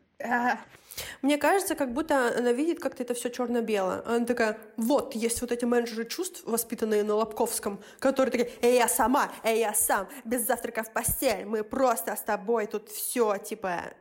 Мне 1.21 1.37
кажется, 1.37 1.75
как 1.75 1.93
будто 1.93 2.35
она 2.37 2.51
видит 2.51 2.79
как-то 2.79 3.03
это 3.03 3.13
все 3.13 3.29
черно-бело. 3.29 4.03
Она 4.05 4.25
такая, 4.25 4.57
вот, 4.77 5.15
есть 5.15 5.41
вот 5.41 5.51
эти 5.51 5.65
менеджеры 5.65 6.05
чувств, 6.05 6.43
воспитанные 6.45 7.03
на 7.03 7.15
Лобковском, 7.15 7.81
которые 7.99 8.31
такие, 8.31 8.51
эй, 8.61 8.77
я 8.77 8.87
сама, 8.87 9.31
эй, 9.43 9.59
я 9.59 9.73
сам, 9.73 10.07
без 10.25 10.45
завтрака 10.45 10.83
в 10.83 10.91
постель, 10.91 11.45
мы 11.45 11.63
просто 11.63 12.15
с 12.15 12.21
тобой 12.21 12.67
тут 12.67 12.89
все, 12.89 13.37
типа, 13.37 13.93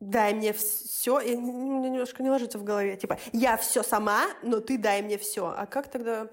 дай 0.00 0.34
мне 0.34 0.52
все, 0.52 1.20
и 1.20 1.36
немножко 1.36 2.22
не 2.22 2.30
ложится 2.30 2.58
в 2.58 2.64
голове, 2.64 2.96
типа, 2.96 3.18
я 3.32 3.56
все 3.56 3.82
сама, 3.82 4.24
но 4.42 4.60
ты 4.60 4.78
дай 4.78 5.02
мне 5.02 5.18
все. 5.18 5.54
А 5.56 5.66
как 5.66 5.90
тогда 5.90 6.28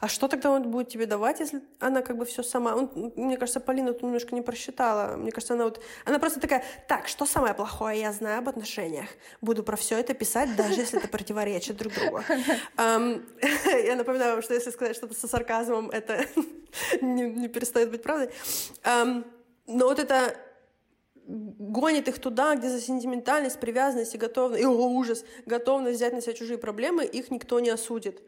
а 0.00 0.08
что 0.08 0.28
тогда 0.28 0.50
он 0.50 0.70
будет 0.70 0.88
тебе 0.88 1.04
давать, 1.06 1.40
если 1.40 1.62
она 1.78 2.00
как 2.00 2.16
бы 2.16 2.24
все 2.24 2.42
сама? 2.42 2.74
Он, 2.74 3.12
мне 3.16 3.36
кажется, 3.36 3.60
Полина 3.60 3.92
тут 3.92 4.02
немножко 4.02 4.34
не 4.34 4.40
просчитала. 4.40 5.16
Мне 5.16 5.30
кажется, 5.30 5.54
она 5.54 5.64
вот, 5.64 5.80
она 6.06 6.18
просто 6.18 6.40
такая, 6.40 6.64
так, 6.88 7.06
что 7.06 7.26
самое 7.26 7.52
плохое 7.52 8.00
я 8.00 8.12
знаю 8.12 8.38
об 8.38 8.48
отношениях? 8.48 9.08
Буду 9.42 9.62
про 9.62 9.76
все 9.76 9.98
это 9.98 10.14
писать, 10.14 10.56
даже 10.56 10.80
если 10.80 10.98
это 10.98 11.08
противоречит 11.08 11.76
друг 11.76 11.92
другу. 11.92 12.20
Я 12.78 13.96
напоминаю 13.96 14.34
вам, 14.34 14.42
что 14.42 14.54
если 14.54 14.70
сказать 14.70 14.96
что-то 14.96 15.14
со 15.14 15.28
сарказмом, 15.28 15.90
это 15.90 16.24
не 17.00 17.48
перестает 17.48 17.90
быть 17.90 18.02
правдой. 18.02 18.30
Но 18.84 19.86
вот 19.86 19.98
это 19.98 20.34
гонит 21.26 22.08
их 22.08 22.18
туда, 22.18 22.56
где 22.56 22.68
за 22.68 22.80
сентиментальность, 22.80 23.60
привязанность 23.60 24.14
и 24.14 24.18
готовность, 24.18 24.62
и 24.62 24.66
о, 24.66 24.70
ужас, 24.70 25.24
готовность 25.46 25.96
взять 25.96 26.12
на 26.12 26.20
себя 26.20 26.32
чужие 26.32 26.58
проблемы, 26.58 27.04
их 27.04 27.30
никто 27.30 27.60
не 27.60 27.70
осудит. 27.70 28.22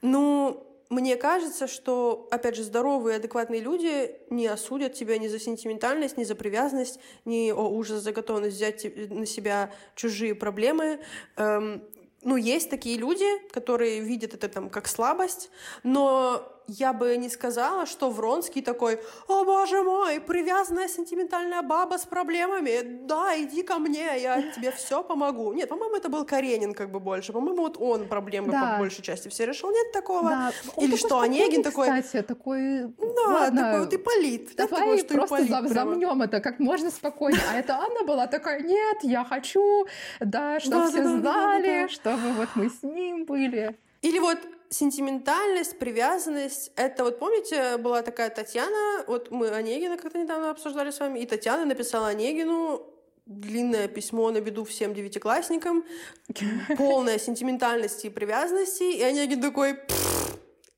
Ну, 0.00 0.66
мне 0.88 1.16
кажется, 1.16 1.66
что, 1.66 2.28
опять 2.30 2.56
же, 2.56 2.62
здоровые, 2.62 3.16
адекватные 3.16 3.60
люди 3.60 4.16
не 4.30 4.46
осудят 4.46 4.94
тебя 4.94 5.18
ни 5.18 5.26
за 5.26 5.38
сентиментальность, 5.38 6.16
ни 6.16 6.24
за 6.24 6.34
привязанность, 6.34 7.00
ни, 7.24 7.50
о, 7.50 7.68
ужас, 7.68 8.02
за 8.02 8.12
готовность 8.12 8.56
взять 8.56 8.84
на 9.10 9.26
себя 9.26 9.72
чужие 9.94 10.34
проблемы. 10.34 11.00
Эм, 11.36 11.82
ну, 12.22 12.36
есть 12.36 12.70
такие 12.70 12.98
люди, 12.98 13.26
которые 13.50 14.00
видят 14.00 14.34
это 14.34 14.48
там 14.48 14.70
как 14.70 14.86
слабость, 14.86 15.50
но 15.82 16.55
я 16.68 16.92
бы 16.92 17.16
не 17.16 17.28
сказала, 17.28 17.86
что 17.86 18.10
Вронский 18.10 18.62
такой, 18.62 19.00
о 19.28 19.44
боже 19.44 19.82
мой, 19.82 20.20
привязанная 20.20 20.88
сентиментальная 20.88 21.62
баба 21.62 21.96
с 21.96 22.04
проблемами, 22.04 22.80
да, 23.06 23.40
иди 23.40 23.62
ко 23.62 23.78
мне, 23.78 24.20
я 24.20 24.42
тебе 24.52 24.70
все 24.72 25.02
помогу. 25.02 25.52
Нет, 25.52 25.68
по-моему, 25.68 25.96
это 25.96 26.08
был 26.08 26.24
Каренин 26.24 26.74
как 26.74 26.90
бы 26.90 27.00
больше. 27.00 27.32
По-моему, 27.32 27.62
вот 27.62 27.76
он 27.78 28.08
проблемы 28.08 28.52
да. 28.52 28.72
по 28.72 28.78
большей 28.80 29.02
части 29.02 29.28
все 29.28 29.46
решил. 29.46 29.70
Нет 29.70 29.92
такого. 29.92 30.30
Да. 30.30 30.52
Или 30.78 30.96
что, 30.96 31.20
Онегин 31.20 31.62
такой... 31.62 31.86
Кстати, 31.86 32.22
такой... 32.22 32.82
Да, 32.98 33.28
Ладно, 33.28 33.60
такой 33.62 33.80
вот 33.80 33.94
Ипполит. 33.94 34.56
Давай 34.56 34.80
такой, 34.80 34.98
что 34.98 35.14
просто 35.14 35.44
Ипполит, 35.44 35.72
замнем 35.72 36.22
это 36.22 36.40
как 36.40 36.58
можно 36.58 36.90
спокойнее. 36.90 37.42
А 37.52 37.58
это 37.58 37.76
Анна 37.76 38.04
была 38.04 38.26
такая, 38.26 38.60
нет, 38.60 38.98
я 39.02 39.24
хочу, 39.24 39.86
да, 40.20 40.60
чтобы 40.60 40.76
да, 40.76 40.88
все 40.88 41.02
да, 41.02 41.08
знали, 41.18 41.22
да, 41.22 41.74
да, 41.74 41.82
да. 41.82 41.88
чтобы 41.88 42.32
вот 42.32 42.48
мы 42.54 42.70
с 42.70 42.82
ним 42.82 43.24
были. 43.24 43.76
Или 44.02 44.18
вот 44.18 44.38
сентиментальность, 44.70 45.78
привязанность. 45.78 46.72
Это 46.76 47.04
вот 47.04 47.18
помните, 47.18 47.76
была 47.78 48.02
такая 48.02 48.30
Татьяна, 48.30 49.04
вот 49.06 49.30
мы 49.30 49.48
Онегина 49.48 49.96
как-то 49.96 50.18
недавно 50.18 50.50
обсуждали 50.50 50.90
с 50.90 51.00
вами, 51.00 51.20
и 51.20 51.26
Татьяна 51.26 51.64
написала 51.64 52.08
Онегину 52.08 52.82
длинное 53.26 53.88
письмо 53.88 54.30
на 54.30 54.40
беду 54.40 54.64
всем 54.64 54.94
девятиклассникам, 54.94 55.84
полное 56.76 57.18
сентиментальности 57.18 58.06
и 58.06 58.10
привязанности, 58.10 58.84
и 58.84 59.02
Онегин 59.02 59.40
такой, 59.40 59.78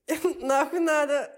нахуй 0.41 0.79
надо. 0.79 1.35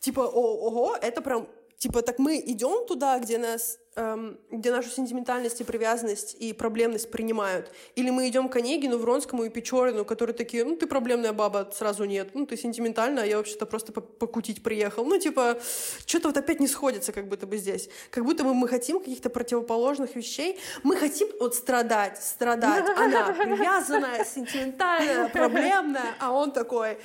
Типа, 0.00 0.20
ого, 0.20 0.96
это 1.00 1.20
прям 1.20 1.46
Типа, 1.80 2.02
так 2.02 2.18
мы 2.18 2.38
идем 2.38 2.86
туда, 2.86 3.18
где 3.18 3.38
нас, 3.38 3.78
где 3.96 4.70
нашу 4.70 4.88
сентиментальность 4.88 5.60
и 5.60 5.64
привязанность 5.64 6.36
и 6.38 6.52
проблемность 6.52 7.10
принимают, 7.10 7.72
или 7.96 8.10
мы 8.10 8.28
идем 8.28 8.48
к 8.48 8.56
Онегину, 8.56 8.98
Вронскому 8.98 9.44
и 9.44 9.48
Печорину, 9.48 10.04
которые 10.04 10.34
такие, 10.34 10.64
ну 10.64 10.76
ты 10.76 10.86
проблемная 10.86 11.32
баба, 11.32 11.68
сразу 11.74 12.04
нет, 12.04 12.30
ну 12.34 12.46
ты 12.46 12.56
сентиментальная, 12.56 13.24
а 13.24 13.26
я 13.26 13.36
вообще-то 13.38 13.66
просто 13.66 13.92
покутить 13.92 14.62
приехал. 14.62 15.04
Ну 15.04 15.18
типа, 15.18 15.58
что-то 16.06 16.28
вот 16.28 16.36
опять 16.36 16.60
не 16.60 16.68
сходится 16.68 17.12
как 17.12 17.28
будто 17.28 17.46
бы 17.46 17.56
здесь. 17.56 17.88
Как 18.10 18.24
будто 18.24 18.44
бы 18.44 18.54
мы 18.54 18.68
хотим 18.68 19.00
каких-то 19.00 19.28
противоположных 19.28 20.14
вещей. 20.14 20.58
Мы 20.84 20.96
хотим 20.96 21.28
вот 21.40 21.56
страдать, 21.56 22.22
страдать. 22.22 22.84
Она 22.96 23.32
привязанная, 23.38 24.24
сентиментальная, 24.24 25.28
проблемная, 25.28 26.14
а 26.20 26.32
он 26.32 26.52
такой, 26.52 26.98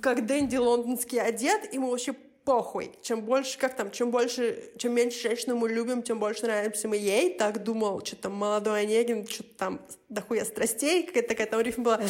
как 0.00 0.26
Дэнди 0.26 0.56
лондонский 0.56 1.20
одет, 1.20 1.72
и 1.72 1.78
мы 1.78 1.90
вообще 1.90 2.14
похуй. 2.44 2.92
Чем 3.02 3.22
больше, 3.22 3.58
как 3.58 3.76
там, 3.76 3.90
чем 3.90 4.10
больше, 4.10 4.72
чем 4.76 4.92
меньше 4.92 5.20
женщину 5.20 5.56
мы 5.56 5.68
любим, 5.68 6.02
тем 6.02 6.18
больше 6.18 6.42
нравимся 6.42 6.88
мы 6.88 6.96
ей. 6.96 7.36
Так 7.36 7.62
думал, 7.62 8.04
что 8.04 8.16
там 8.16 8.32
молодой 8.32 8.82
Онегин, 8.82 9.26
что-то 9.26 9.54
там 9.56 9.80
дохуя 10.08 10.44
страстей, 10.44 11.04
какая-то 11.04 11.28
такая 11.28 11.46
там 11.46 11.60
рифма 11.60 11.84
была. 11.84 12.00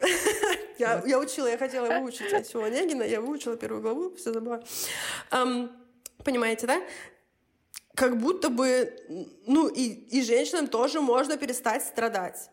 я, 0.78 1.02
я 1.06 1.18
учила, 1.18 1.46
я 1.46 1.58
хотела 1.58 2.00
выучить 2.00 2.46
всего 2.46 2.64
Онегина, 2.64 3.02
я 3.02 3.20
выучила 3.20 3.56
первую 3.56 3.82
главу, 3.82 4.14
все 4.14 4.32
забыла. 4.32 4.62
понимаете, 6.24 6.66
да? 6.66 6.82
Как 7.94 8.16
будто 8.18 8.48
бы, 8.48 8.96
ну, 9.46 9.68
и, 9.68 9.82
и 9.82 10.22
женщинам 10.22 10.68
тоже 10.68 11.00
можно 11.00 11.36
перестать 11.36 11.82
страдать. 11.84 12.50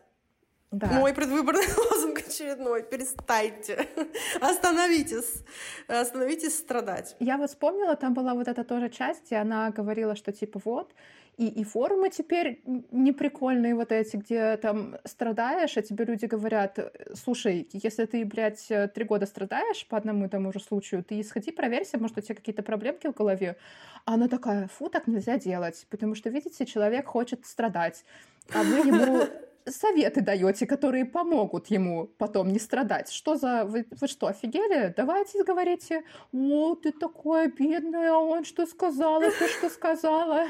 Да. 0.70 0.86
Мой 0.88 1.14
предвыборный 1.14 1.64
лозунг 1.90 2.18
очередной. 2.26 2.82
Перестаньте. 2.82 3.88
Остановитесь. 4.40 5.42
Остановитесь 5.86 6.58
страдать. 6.58 7.16
Я 7.20 7.38
вот 7.38 7.50
вспомнила, 7.50 7.96
там 7.96 8.12
была 8.12 8.34
вот 8.34 8.48
эта 8.48 8.64
тоже 8.64 8.90
часть, 8.90 9.26
где 9.26 9.36
она 9.36 9.70
говорила, 9.70 10.14
что 10.14 10.30
типа 10.30 10.60
вот, 10.64 10.92
и, 11.38 11.46
и 11.46 11.64
форумы 11.64 12.10
теперь 12.10 12.60
неприкольные 12.90 13.74
вот 13.74 13.92
эти, 13.92 14.16
где 14.16 14.56
там 14.56 14.96
страдаешь, 15.04 15.76
а 15.76 15.82
тебе 15.82 16.04
люди 16.04 16.26
говорят, 16.26 16.78
слушай, 17.14 17.66
если 17.72 18.04
ты, 18.06 18.24
блядь, 18.24 18.66
три 18.92 19.04
года 19.04 19.24
страдаешь 19.24 19.86
по 19.86 19.96
одному 19.96 20.26
и 20.26 20.28
тому 20.28 20.52
же 20.52 20.60
случаю, 20.60 21.04
ты 21.04 21.22
сходи, 21.22 21.52
проверься, 21.52 21.96
может, 21.96 22.18
у 22.18 22.20
тебя 22.20 22.34
какие-то 22.34 22.62
проблемки 22.62 23.06
в 23.06 23.14
голове. 23.14 23.56
А 24.04 24.14
она 24.14 24.28
такая, 24.28 24.66
фу, 24.66 24.88
так 24.88 25.06
нельзя 25.06 25.38
делать, 25.38 25.86
потому 25.90 26.14
что, 26.16 26.28
видите, 26.28 26.66
человек 26.66 27.06
хочет 27.06 27.46
страдать, 27.46 28.04
а 28.52 28.62
вы 28.64 28.78
ему 28.78 29.28
советы 29.70 30.20
даете, 30.20 30.66
которые 30.66 31.04
помогут 31.04 31.68
ему 31.68 32.06
потом 32.18 32.48
не 32.48 32.58
страдать. 32.58 33.10
Что 33.10 33.36
за... 33.36 33.64
Вы, 33.64 33.86
вы 33.90 34.08
что, 34.08 34.26
офигели? 34.26 34.92
Давайте 34.96 35.44
говорите, 35.44 36.02
о, 36.32 36.74
ты 36.74 36.92
такое 36.92 37.48
бедное, 37.48 38.12
а 38.12 38.18
он 38.18 38.44
что 38.44 38.66
сказал, 38.66 39.20
ты 39.20 39.48
что 39.48 39.70
сказала. 39.70 40.46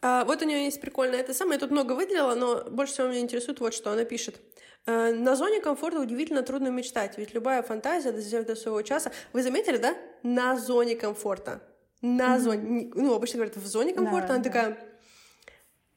А, 0.00 0.24
вот 0.24 0.42
у 0.42 0.44
нее 0.44 0.64
есть 0.64 0.80
прикольное 0.80 1.20
это 1.20 1.34
самое. 1.34 1.54
Я 1.54 1.60
тут 1.60 1.70
много 1.70 1.92
выделила, 1.92 2.34
но 2.34 2.64
больше 2.70 2.92
всего 2.92 3.08
меня 3.08 3.20
интересует 3.20 3.60
вот 3.60 3.74
что 3.74 3.90
она 3.90 4.04
пишет. 4.04 4.40
«Э, 4.86 5.12
на 5.12 5.34
зоне 5.34 5.60
комфорта 5.60 6.00
удивительно 6.00 6.42
трудно 6.42 6.68
мечтать, 6.68 7.18
ведь 7.18 7.34
любая 7.34 7.62
фантазия 7.62 8.12
достигает 8.12 8.46
до 8.46 8.54
своего 8.54 8.80
часа. 8.82 9.10
Вы 9.32 9.42
заметили, 9.42 9.76
да? 9.76 9.96
На 10.22 10.56
зоне 10.56 10.94
комфорта. 10.94 11.62
На 12.00 12.36
mm-hmm. 12.36 12.38
зоне... 12.38 12.90
Ну, 12.94 13.14
обычно 13.14 13.38
говорят, 13.38 13.56
в 13.56 13.66
зоне 13.66 13.92
комфорта. 13.92 14.28
Да, 14.28 14.34
она 14.34 14.42
да. 14.42 14.50
такая 14.50 14.78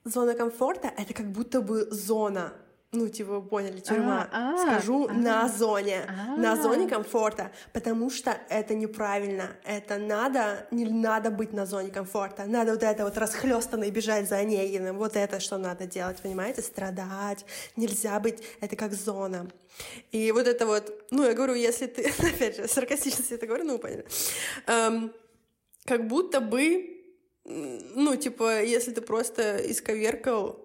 Зона 0.03 0.33
комфорта— 0.33 0.91
это 0.97 1.13
как 1.13 1.31
будто 1.31 1.61
бы 1.61 1.87
зона. 1.91 2.53
Ну, 2.93 3.07
типа, 3.07 3.39
поняли, 3.39 3.79
тюрьма. 3.79 4.27
А, 4.33 4.53
а, 4.53 4.57
Скажу 4.57 5.07
а, 5.07 5.13
на 5.13 5.47
зоне, 5.47 6.01
а, 6.09 6.35
на 6.35 6.61
зоне 6.61 6.89
комфорта, 6.89 7.51
потому 7.71 8.09
что 8.09 8.37
это 8.49 8.73
неправильно. 8.73 9.47
Это 9.63 9.97
надо, 9.97 10.67
не 10.71 10.83
надо 10.83 11.31
быть 11.31 11.53
на 11.53 11.65
зоне 11.65 11.89
комфорта. 11.89 12.43
Надо 12.45 12.71
вот 12.73 12.83
это 12.83 13.05
вот 13.05 13.17
расхлестанно 13.17 13.85
и 13.85 13.91
бежать 13.91 14.27
за 14.27 14.37
Онегиным. 14.37 14.97
Вот 14.97 15.15
это 15.15 15.39
что 15.39 15.57
надо 15.57 15.85
делать, 15.85 16.21
понимаете? 16.21 16.61
Страдать. 16.61 17.45
Нельзя 17.77 18.19
быть, 18.19 18.43
это 18.59 18.75
как 18.75 18.93
зона. 18.93 19.47
И 20.11 20.29
вот 20.33 20.45
это 20.47 20.65
вот, 20.65 21.05
ну, 21.11 21.23
я 21.23 21.33
говорю, 21.33 21.53
если 21.53 21.85
ты, 21.85 22.11
опять 22.19 22.57
же, 22.57 22.67
саркастически 22.67 23.35
это 23.35 23.47
говорю, 23.47 23.63
ну, 23.63 23.79
поняли. 23.79 24.05
Эм, 24.67 25.13
как 25.85 26.07
будто 26.07 26.41
бы 26.41 27.00
ну, 27.45 28.15
типа, 28.15 28.61
если 28.61 28.91
ты 28.91 29.01
просто 29.01 29.57
исковеркал 29.71 30.59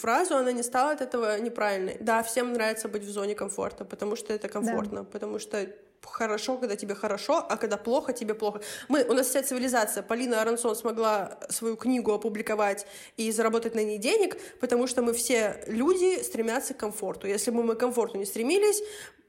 фразу, 0.00 0.36
она 0.36 0.52
не 0.52 0.62
стала 0.62 0.92
от 0.92 1.00
этого 1.00 1.38
неправильной. 1.38 1.96
Да, 2.00 2.22
всем 2.22 2.52
нравится 2.52 2.88
быть 2.88 3.02
в 3.02 3.10
зоне 3.10 3.34
комфорта, 3.34 3.84
потому 3.84 4.16
что 4.16 4.32
это 4.32 4.48
комфортно, 4.48 5.02
да. 5.02 5.10
потому 5.10 5.38
что 5.38 5.68
хорошо, 6.02 6.56
когда 6.56 6.76
тебе 6.76 6.94
хорошо, 6.94 7.44
а 7.48 7.56
когда 7.56 7.76
плохо, 7.76 8.12
тебе 8.12 8.34
плохо. 8.34 8.60
Мы, 8.88 9.04
у 9.04 9.12
нас 9.12 9.28
вся 9.28 9.42
цивилизация. 9.42 10.02
Полина 10.02 10.40
Арансон 10.42 10.76
смогла 10.76 11.38
свою 11.48 11.76
книгу 11.76 12.12
опубликовать 12.12 12.86
и 13.16 13.30
заработать 13.32 13.74
на 13.74 13.82
ней 13.82 13.98
денег, 13.98 14.36
потому 14.60 14.86
что 14.86 15.02
мы 15.02 15.12
все 15.12 15.62
люди 15.66 16.22
стремятся 16.22 16.74
к 16.74 16.78
комфорту. 16.78 17.26
Если 17.26 17.50
бы 17.50 17.62
мы 17.62 17.74
к 17.74 17.78
комфорту 17.78 18.18
не 18.18 18.26
стремились, 18.26 18.82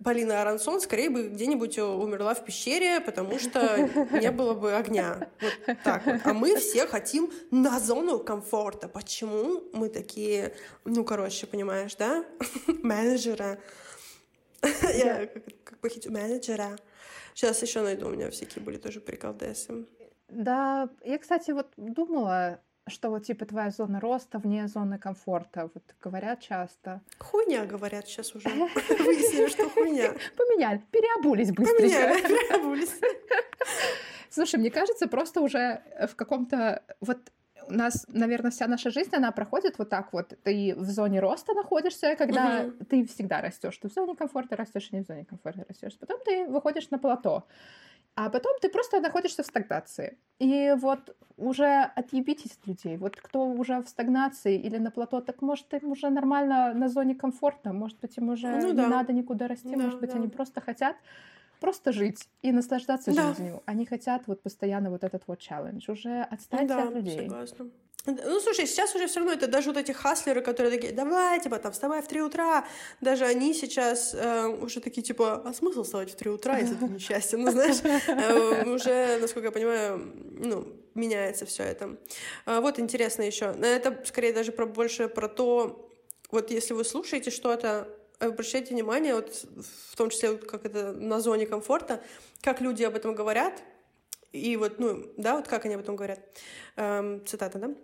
Полина 0.03 0.41
Арансон 0.41 0.81
скорее 0.81 1.09
бы 1.09 1.27
где-нибудь 1.27 1.77
умерла 1.77 2.33
в 2.33 2.43
пещере, 2.43 3.01
потому 3.01 3.37
что 3.37 3.77
не 4.11 4.31
было 4.31 4.55
бы 4.55 4.73
огня. 4.73 5.29
Вот 5.67 5.77
так 5.83 6.05
вот. 6.05 6.21
А 6.23 6.33
мы 6.33 6.55
все 6.57 6.87
хотим 6.87 7.31
на 7.51 7.79
зону 7.79 8.19
комфорта. 8.19 8.87
Почему 8.87 9.61
мы 9.73 9.89
такие, 9.89 10.55
ну, 10.85 11.03
короче, 11.03 11.45
понимаешь, 11.45 11.95
да? 11.95 12.25
Менеджера. 12.81 13.59
Я 14.81 15.27
похитить 15.81 16.11
менеджера. 16.11 16.77
Сейчас 17.33 17.61
еще 17.61 17.81
найду, 17.81 18.07
у 18.07 18.11
меня 18.11 18.29
всякие 18.29 18.63
были 18.63 18.77
тоже 18.77 18.99
приколдесы. 18.99 19.85
Да, 20.27 20.89
я, 21.03 21.17
кстати, 21.17 21.51
вот 21.51 21.67
думала, 21.75 22.61
что 22.87 23.09
вот 23.09 23.25
типа 23.25 23.45
твоя 23.45 23.69
зона 23.69 23.99
роста 23.99 24.39
вне 24.39 24.67
зоны 24.67 24.97
комфорта. 24.97 25.69
Вот 25.73 25.83
говорят 26.01 26.41
часто. 26.41 27.01
Хуйня, 27.19 27.65
говорят 27.65 28.07
сейчас 28.07 28.35
уже. 28.35 28.49
Выяснили, 28.49 29.47
что 29.47 29.69
хуйня. 29.69 30.13
Поменяли, 30.37 30.81
переобулись 30.91 31.51
быстренько. 31.51 31.81
Поменяли, 31.81 32.21
переобулись. 32.27 32.99
Слушай, 34.29 34.59
мне 34.59 34.71
кажется, 34.71 35.07
просто 35.07 35.41
уже 35.41 35.83
в 36.07 36.15
каком-то... 36.15 36.83
Вот 37.01 37.17
у 37.71 37.77
нас, 37.77 38.05
наверное, 38.09 38.51
вся 38.51 38.67
наша 38.67 38.89
жизнь, 38.89 39.15
она 39.15 39.31
проходит 39.31 39.79
вот 39.79 39.89
так 39.89 40.13
вот. 40.13 40.33
Ты 40.43 40.75
в 40.75 40.89
зоне 40.89 41.19
роста 41.19 41.53
находишься, 41.53 42.15
когда 42.15 42.65
угу. 42.65 42.85
ты 42.85 43.05
всегда 43.05 43.41
растешь. 43.41 43.77
Ты 43.77 43.87
в 43.89 43.93
зоне 43.93 44.15
комфорта 44.15 44.55
растешь, 44.55 44.89
и 44.91 44.95
не 44.95 45.03
в 45.03 45.07
зоне 45.07 45.25
комфорта 45.25 45.65
растешь. 45.67 45.97
Потом 45.99 46.19
ты 46.25 46.47
выходишь 46.47 46.89
на 46.91 46.99
плато. 46.99 47.43
А 48.15 48.29
потом 48.29 48.51
ты 48.61 48.69
просто 48.69 48.99
находишься 48.99 49.41
в 49.41 49.45
стагнации. 49.45 50.17
И 50.39 50.75
вот 50.77 51.15
уже 51.37 51.91
отъебитесь 51.95 52.57
от 52.61 52.67
людей. 52.67 52.97
Вот 52.97 53.15
кто 53.15 53.45
уже 53.45 53.81
в 53.81 53.87
стагнации 53.87 54.57
или 54.59 54.77
на 54.77 54.91
плато, 54.91 55.21
так 55.21 55.41
может 55.41 55.73
им 55.73 55.91
уже 55.91 56.09
нормально 56.09 56.73
на 56.73 56.89
зоне 56.89 57.15
комфорта. 57.15 57.71
Может 57.71 57.99
быть, 58.01 58.17
им 58.17 58.29
уже 58.29 58.47
ну, 58.47 58.67
не 58.67 58.73
да. 58.73 58.87
надо 58.87 59.13
никуда 59.13 59.47
расти. 59.47 59.75
Да, 59.75 59.83
может 59.83 59.99
быть, 60.01 60.11
да. 60.11 60.17
они 60.17 60.27
просто 60.27 60.59
хотят 60.59 60.95
просто 61.61 61.93
жить 61.93 62.27
и 62.41 62.51
наслаждаться 62.51 63.13
да. 63.13 63.29
жизнью. 63.29 63.61
Они 63.65 63.85
хотят 63.85 64.23
вот 64.27 64.41
постоянно 64.41 64.89
вот 64.89 65.03
этот 65.03 65.23
вот 65.27 65.39
челлендж. 65.39 65.89
Уже 65.89 66.27
отстаньте 66.29 66.73
да, 66.73 66.83
от 66.83 66.95
людей. 66.95 67.29
Согласна. 67.29 67.69
Ну, 68.05 68.39
слушай, 68.39 68.65
сейчас 68.65 68.95
уже 68.95 69.05
все 69.07 69.19
равно 69.19 69.33
это 69.33 69.47
даже 69.47 69.67
вот 69.67 69.77
эти 69.77 69.91
хаслеры, 69.91 70.41
которые 70.41 70.75
такие, 70.75 70.91
давай, 70.91 71.39
типа, 71.39 71.59
там, 71.59 71.71
вставай 71.71 72.01
в 72.01 72.07
3 72.07 72.21
утра, 72.21 72.65
даже 72.99 73.25
они 73.25 73.53
сейчас 73.53 74.15
э, 74.15 74.47
уже 74.47 74.79
такие, 74.79 75.03
типа, 75.03 75.43
а 75.45 75.53
смысл 75.53 75.83
вставать 75.83 76.09
в 76.09 76.15
3 76.15 76.31
утра, 76.31 76.57
если 76.57 76.73
ты 76.73 76.85
несчастье, 76.85 77.37
ну, 77.37 77.51
знаешь, 77.51 77.77
э, 77.83 78.65
уже, 78.67 79.19
насколько 79.19 79.49
я 79.49 79.51
понимаю, 79.51 80.13
ну, 80.39 80.67
меняется 80.95 81.45
все 81.45 81.61
это. 81.61 81.97
А, 82.47 82.59
вот 82.59 82.79
интересно 82.79 83.21
еще, 83.21 83.55
это 83.61 84.01
скорее 84.03 84.33
даже 84.33 84.51
про 84.51 84.65
больше 84.65 85.07
про 85.07 85.27
то, 85.27 85.87
вот 86.31 86.49
если 86.49 86.73
вы 86.73 86.83
слушаете 86.83 87.29
что-то, 87.29 87.87
обращайте 88.27 88.73
внимание, 88.73 89.15
вот 89.15 89.45
в 89.89 89.95
том 89.95 90.09
числе, 90.09 90.31
вот 90.31 90.45
как 90.45 90.65
это 90.65 90.93
на 90.93 91.19
зоне 91.19 91.45
комфорта, 91.45 92.01
как 92.41 92.61
люди 92.61 92.83
об 92.83 92.95
этом 92.95 93.15
говорят, 93.15 93.61
и 94.31 94.55
вот, 94.55 94.79
ну, 94.79 95.05
да, 95.17 95.35
вот 95.35 95.47
как 95.47 95.65
они 95.65 95.75
об 95.75 95.81
этом 95.81 95.95
говорят. 95.95 96.19
Эм, 96.77 97.25
цитата, 97.25 97.59
да? 97.59 97.75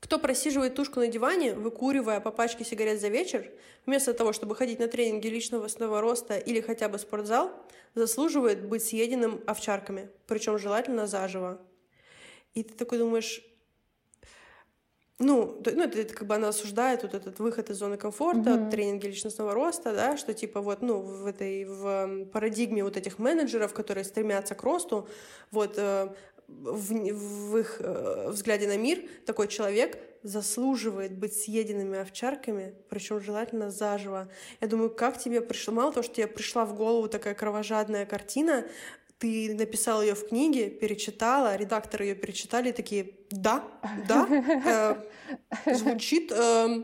Кто 0.00 0.18
просиживает 0.18 0.74
тушку 0.74 1.00
на 1.00 1.06
диване, 1.06 1.54
выкуривая 1.54 2.20
по 2.20 2.32
пачке 2.32 2.64
сигарет 2.64 3.00
за 3.00 3.08
вечер, 3.08 3.50
вместо 3.86 4.14
того, 4.14 4.32
чтобы 4.32 4.56
ходить 4.56 4.78
на 4.78 4.88
тренинги 4.88 5.28
личного 5.28 5.62
восстанового 5.62 6.00
роста 6.00 6.36
или 6.36 6.60
хотя 6.60 6.88
бы 6.88 6.98
спортзал, 6.98 7.52
заслуживает 7.94 8.64
быть 8.64 8.84
съеденным 8.84 9.42
овчарками, 9.46 10.10
причем 10.26 10.58
желательно 10.58 11.06
заживо. 11.06 11.60
И 12.54 12.62
ты 12.62 12.74
такой 12.74 12.98
думаешь, 12.98 13.42
ну, 15.22 15.62
ну 15.64 15.82
это, 15.82 16.00
это 16.00 16.14
как 16.14 16.26
бы 16.26 16.34
она 16.34 16.48
осуждает 16.48 17.02
вот 17.02 17.14
этот 17.14 17.38
выход 17.38 17.70
из 17.70 17.76
зоны 17.76 17.96
комфорта, 17.96 18.50
mm-hmm. 18.50 18.70
тренинги 18.70 19.06
личностного 19.06 19.54
роста, 19.54 19.92
да, 19.92 20.16
что 20.16 20.34
типа 20.34 20.60
вот, 20.60 20.82
ну, 20.82 21.00
в 21.00 21.26
этой 21.26 21.64
в 21.64 22.26
парадигме 22.32 22.84
вот 22.84 22.96
этих 22.96 23.18
менеджеров, 23.18 23.72
которые 23.72 24.04
стремятся 24.04 24.54
к 24.54 24.62
росту, 24.62 25.08
вот 25.50 25.74
э, 25.76 26.08
в, 26.48 26.92
в 26.92 27.58
их 27.58 27.76
э, 27.80 28.28
взгляде 28.30 28.66
на 28.66 28.76
мир 28.76 29.02
такой 29.26 29.48
человек 29.48 29.98
заслуживает 30.22 31.12
быть 31.12 31.34
съеденными 31.34 31.98
овчарками, 31.98 32.74
причем 32.88 33.20
желательно 33.20 33.70
заживо. 33.70 34.28
Я 34.60 34.68
думаю, 34.68 34.90
как 34.90 35.18
тебе 35.18 35.40
пришло, 35.40 35.74
мало 35.74 35.92
того, 35.92 36.04
что 36.04 36.14
тебе 36.14 36.28
пришла 36.28 36.64
в 36.64 36.74
голову 36.76 37.08
такая 37.08 37.34
кровожадная 37.34 38.06
картина, 38.06 38.64
ты 39.22 39.54
написал 39.54 40.02
ее 40.02 40.14
в 40.14 40.28
книге, 40.28 40.68
перечитала, 40.68 41.54
редакторы 41.54 42.06
ее 42.06 42.14
перечитали, 42.16 42.72
такие, 42.72 43.10
да, 43.30 43.62
да, 44.08 44.26
э, 45.64 45.74
звучит, 45.74 46.32
э, 46.32 46.82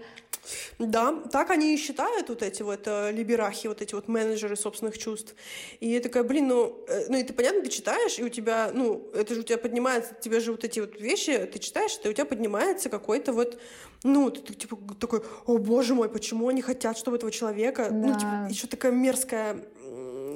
да, 0.79 1.13
так 1.33 1.51
они 1.51 1.75
и 1.75 1.77
считают 1.77 2.29
вот 2.29 2.43
эти 2.45 2.63
вот 2.63 2.83
э, 2.87 3.11
либерахи, 3.11 3.67
вот 3.67 3.83
эти 3.83 3.97
вот 3.97 4.07
менеджеры 4.07 4.55
собственных 4.55 4.99
чувств. 4.99 5.35
И 5.81 5.89
я 5.89 6.01
такая, 6.01 6.23
блин, 6.23 6.47
ну, 6.47 6.85
э, 6.87 7.07
ну 7.09 7.19
и 7.19 7.25
ты 7.25 7.33
понятно, 7.33 7.63
ты 7.63 7.71
читаешь, 7.71 8.21
и 8.21 8.23
у 8.23 8.29
тебя, 8.29 8.71
ну, 8.73 9.11
это 9.15 9.35
же 9.35 9.41
у 9.41 9.43
тебя 9.43 9.59
поднимается, 9.59 10.15
тебе 10.15 10.39
же 10.39 10.53
вот 10.53 10.63
эти 10.63 10.79
вот 10.79 11.01
вещи, 11.01 11.37
ты 11.53 11.59
читаешь, 11.59 11.99
и 12.05 12.09
у 12.09 12.13
тебя 12.13 12.25
поднимается 12.25 12.89
какой-то 12.89 13.33
вот, 13.33 13.59
ну, 14.05 14.31
ты, 14.31 14.43
ты 14.43 14.55
типа 14.55 14.79
такой, 15.01 15.23
о 15.47 15.59
боже 15.59 15.97
мой, 15.97 16.09
почему 16.09 16.47
они 16.47 16.63
хотят, 16.63 16.97
чтобы 16.97 17.17
этого 17.17 17.33
человека, 17.33 17.89
да. 17.91 17.97
ну, 17.97 18.15
типа, 18.15 18.47
еще 18.49 18.69
такая 18.69 18.93
мерзкая 18.93 19.65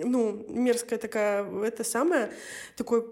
ну, 0.05 0.45
мерзкая 0.49 0.99
такая, 0.99 1.45
это 1.63 1.85
самое, 1.85 2.33
такой, 2.77 3.07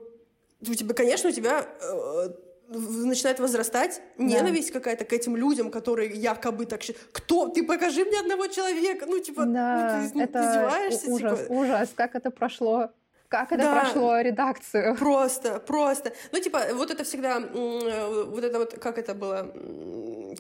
у 0.60 0.74
тебя, 0.74 0.94
конечно, 0.94 1.30
у 1.30 1.32
тебя 1.32 1.66
э, 1.80 2.28
начинает 2.70 3.40
возрастать 3.40 4.00
ненависть 4.16 4.72
да. 4.72 4.78
какая-то 4.78 5.04
к 5.04 5.12
этим 5.12 5.36
людям, 5.36 5.70
которые 5.70 6.10
якобы 6.10 6.66
так. 6.66 6.80
Кто? 7.12 7.48
Ты 7.48 7.64
покажи 7.64 8.04
мне 8.04 8.20
одного 8.20 8.46
человека. 8.46 9.06
Ну, 9.06 9.18
типа, 9.18 9.44
да, 9.44 10.02
ну, 10.14 10.20
ты 10.20 10.24
это 10.24 10.40
издеваешься. 10.40 11.10
Ужас, 11.10 11.40
типа. 11.40 11.52
ужас, 11.52 11.90
как 11.94 12.14
это 12.14 12.30
прошло. 12.30 12.90
Как 13.30 13.52
это 13.52 13.62
да, 13.62 13.80
прошло 13.80 14.20
редакцию? 14.20 14.96
Просто, 14.98 15.60
просто. 15.60 16.12
Ну, 16.32 16.40
типа, 16.40 16.62
вот 16.74 16.90
это 16.90 17.04
всегда, 17.04 17.38
э, 17.38 18.24
вот 18.26 18.42
это 18.42 18.58
вот, 18.58 18.74
как 18.80 18.98
это 18.98 19.14
было, 19.14 19.54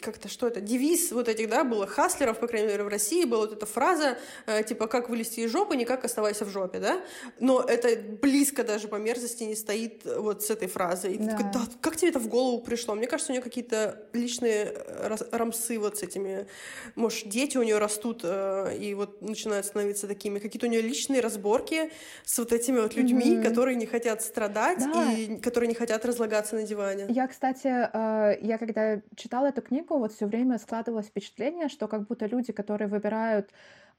как-то, 0.02 0.28
что 0.28 0.48
это, 0.48 0.60
девиз 0.60 1.12
вот 1.12 1.28
этих, 1.28 1.48
да, 1.48 1.62
было 1.62 1.86
хаслеров, 1.86 2.40
по 2.40 2.48
крайней 2.48 2.66
мере, 2.66 2.82
в 2.82 2.88
России, 2.88 3.24
была 3.24 3.42
вот 3.42 3.52
эта 3.52 3.64
фраза, 3.64 4.18
э, 4.46 4.64
типа, 4.64 4.88
как 4.88 5.08
вылезти 5.08 5.38
из 5.40 5.52
жопы, 5.52 5.76
никак 5.76 6.04
оставайся 6.04 6.44
в 6.44 6.48
жопе, 6.48 6.80
да? 6.80 7.00
Но 7.38 7.60
это 7.60 7.96
близко 8.20 8.64
даже 8.64 8.88
по 8.88 8.96
мерзости 8.96 9.44
не 9.44 9.54
стоит 9.54 10.04
вот 10.04 10.42
с 10.42 10.50
этой 10.50 10.66
фразой. 10.66 11.14
И 11.14 11.18
да. 11.18 11.30
Такой, 11.30 11.44
да, 11.52 11.60
как 11.80 11.94
тебе 11.94 12.08
это 12.08 12.18
в 12.18 12.26
голову 12.26 12.60
пришло? 12.60 12.96
Мне 12.96 13.06
кажется, 13.06 13.30
у 13.30 13.34
нее 13.34 13.42
какие-то 13.42 14.02
личные 14.12 14.74
э, 14.74 15.16
рамсы 15.30 15.78
вот 15.78 15.98
с 15.98 16.02
этими, 16.02 16.48
может, 16.96 17.28
дети 17.28 17.56
у 17.56 17.62
нее 17.62 17.78
растут 17.78 18.24
и 18.24 18.94
вот 18.96 19.22
начинают 19.22 19.64
становиться 19.64 20.08
такими, 20.08 20.40
какие-то 20.40 20.66
у 20.66 20.68
нее 20.68 20.82
личные 20.82 21.20
разборки 21.20 21.92
с 22.24 22.36
вот 22.38 22.52
этими 22.52 22.79
вот 22.82 22.94
людьми, 22.94 23.36
mm-hmm. 23.36 23.42
которые 23.42 23.76
не 23.76 23.86
хотят 23.86 24.22
страдать 24.22 24.78
да. 24.78 25.12
и 25.12 25.38
которые 25.38 25.68
не 25.68 25.74
хотят 25.74 26.04
разлагаться 26.04 26.56
на 26.56 26.62
диване. 26.62 27.06
Я, 27.08 27.26
кстати, 27.28 27.66
э, 27.66 28.38
я 28.40 28.58
когда 28.58 29.00
читала 29.16 29.46
эту 29.46 29.62
книгу, 29.62 29.98
вот 29.98 30.12
все 30.12 30.26
время 30.26 30.58
складывалось 30.58 31.06
впечатление, 31.06 31.68
что 31.68 31.88
как 31.88 32.06
будто 32.06 32.26
люди, 32.26 32.52
которые 32.52 32.88
выбирают 32.88 33.50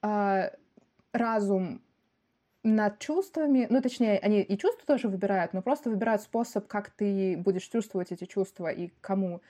э, 0.01 0.49
разум 1.13 1.81
над 2.63 2.99
чувствами, 2.99 3.67
ну, 3.69 3.81
точнее, 3.81 4.19
они 4.19 4.41
и 4.41 4.57
чувства 4.57 4.85
тоже 4.85 5.07
выбирают, 5.07 5.53
но 5.53 5.61
просто 5.61 5.89
выбирают 5.89 6.21
способ, 6.21 6.67
как 6.67 6.91
ты 6.91 7.35
будешь 7.37 7.63
чувствовать 7.63 8.11
эти 8.11 8.25
чувства 8.25 8.67
и 8.67 8.91
кому. 9.01 9.41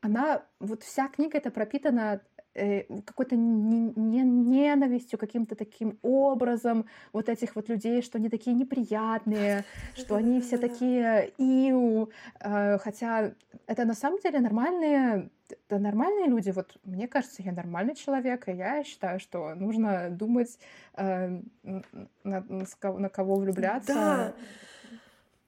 Она, 0.00 0.42
вот 0.60 0.82
вся 0.82 1.08
книга 1.08 1.38
это 1.38 1.50
пропитана 1.50 2.20
какой-то 2.54 3.36
ненавистью, 3.36 5.18
каким-то 5.18 5.54
таким 5.56 5.98
образом 6.02 6.86
вот 7.12 7.28
этих 7.28 7.56
вот 7.56 7.68
людей, 7.68 8.02
что 8.02 8.18
они 8.18 8.28
такие 8.28 8.54
неприятные, 8.54 9.64
что 9.96 10.14
они 10.14 10.40
все 10.40 10.58
такие 10.58 11.32
иу, 11.38 12.10
э, 12.40 12.78
хотя 12.78 13.32
это 13.66 13.84
на 13.84 13.94
самом 13.94 14.20
деле 14.20 14.40
нормальные 14.40 15.30
это 15.68 15.78
нормальные 15.78 16.28
люди. 16.28 16.50
Вот 16.50 16.76
мне 16.84 17.06
кажется, 17.06 17.42
я 17.42 17.52
нормальный 17.52 17.94
человек, 17.94 18.48
и 18.48 18.52
я 18.52 18.82
считаю, 18.82 19.20
что 19.20 19.54
нужно 19.54 20.08
думать, 20.10 20.58
э, 20.96 21.40
на, 21.62 22.40
на 22.42 23.08
кого 23.10 23.36
влюбляться. 23.36 23.94
Да. 23.94 24.34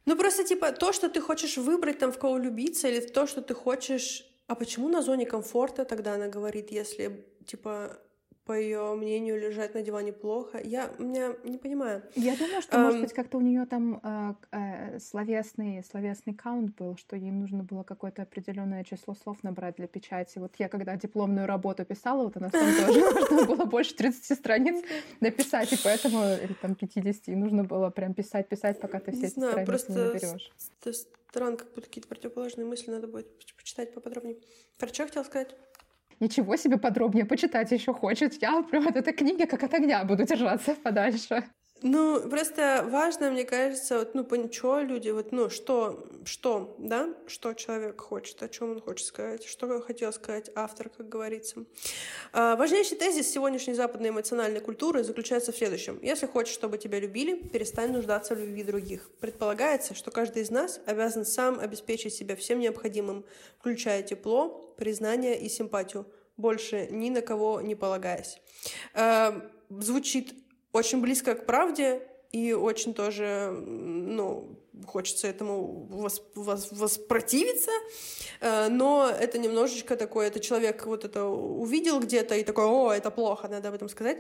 Ну 0.04 0.16
просто 0.16 0.44
типа 0.44 0.72
то, 0.72 0.92
что 0.92 1.09
ты 1.09 1.20
хочешь 1.20 1.57
выбрать 1.57 1.98
там 1.98 2.12
в 2.12 2.18
кого 2.18 2.34
влюбиться, 2.34 2.88
или 2.88 3.00
то, 3.00 3.26
что 3.26 3.42
ты 3.42 3.54
хочешь 3.54 4.24
а 4.47 4.55
почему 4.55 4.88
на 4.88 5.03
зоне 5.03 5.26
комфорта 5.26 5.84
тогда 5.84 6.14
она 6.14 6.28
говорит, 6.28 6.70
если, 6.70 7.24
типа, 7.44 7.99
по 8.47 8.53
ее 8.53 8.94
мнению, 8.94 9.40
лежать 9.40 9.74
на 9.74 9.82
диване 9.82 10.12
плохо. 10.12 10.61
Я 10.62 10.92
меня 10.99 11.32
не 11.42 11.59
понимаю. 11.59 12.03
Я 12.14 12.36
думаю, 12.36 12.62
что, 12.62 12.78
может 12.78 13.01
быть, 13.01 13.12
как-то 13.12 13.38
у 13.38 13.40
нее 13.40 13.66
там 13.66 14.01
э, 14.01 14.34
э, 14.53 14.99
словесный, 15.01 15.82
словесный 15.82 16.32
каунт 16.32 16.76
был, 16.76 16.97
что 16.97 17.16
ей 17.16 17.32
нужно 17.32 17.64
было 17.64 17.82
какое-то 17.82 18.22
определенное 18.22 18.84
число 18.84 19.14
слов 19.14 19.42
набрать 19.42 19.76
для 19.76 19.88
печати. 19.88 20.38
Вот 20.38 20.55
я 20.59 20.68
когда 20.68 20.94
дипломную 20.94 21.49
работу 21.49 21.84
писала, 21.84 22.22
вот 22.22 22.36
у 22.36 22.40
нас 22.40 22.53
там 22.53 22.86
тоже 22.86 23.01
нужно 23.30 23.47
было 23.47 23.64
больше 23.64 23.97
30 23.97 24.38
страниц 24.38 24.84
написать, 25.20 25.72
и 25.72 25.78
поэтому, 25.82 26.22
или 26.22 26.55
там 26.62 26.76
50, 26.76 27.28
и 27.28 27.34
нужно 27.34 27.64
было 27.64 27.90
прям 27.90 28.14
писать, 28.14 28.49
писать, 28.49 28.78
пока 28.78 29.01
ты 29.01 29.11
все 29.11 29.26
эти 29.26 29.40
страницы 29.40 29.90
не 29.90 29.99
наберешь. 29.99 30.53
Странно, 31.37 31.59
как 31.59 31.68
будто 31.74 31.82
какие-то 31.82 32.09
противоположные 32.09 32.64
мысли 32.64 32.91
надо 32.91 33.09
будет 33.09 33.26
почитать 33.59 33.93
поподробнее. 33.93 34.39
Про 34.78 34.89
что 34.89 35.05
хотел 35.05 35.22
сказать? 35.22 35.55
Ничего 36.18 36.57
себе 36.57 36.78
подробнее 36.78 37.26
почитать 37.26 37.70
еще 37.72 37.93
хочет. 37.93 38.41
Я 38.41 38.62
прям 38.62 38.89
от 38.89 38.97
этой 38.97 39.12
книги 39.12 39.45
как 39.45 39.62
от 39.62 39.74
огня 39.74 40.03
буду 40.05 40.24
держаться 40.24 40.74
подальше. 40.82 41.45
Ну, 41.83 42.27
просто 42.31 42.87
важно, 42.91 43.31
мне 43.31 43.45
кажется, 43.45 43.99
вот, 43.99 44.14
ну, 44.14 44.27
что 44.51 44.81
люди, 44.81 45.11
вот, 45.11 45.31
ну, 45.31 45.51
что, 45.51 46.09
что, 46.24 46.74
да, 46.79 47.14
что 47.27 47.53
человек 47.53 48.01
хочет, 48.01 48.43
о 48.43 48.49
чем 48.49 48.70
он 48.70 48.81
хочет 48.81 49.07
сказать, 49.07 49.45
что 49.45 49.81
хотел 49.83 50.11
сказать 50.14 50.51
автор, 50.55 50.89
как 50.89 51.07
говорится. 51.07 51.64
А, 52.33 52.57
важнейший 52.57 52.97
тезис 52.97 53.31
сегодняшней 53.31 53.74
западной 53.74 54.09
эмоциональной 54.09 54.61
культуры 54.61 55.05
заключается 55.05 55.53
в 55.53 55.57
следующем. 55.57 55.99
Если 56.01 56.24
хочешь, 56.24 56.55
чтобы 56.55 56.79
тебя 56.79 56.99
любили, 56.99 57.35
перестань 57.35 57.93
нуждаться 57.93 58.35
в 58.35 58.39
любви 58.39 58.64
других. 58.64 59.11
Предполагается, 59.20 59.95
что 59.95 60.11
каждый 60.11 60.43
из 60.43 60.51
нас 60.51 60.81
обязан 60.87 61.27
сам 61.27 61.61
обеспечить 61.61 62.14
себя 62.14 62.37
всем 62.37 62.59
необходимым, 62.59 63.27
включая 63.59 64.03
тепло, 64.03 64.74
признание 64.79 65.39
и 65.39 65.51
симпатию, 65.51 66.07
больше 66.39 66.89
ни 66.91 67.11
на 67.11 67.20
кого 67.20 67.61
не 67.61 67.74
полагаясь. 67.74 68.41
А, 68.95 69.47
звучит 69.68 70.35
очень 70.73 71.01
близко 71.01 71.35
к 71.35 71.47
правде 71.47 72.03
и 72.33 72.53
очень 72.53 72.93
тоже, 72.95 73.51
ну, 73.51 74.59
хочется 74.87 75.29
этому 75.29 75.87
вос, 75.87 76.23
вос, 76.35 76.69
воспротивиться, 76.71 77.71
э, 78.41 78.69
но 78.69 79.09
это 79.09 79.39
немножечко 79.39 79.97
такое, 79.97 80.27
это 80.27 80.41
человек 80.41 80.85
вот 80.87 81.05
это 81.05 81.25
увидел 81.25 82.01
где-то 82.01 82.35
и 82.35 82.45
такой, 82.45 82.64
о, 82.64 82.93
это 82.93 83.11
плохо, 83.11 83.49
надо 83.49 83.69
об 83.69 83.75
этом 83.75 83.89
сказать. 83.89 84.19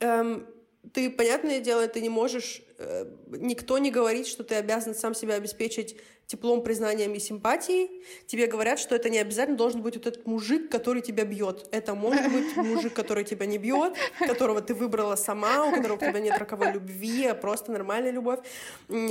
Эм, 0.00 0.46
ты, 0.92 1.10
понятное 1.10 1.60
дело, 1.60 1.86
ты 1.88 2.00
не 2.00 2.08
можешь, 2.08 2.62
э, 2.78 3.06
никто 3.28 3.78
не 3.78 3.90
говорит, 3.90 4.26
что 4.26 4.44
ты 4.44 4.54
обязан 4.54 4.94
сам 4.94 5.14
себя 5.14 5.34
обеспечить 5.34 5.96
теплом, 6.26 6.62
признанием 6.62 7.14
и 7.14 7.20
симпатией, 7.20 7.90
тебе 8.26 8.46
говорят, 8.48 8.80
что 8.80 8.96
это 8.96 9.08
не 9.08 9.18
обязательно 9.18 9.56
должен 9.56 9.82
быть 9.82 9.94
вот 9.96 10.06
этот 10.06 10.26
мужик, 10.26 10.68
который 10.70 11.00
тебя 11.00 11.24
бьет. 11.24 11.68
Это 11.70 11.94
может 11.94 12.32
быть 12.32 12.56
мужик, 12.56 12.94
который 12.94 13.24
тебя 13.24 13.46
не 13.46 13.58
бьет, 13.58 13.94
которого 14.18 14.60
ты 14.60 14.74
выбрала 14.74 15.14
сама, 15.14 15.66
у 15.66 15.74
которого 15.74 15.96
у 15.96 16.00
тебя 16.00 16.18
нет 16.18 16.36
роковой 16.36 16.72
любви, 16.72 17.26
а 17.26 17.34
просто 17.34 17.70
нормальная 17.70 18.10
любовь. 18.10 18.40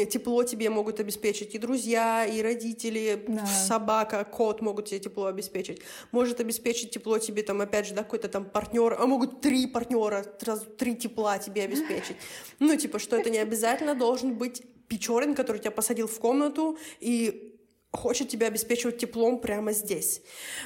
Тепло 0.10 0.44
тебе 0.44 0.70
могут 0.70 1.00
обеспечить 1.00 1.56
и 1.56 1.58
друзья, 1.58 2.26
и 2.26 2.42
родители, 2.42 3.24
да. 3.28 3.46
собака, 3.46 4.26
кот 4.26 4.62
могут 4.62 4.88
тебе 4.88 5.00
тепло 5.00 5.28
обеспечить. 5.28 5.82
Может 6.12 6.42
обеспечить 6.42 6.92
тепло 6.92 7.18
тебе 7.18 7.44
там, 7.44 7.62
опять 7.62 7.88
же, 7.88 7.94
да, 7.94 8.04
какой-то 8.04 8.28
там 8.28 8.44
партнер, 8.44 8.98
а 9.00 9.06
могут 9.06 9.40
три 9.40 9.68
партнера, 9.68 10.26
сразу 10.42 10.66
три 10.66 10.96
тепла 10.96 11.38
тебе 11.40 11.64
обеспечить. 11.64 12.18
Ну, 12.60 12.76
типа, 12.76 13.00
что 13.00 13.16
это 13.16 13.30
не 13.30 13.38
обязательно 13.38 13.96
должен 13.96 14.36
быть 14.36 14.64
Печорин, 14.88 15.36
который 15.36 15.60
тебя 15.60 15.72
посадил 15.72 16.08
в 16.08 16.20
комнату 16.20 16.78
и 17.00 17.56
хочет 17.92 18.30
тебя 18.30 18.48
обеспечивать 18.48 18.98
теплом 18.98 19.40
прямо 19.40 19.72
здесь. 19.72 20.22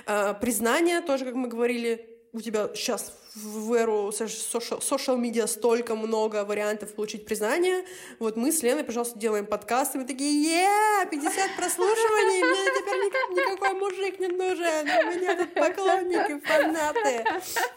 Э, 0.05 0.33
признание 0.39 1.01
тоже, 1.01 1.25
как 1.25 1.35
мы 1.35 1.47
говорили, 1.47 2.09
у 2.31 2.41
тебя 2.41 2.69
сейчас 2.75 3.13
в 3.43 3.73
эру 3.73 4.09
social 4.09 5.17
media 5.17 5.47
столько 5.47 5.95
много 5.95 6.45
вариантов 6.45 6.93
получить 6.93 7.25
признание. 7.25 7.85
Вот 8.19 8.37
мы 8.37 8.51
с 8.51 8.61
Леной, 8.63 8.83
пожалуйста, 8.83 9.17
делаем 9.19 9.45
подкасты, 9.45 9.97
мы 9.97 10.05
такие, 10.05 10.31
е 10.43 11.05
50 11.09 11.55
прослушиваний, 11.55 12.43
мне 12.43 12.65
теперь 12.79 13.05
никак, 13.05 13.29
никакой 13.31 13.73
мужик 13.79 14.19
не 14.19 14.27
нужен, 14.27 14.89
у 14.89 15.15
меня 15.15 15.35
тут 15.35 15.53
поклонники, 15.53 16.39
фанаты. 16.45 17.25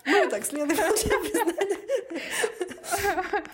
Ну, 0.05 0.29
так, 0.29 0.45
с 0.45 0.53
Леной 0.53 0.77
получаем 0.77 1.23
признание. 1.23 1.79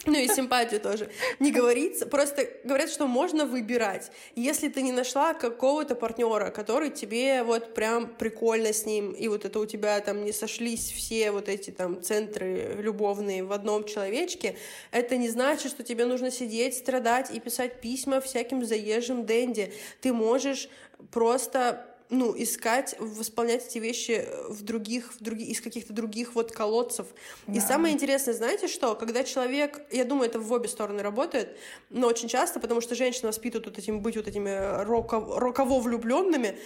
Ну 0.07 0.19
и 0.19 0.29
симпатию 0.29 0.81
тоже. 0.81 1.11
Не 1.39 1.53
говорится, 1.53 2.07
просто 2.07 2.49
говорят, 2.65 2.91
что 2.91 3.07
можно 3.07 3.47
выбирать. 3.47 4.11
Если 4.35 4.69
ты 4.69 4.83
не 4.83 4.93
нашла 4.93 5.35
какого-то 5.35 5.95
партнера, 5.95 6.51
который 6.51 6.91
тебе 6.91 7.43
вот 7.43 7.75
прям 7.75 8.07
прикольно 8.07 8.73
с 8.73 8.87
ним, 8.87 9.13
и 9.13 9.29
вот 9.29 9.45
это 9.45 9.59
у 9.59 9.67
тебя 9.67 10.01
там 10.01 10.25
не 10.25 10.33
сошлись 10.33 10.91
все 10.93 11.31
вот 11.31 11.49
эти 11.49 11.71
там 11.71 11.98
центры 11.99 12.77
любовные 12.81 13.45
в 13.45 13.53
одном 13.53 13.85
человечке, 13.85 14.57
это 14.91 15.17
не 15.17 15.29
значит, 15.29 15.71
что 15.71 15.83
тебе 15.83 16.07
нужно 16.07 16.31
сидеть, 16.31 16.77
страдать 16.77 17.31
и 17.31 17.41
писать 17.41 17.81
письма 17.81 18.21
всяким 18.21 18.65
заезжим 18.65 19.27
Дэнди. 19.27 19.73
Ты 20.01 20.13
можешь 20.13 20.69
просто 21.11 21.85
ну, 22.11 22.35
искать, 22.37 22.95
восполнять 22.99 23.67
эти 23.67 23.79
вещи 23.79 24.27
в 24.49 24.63
других, 24.63 25.13
в 25.13 25.23
других, 25.23 25.49
из 25.49 25.61
каких-то 25.61 25.93
других 25.93 26.35
вот 26.35 26.53
колодцев. 26.53 27.07
Да. 27.47 27.55
И 27.55 27.61
самое 27.61 27.95
интересное, 27.95 28.35
знаете 28.35 28.69
что? 28.69 28.95
Когда 28.95 29.25
человек, 29.25 29.81
я 29.91 30.05
думаю, 30.05 30.29
это 30.29 30.39
в 30.39 30.51
обе 30.53 30.69
стороны 30.69 31.03
работает, 31.03 31.59
но 31.91 32.07
очень 32.07 32.29
часто, 32.29 32.61
потому 32.61 32.81
что 32.81 32.95
женщины 32.95 33.29
воспитывают 33.29 33.67
вот 33.67 33.79
этим, 33.79 34.01
быть 34.01 34.17
вот 34.17 34.27
этими 34.27 34.85
роко, 34.85 35.21
роково 35.39 35.81
влюбленными, 35.81 36.59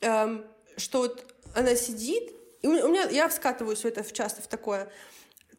эм, 0.00 0.44
что 0.76 0.98
вот 0.98 1.34
она 1.54 1.74
сидит, 1.74 2.32
и 2.64 2.66
у 2.66 2.88
меня, 2.88 3.08
я 3.10 3.28
скатываюсь 3.28 3.80
в 3.80 3.84
это 3.84 4.02
часто 4.10 4.40
в 4.40 4.46
такое, 4.46 4.90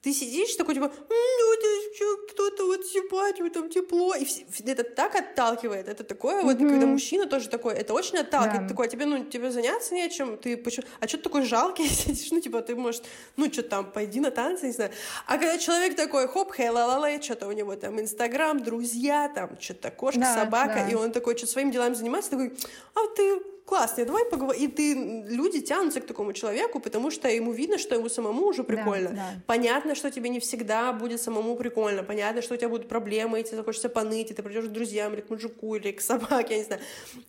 ты 0.01 0.13
сидишь 0.13 0.55
такой, 0.55 0.75
типа, 0.75 0.91
ну, 1.09 1.53
это 1.53 2.31
кто-то 2.31 2.65
вот 2.65 2.85
симпатию, 2.85 3.49
там 3.49 3.69
тепло. 3.69 4.13
И 4.15 4.27
это 4.65 4.83
так 4.83 5.15
отталкивает. 5.15 5.87
Это 5.87 6.03
такое, 6.03 6.41
mm-hmm. 6.41 6.43
вот, 6.43 6.57
когда 6.57 6.85
мужчина 6.85 7.25
тоже 7.25 7.49
такой, 7.49 7.73
это 7.73 7.93
очень 7.93 8.19
отталкивает. 8.19 8.63
Да. 8.63 8.67
Такое, 8.67 8.87
тебе, 8.87 9.05
ну, 9.05 9.23
тебе 9.23 9.49
заняться 9.49 9.95
нечем, 9.95 10.37
ты 10.37 10.57
почему... 10.57 10.85
А 10.99 11.07
что 11.07 11.17
ты 11.17 11.23
такой 11.23 11.43
жалкий 11.43 11.87
сидишь? 11.89 12.31
Ну, 12.31 12.39
типа, 12.39 12.61
ты, 12.61 12.75
может, 12.75 13.03
ну, 13.35 13.51
что 13.51 13.63
там, 13.63 13.91
пойди 13.91 14.19
на 14.19 14.29
танцы, 14.29 14.67
не 14.67 14.73
знаю. 14.73 14.91
А 15.25 15.37
когда 15.37 15.57
человек 15.57 15.95
такой, 15.95 16.27
хоп, 16.27 16.53
хей, 16.53 16.69
ла 16.69 16.85
ла 16.85 16.99
ла 16.99 17.21
что-то 17.21 17.47
у 17.47 17.51
него 17.51 17.75
там 17.75 17.99
Инстаграм, 17.99 18.61
друзья, 18.63 19.31
там, 19.33 19.59
что-то 19.59 19.89
кошка, 19.89 20.21
да, 20.21 20.35
собака, 20.35 20.85
да. 20.85 20.89
и 20.89 20.93
он 20.93 21.11
такой, 21.11 21.37
что 21.37 21.47
своими 21.47 21.71
делами 21.71 21.93
занимается, 21.93 22.31
такой, 22.31 22.53
а 22.93 23.07
ты 23.15 23.41
классно, 23.65 24.05
давай 24.05 24.25
поговорим. 24.25 24.61
И 24.61 24.67
ты, 24.67 24.93
люди 25.27 25.61
тянутся 25.61 25.99
к 25.99 26.05
такому 26.05 26.33
человеку, 26.33 26.79
потому 26.79 27.11
что 27.11 27.27
ему 27.27 27.51
видно, 27.51 27.77
что 27.77 27.95
ему 27.95 28.09
самому 28.09 28.45
уже 28.47 28.63
прикольно. 28.63 29.09
Да, 29.09 29.15
да. 29.15 29.41
Понятно, 29.47 29.95
что 29.95 30.11
тебе 30.11 30.29
не 30.29 30.39
всегда 30.39 30.93
будет 30.93 31.21
самому 31.21 31.55
прикольно. 31.55 32.03
Понятно, 32.03 32.41
что 32.41 32.53
у 32.53 32.57
тебя 32.57 32.69
будут 32.69 32.87
проблемы, 32.87 33.39
и 33.39 33.43
тебе 33.43 33.57
захочется 33.57 33.89
поныть, 33.89 34.31
и 34.31 34.33
ты 34.33 34.43
придешь 34.43 34.65
к 34.65 34.71
друзьям, 34.71 35.13
или 35.13 35.21
к 35.21 35.29
мужику, 35.29 35.75
или 35.75 35.91
к 35.91 36.01
собаке, 36.11 36.53
я 36.53 36.57
не 36.59 36.63
знаю. 36.65 36.81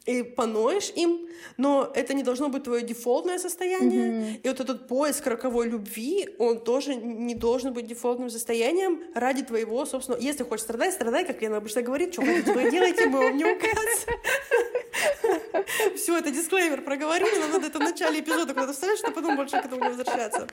И 0.05 0.23
поноешь 0.23 0.93
им, 0.95 1.27
но 1.57 1.91
это 1.95 2.15
не 2.15 2.23
должно 2.23 2.49
быть 2.49 2.65
твое 2.65 2.83
дефолтное 2.83 3.39
состояние. 3.39 4.07
Mm-hmm. 4.07 4.41
И 4.43 4.49
вот 4.49 4.61
этот 4.61 4.89
поиск 4.89 5.27
роковой 5.27 5.69
любви, 5.69 6.29
он 6.39 6.61
тоже 6.61 6.95
не 6.95 7.35
должен 7.35 7.73
быть 7.73 7.87
дефолтным 7.87 8.31
состоянием 8.31 9.03
ради 9.15 9.43
твоего, 9.43 9.87
собственно, 9.87 10.17
если 10.17 10.45
хочешь 10.45 10.65
страдать, 10.65 10.95
страдай, 10.95 11.25
как 11.25 11.41
Лена 11.41 11.57
обычно 11.57 11.83
говорит, 11.83 12.13
что 12.13 12.23
хотите, 12.23 12.53
вы 12.53 12.71
делаете, 12.71 13.07
мы 13.07 13.19
вам 13.19 13.37
не 13.37 13.45
указ. 13.45 14.07
Все, 15.97 16.21
это 16.27 16.35
дисклеймер 16.35 16.83
проговорили, 16.83 17.39
но 17.39 17.47
надо 17.47 17.69
это 17.69 17.79
в 17.79 17.83
начале 17.83 18.21
эпизода 18.21 18.53
куда-то 18.53 18.73
вставить, 18.73 18.99
чтобы 18.99 19.15
потом 19.15 19.37
больше 19.37 19.61
к 19.61 19.65
этому 19.65 19.83
не 19.83 19.89
возвращаться. 19.91 20.49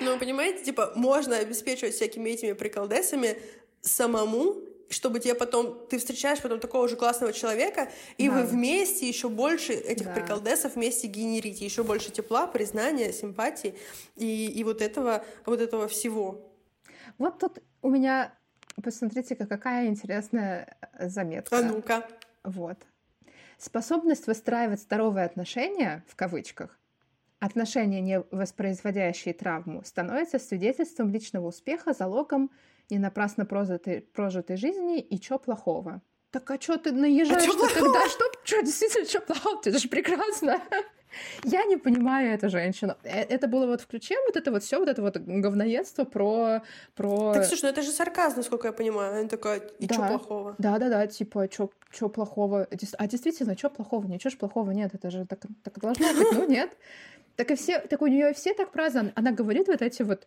Ну, 0.00 0.16
понимаете, 0.18 0.64
типа, 0.64 0.92
можно 0.94 1.36
обеспечивать 1.38 1.94
всякими 1.94 2.30
этими 2.30 2.52
приколдесами 2.52 3.36
самому, 3.80 4.56
чтобы 4.88 5.18
тебе 5.18 5.34
потом, 5.34 5.86
ты 5.88 5.98
встречаешь 5.98 6.40
потом 6.40 6.60
такого 6.60 6.88
же 6.88 6.96
классного 6.96 7.32
человека, 7.32 7.90
и 8.16 8.28
да. 8.28 8.34
вы 8.34 8.42
вместе 8.44 9.08
еще 9.08 9.28
больше 9.28 9.72
этих 9.72 10.06
да. 10.06 10.12
приколдесов 10.12 10.76
вместе 10.76 11.08
генерите, 11.08 11.64
еще 11.64 11.82
больше 11.82 12.12
тепла, 12.12 12.46
признания, 12.46 13.12
симпатии 13.12 13.74
и, 14.16 14.46
и 14.46 14.64
вот 14.64 14.82
этого, 14.82 15.24
вот 15.46 15.60
этого 15.60 15.88
всего. 15.88 16.48
Вот 17.18 17.38
тут 17.38 17.58
у 17.82 17.90
меня, 17.90 18.32
посмотрите-ка, 18.82 19.46
какая 19.46 19.88
интересная 19.88 20.76
заметка. 21.00 21.58
А 21.58 21.62
ну-ка. 21.62 22.08
Вот. 22.44 22.78
Способность 23.60 24.26
выстраивать 24.26 24.80
здоровые 24.80 25.26
отношения, 25.26 26.02
в 26.08 26.16
кавычках, 26.16 26.78
отношения, 27.40 28.00
не 28.00 28.24
воспроизводящие 28.30 29.34
травму, 29.34 29.82
становится 29.84 30.38
свидетельством 30.38 31.10
личного 31.10 31.48
успеха, 31.48 31.92
залогом 31.92 32.50
не 32.88 32.98
напрасно 32.98 33.44
прожитой, 33.44 34.00
прожитой 34.00 34.56
жизни 34.56 34.98
и 34.98 35.20
чё 35.20 35.38
плохого. 35.38 36.00
Так 36.30 36.50
а 36.50 36.56
чё 36.56 36.78
ты 36.78 36.92
наезжаешь 36.92 37.50
а 37.50 37.74
тогда? 37.74 38.08
Что, 38.08 38.24
что 38.44 38.62
действительно, 38.62 39.06
что 39.06 39.20
плохого? 39.20 39.60
Это 39.62 39.78
же 39.78 39.88
прекрасно. 39.88 40.58
Я 41.44 41.64
не 41.64 41.76
понимаю 41.76 42.34
эту 42.34 42.48
женщину. 42.48 42.94
Э, 43.02 43.22
это 43.22 43.48
было 43.48 43.66
вот 43.66 43.80
в 43.80 43.86
ключе 43.86 44.16
вот 44.26 44.36
это 44.36 44.50
вот 44.50 44.62
все 44.62 44.78
вот 44.78 44.88
это 44.88 45.02
вот 45.02 45.16
говноедство 45.16 46.04
про... 46.04 46.62
про... 46.94 47.34
Так, 47.34 47.44
слушай, 47.44 47.62
ну 47.64 47.68
это 47.70 47.82
же 47.82 47.90
сарказм, 47.90 48.38
насколько 48.38 48.68
я 48.68 48.72
понимаю. 48.72 49.18
Она 49.18 49.28
такая, 49.28 49.60
и 49.78 49.86
да. 49.86 49.94
что 49.94 50.06
плохого? 50.06 50.54
Да-да-да, 50.58 51.06
типа, 51.06 51.48
что 51.50 52.08
плохого? 52.08 52.68
А 52.98 53.06
действительно, 53.06 53.56
что 53.56 53.70
плохого? 53.70 54.06
Ничего 54.06 54.30
ж 54.30 54.36
плохого 54.36 54.70
нет, 54.70 54.94
это 54.94 55.10
же 55.10 55.26
так, 55.26 55.40
так 55.62 55.78
должно 55.78 56.06
быть, 56.14 56.32
ну 56.32 56.46
нет. 56.48 56.76
Так 57.36 57.50
и 57.50 57.54
все, 57.56 57.80
так 57.80 58.02
у 58.02 58.06
нее 58.06 58.32
все 58.34 58.54
так 58.54 58.70
праздно. 58.70 59.12
Она 59.14 59.32
говорит 59.32 59.68
вот 59.68 59.82
эти 59.82 60.02
вот 60.02 60.26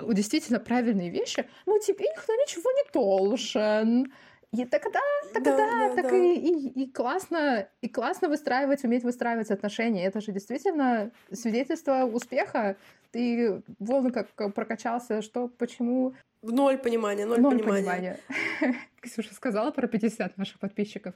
действительно 0.00 0.60
правильные 0.60 1.10
вещи, 1.10 1.46
ну, 1.66 1.78
тебе 1.78 2.06
никто 2.06 2.32
ничего 2.34 2.70
не 2.70 2.92
должен. 2.92 4.12
И 4.52 4.66
тогда, 4.66 5.00
тогда, 5.32 5.56
да, 5.56 5.88
да, 5.88 5.94
так 5.94 6.10
да. 6.10 6.16
И, 6.16 6.36
и, 6.36 6.84
и 6.84 6.92
классно, 6.92 7.68
и 7.80 7.88
классно 7.88 8.28
выстраивать, 8.28 8.84
уметь 8.84 9.02
выстраивать 9.02 9.50
отношения. 9.50 10.04
Это 10.04 10.20
же 10.20 10.30
действительно 10.30 11.10
свидетельство 11.32 12.04
успеха. 12.04 12.76
Ты 13.12 13.62
вон 13.78 14.10
как 14.12 14.28
прокачался, 14.54 15.22
что, 15.22 15.48
почему. 15.48 16.14
Ноль 16.42 16.76
понимания, 16.76 17.24
ноль, 17.24 17.40
ноль 17.40 17.60
понимания. 17.60 18.18
понимания. 18.60 18.78
Ксюша 19.00 19.32
сказала 19.32 19.70
про 19.70 19.86
50 19.86 20.36
наших 20.36 20.58
подписчиков. 20.58 21.14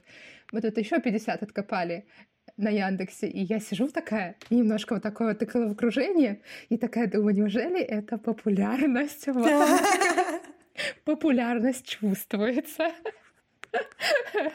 Мы 0.51 0.61
тут 0.61 0.75
еще 0.77 0.99
50 0.99 1.43
откопали 1.43 2.07
на 2.55 2.69
Яндексе, 2.69 3.27
и 3.27 3.43
я 3.43 3.59
сижу 3.59 3.87
такая, 3.89 4.35
немножко 4.49 4.95
вот 4.95 5.03
такое 5.03 5.37
вот 5.37 5.71
окружение, 5.71 6.41
и 6.69 6.77
такая 6.77 7.07
думаю, 7.07 7.35
неужели 7.35 7.81
это 7.81 8.17
популярность? 8.17 9.27
Популярность 11.05 11.87
чувствуется. 11.87 12.91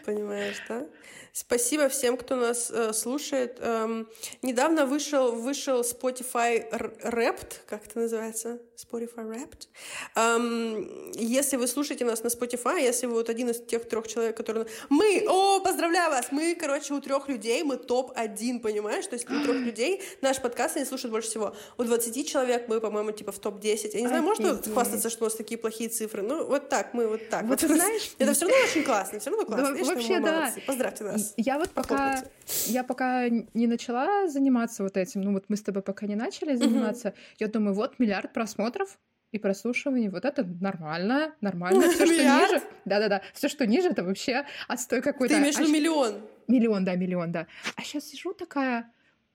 Понимаешь, 0.04 0.56
да? 0.68 0.86
Спасибо 1.32 1.88
всем, 1.88 2.16
кто 2.16 2.36
нас 2.36 2.70
э, 2.70 2.92
слушает. 2.92 3.56
Эм, 3.60 4.08
недавно 4.42 4.84
вышел, 4.84 5.32
вышел 5.32 5.80
Spotify 5.80 6.70
Wrapped, 7.02 7.60
как 7.66 7.86
это 7.86 8.00
называется? 8.00 8.60
Spotify 8.82 9.24
Wrapped. 9.26 9.68
Эм, 10.14 11.12
если 11.14 11.56
вы 11.56 11.66
слушаете 11.66 12.04
нас 12.04 12.22
на 12.22 12.28
Spotify, 12.28 12.80
если 12.80 13.06
вы 13.06 13.14
вот 13.14 13.28
один 13.28 13.50
из 13.50 13.60
тех 13.60 13.88
трех 13.88 14.08
человек, 14.08 14.36
которые... 14.36 14.66
Мы! 14.88 15.24
О, 15.28 15.60
поздравляю 15.60 16.10
вас! 16.10 16.26
Мы, 16.30 16.54
короче, 16.54 16.94
у 16.94 17.00
трех 17.00 17.28
людей, 17.28 17.62
мы 17.62 17.76
топ-1, 17.76 18.60
понимаешь? 18.60 19.06
То 19.06 19.14
есть 19.14 19.30
у 19.30 19.42
трех 19.42 19.56
людей 19.56 20.02
наш 20.20 20.40
подкаст 20.40 20.76
они 20.76 20.84
слушают 20.84 21.12
больше 21.12 21.28
всего. 21.28 21.54
У 21.78 21.84
20 21.84 22.28
человек 22.28 22.68
мы, 22.68 22.80
по-моему, 22.80 23.12
типа 23.12 23.32
в 23.32 23.38
топ-10. 23.38 23.90
Я 23.94 24.00
не 24.00 24.08
знаю, 24.08 24.22
можно 24.22 24.56
хвастаться, 24.56 25.10
что 25.10 25.24
у 25.24 25.26
нас 25.26 25.34
такие 25.34 25.58
плохие 25.58 25.88
цифры? 25.88 26.22
Ну, 26.22 26.46
вот 26.46 26.68
так, 26.68 26.94
мы 26.94 27.06
вот 27.06 27.28
так. 27.28 27.44
Вот, 27.44 27.62
вот 27.62 27.70
знаешь... 27.70 28.12
Это 28.18 28.32
все 28.34 28.46
равно 28.46 28.64
очень 28.64 28.84
классно, 28.84 29.18
все 29.18 29.30
равно 29.30 29.46
классно. 29.46 29.76
Да, 29.76 29.84
вообще, 29.84 30.20
да. 30.20 30.52
Поздравьте 30.66 31.04
нас. 31.04 31.34
Я 31.36 31.58
вот 31.58 31.70
пока, 31.70 32.24
я 32.66 32.84
пока 32.84 33.28
не 33.28 33.66
начала 33.66 34.28
заниматься 34.28 34.82
вот 34.82 34.96
этим, 34.96 35.22
ну 35.22 35.32
вот 35.32 35.44
мы 35.48 35.56
с 35.56 35.62
тобой 35.62 35.82
пока 35.82 36.06
не 36.06 36.16
начали 36.16 36.56
заниматься, 36.56 37.14
я 37.38 37.48
думаю, 37.48 37.74
вот 37.74 37.98
миллиард 37.98 38.32
просмотров 38.32 38.71
и 39.32 39.38
прослушиваний, 39.38 40.08
вот 40.08 40.24
это 40.24 40.44
нормально, 40.44 41.34
нормально. 41.40 41.90
Все, 41.90 42.04
что 42.06 42.16
ниже, 42.16 42.62
да-да-да, 42.84 43.22
все, 43.32 43.48
что 43.48 43.66
ниже, 43.66 43.88
это 43.88 44.04
вообще 44.04 44.44
отстой 44.68 45.00
какой-то. 45.00 45.34
Ты 45.34 45.40
имеешь 45.40 45.56
виду 45.58 45.72
миллион? 45.72 46.22
Миллион, 46.48 46.84
да, 46.84 46.94
миллион, 46.96 47.32
да. 47.32 47.46
А 47.76 47.82
сейчас 47.82 48.04
сижу 48.04 48.34
такая, 48.34 48.92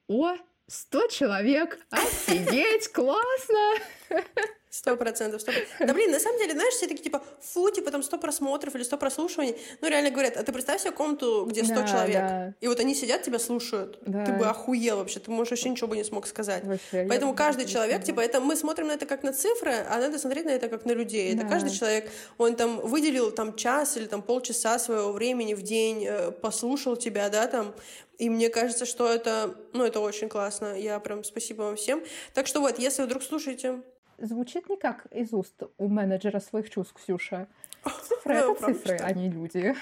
о, 0.07 0.35
сто 0.67 1.07
человек, 1.07 1.79
офигеть, 1.89 2.91
классно! 2.91 3.81
Сто 4.69 4.97
процентов, 4.97 5.41
сто 5.41 5.51
Да 5.79 5.93
блин, 5.93 6.11
на 6.11 6.19
самом 6.19 6.37
деле, 6.39 6.51
знаешь, 6.51 6.73
все 6.73 6.87
такие 6.87 7.03
типа, 7.03 7.23
фу, 7.39 7.69
типа 7.69 7.89
там 7.89 8.03
сто 8.03 8.17
просмотров 8.17 8.75
или 8.75 8.83
сто 8.83 8.97
прослушиваний. 8.97 9.55
Ну, 9.81 9.87
реально 9.87 10.11
говорят, 10.11 10.35
а 10.35 10.43
ты 10.43 10.51
представь 10.51 10.81
себе 10.81 10.91
комнату, 10.91 11.45
где 11.49 11.63
сто 11.63 11.75
да, 11.75 11.87
человек. 11.87 12.21
Да. 12.21 12.53
И 12.59 12.67
вот 12.67 12.79
они 12.79 12.93
сидят, 12.93 13.23
тебя 13.23 13.39
слушают. 13.39 13.97
Да. 14.01 14.25
Ты 14.25 14.33
бы 14.33 14.45
охуел 14.45 14.97
вообще, 14.97 15.19
ты, 15.19 15.31
можешь 15.31 15.51
вообще 15.51 15.69
ничего 15.69 15.87
бы 15.87 15.95
не 15.95 16.03
смог 16.03 16.27
сказать. 16.27 16.65
Вообще, 16.65 17.05
Поэтому 17.07 17.33
каждый 17.33 17.65
человек, 17.65 18.03
типа, 18.03 18.19
это 18.19 18.41
мы 18.41 18.57
смотрим 18.57 18.87
на 18.87 18.93
это 18.93 19.05
как 19.05 19.23
на 19.23 19.31
цифры, 19.31 19.73
а 19.89 19.99
надо 19.99 20.19
смотреть 20.19 20.45
на 20.45 20.51
это 20.51 20.67
как 20.67 20.83
на 20.85 20.91
людей. 20.91 21.33
Да. 21.33 21.43
Это 21.43 21.49
каждый 21.49 21.71
человек, 21.71 22.11
он 22.37 22.55
там 22.55 22.81
выделил 22.81 23.31
там 23.31 23.55
час 23.55 23.95
или 23.95 24.05
там 24.05 24.21
полчаса 24.21 24.79
своего 24.79 25.13
времени 25.13 25.53
в 25.53 25.61
день, 25.61 26.05
э, 26.05 26.31
послушал 26.31 26.97
тебя, 26.97 27.29
да, 27.29 27.47
там, 27.47 27.73
и 28.17 28.29
мне 28.29 28.49
кажется, 28.49 28.85
что 28.85 29.09
это, 29.11 29.55
ну, 29.73 29.85
это 29.85 29.99
очень 29.99 30.27
классно. 30.27 30.77
Я 30.77 30.99
прям 30.99 31.23
спасибо 31.23 31.63
вам 31.63 31.75
всем. 31.75 32.03
Так 32.33 32.47
что 32.47 32.61
вот, 32.61 32.79
если 32.79 33.01
вы 33.01 33.07
вдруг 33.07 33.23
слушаете 33.23 33.81
звучит 34.17 34.69
не 34.69 34.77
как 34.77 35.05
из 35.11 35.33
уст 35.33 35.63
у 35.77 35.87
менеджера 35.87 36.39
своих 36.39 36.69
чувств, 36.69 36.93
Ксюша. 36.93 37.47
Цифры— 38.07 38.33
это 38.35 38.53
цифры, 38.55 38.97
а 39.01 39.13
не 39.13 39.29
люди. 39.29 39.75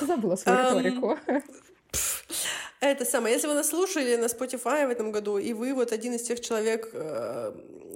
Забыла 0.00 0.36
свою 0.36 0.80
риторику. 0.80 1.18
Это 2.80 3.04
самое. 3.04 3.34
Если 3.34 3.46
вы 3.46 3.54
нас 3.54 3.68
слушали 3.68 4.16
на 4.16 4.24
Spotify 4.24 4.86
в 4.86 4.90
этом 4.90 5.12
году, 5.12 5.38
и 5.38 5.52
вы 5.52 5.72
вот 5.72 5.92
один 5.92 6.14
из 6.14 6.22
тех 6.22 6.40
человек, 6.40 6.90
э, 6.92 7.52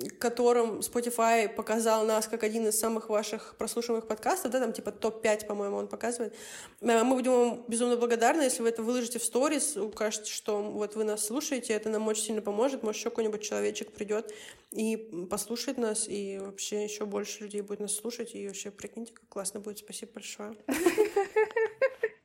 которым 0.08 0.80
Spotify 0.80 1.48
показал 1.48 2.04
нас 2.04 2.26
как 2.26 2.42
один 2.42 2.66
из 2.66 2.78
самых 2.78 3.08
ваших 3.08 3.56
прослушиваемых 3.56 4.06
подкастов, 4.06 4.50
да, 4.50 4.60
там 4.60 4.72
типа 4.72 4.92
топ-5, 4.92 5.46
по-моему, 5.46 5.76
он 5.76 5.88
показывает, 5.88 6.34
э, 6.80 7.02
мы 7.02 7.14
будем 7.14 7.32
вам 7.32 7.64
безумно 7.68 7.96
благодарны, 7.96 8.42
если 8.42 8.62
вы 8.62 8.68
это 8.68 8.82
выложите 8.82 9.18
в 9.18 9.24
сторис, 9.24 9.76
укажете, 9.76 10.30
что 10.30 10.62
вот 10.62 10.96
вы 10.96 11.04
нас 11.04 11.26
слушаете, 11.26 11.72
это 11.72 11.88
нам 11.88 12.06
очень 12.08 12.24
сильно 12.24 12.42
поможет, 12.42 12.82
может, 12.82 12.98
еще 12.98 13.10
какой-нибудь 13.10 13.42
человечек 13.42 13.92
придет 13.92 14.32
и 14.72 14.96
послушает 15.30 15.78
нас, 15.78 16.06
и 16.08 16.38
вообще 16.40 16.84
еще 16.84 17.06
больше 17.06 17.44
людей 17.44 17.60
будет 17.60 17.80
нас 17.80 17.94
слушать, 17.94 18.34
и 18.34 18.46
вообще 18.46 18.70
прикиньте, 18.70 19.12
как 19.12 19.28
классно 19.28 19.60
будет. 19.60 19.78
Спасибо 19.78 20.12
большое. 20.14 20.56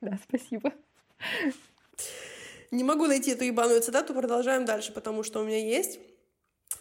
Да, 0.00 0.18
спасибо. 0.28 0.72
Не 2.72 2.82
могу 2.84 3.06
найти 3.06 3.30
эту 3.30 3.44
ебаную 3.44 3.80
цитату, 3.82 4.14
продолжаем 4.14 4.64
дальше, 4.64 4.92
потому 4.92 5.22
что 5.22 5.40
у 5.40 5.44
меня 5.44 5.58
есть. 5.58 6.00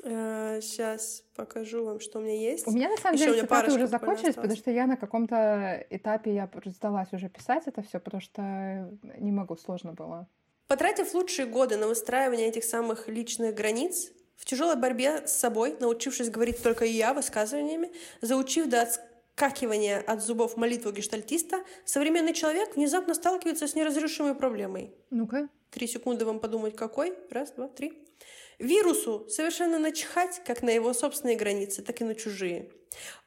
Сейчас 0.04 1.20
э, 1.20 1.36
покажу 1.36 1.86
вам, 1.86 2.00
что 2.00 2.20
у 2.20 2.22
меня 2.22 2.34
есть. 2.34 2.68
У 2.68 2.72
меня 2.72 2.90
на 2.90 2.98
самом 2.98 3.16
Еще 3.16 3.26
деле 3.26 3.42
цитаты 3.42 3.72
уже 3.72 3.88
закончились, 3.88 4.36
потому 4.36 4.56
что 4.56 4.72
я 4.72 4.88
на 4.88 4.98
каком-то 4.98 5.86
этапе 5.90 6.34
я 6.34 6.50
сдалась 6.66 7.14
уже 7.14 7.30
писать 7.30 7.64
это 7.68 7.84
все, 7.84 8.00
потому 8.00 8.22
что 8.22 8.42
не 9.18 9.32
могу, 9.32 9.56
сложно 9.58 9.94
было. 9.94 10.28
Потратив 10.68 11.14
лучшие 11.14 11.46
годы 11.46 11.78
на 11.78 11.88
выстраивание 11.88 12.48
этих 12.48 12.64
самых 12.64 13.08
личных 13.08 13.54
границ, 13.54 14.12
в 14.38 14.46
тяжелой 14.46 14.76
борьбе 14.76 15.28
с 15.28 15.34
собой, 15.34 15.78
научившись 15.80 16.32
говорить 16.32 16.64
только 16.64 16.86
я 16.86 17.14
высказываниями, 17.14 17.92
заучив 18.22 18.68
до 18.70 18.82
отскакивания 18.82 20.00
от 20.00 20.24
зубов 20.24 20.58
молитву 20.58 20.92
гештальтиста, 20.92 21.64
современный 21.86 22.34
человек 22.34 22.76
внезапно 22.76 23.14
сталкивается 23.14 23.68
с 23.68 23.76
неразрешимой 23.76 24.34
проблемой. 24.34 24.96
Ну-ка. 25.12 25.48
Три 25.70 25.86
секунды 25.88 26.26
вам 26.26 26.40
подумать, 26.40 26.76
какой. 26.76 27.14
Раз, 27.30 27.52
два, 27.52 27.68
три. 27.68 28.01
Вирусу 28.62 29.26
совершенно 29.28 29.80
начхать 29.80 30.42
как 30.46 30.62
на 30.62 30.70
его 30.70 30.94
собственные 30.94 31.36
границы, 31.36 31.82
так 31.82 32.00
и 32.02 32.04
на 32.04 32.14
чужие. 32.14 32.70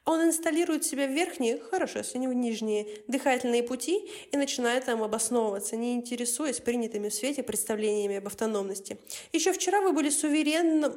Он 0.04 0.22
инсталирует 0.22 0.84
себя 0.84 1.06
в 1.06 1.10
верхние, 1.10 1.58
хорошо, 1.58 1.98
если 1.98 2.18
не 2.18 2.28
в 2.28 2.34
нижние, 2.34 2.86
дыхательные 3.08 3.62
пути 3.62 4.10
и 4.30 4.36
начинает 4.36 4.84
там 4.84 5.02
обосновываться, 5.02 5.76
не 5.76 5.94
интересуясь 5.94 6.60
принятыми 6.60 7.08
в 7.08 7.14
свете 7.14 7.42
представлениями 7.42 8.16
об 8.16 8.26
автономности. 8.26 8.98
Еще 9.32 9.52
вчера 9.52 9.80
вы 9.80 9.92
были 9.92 10.10
суверенным, 10.10 10.94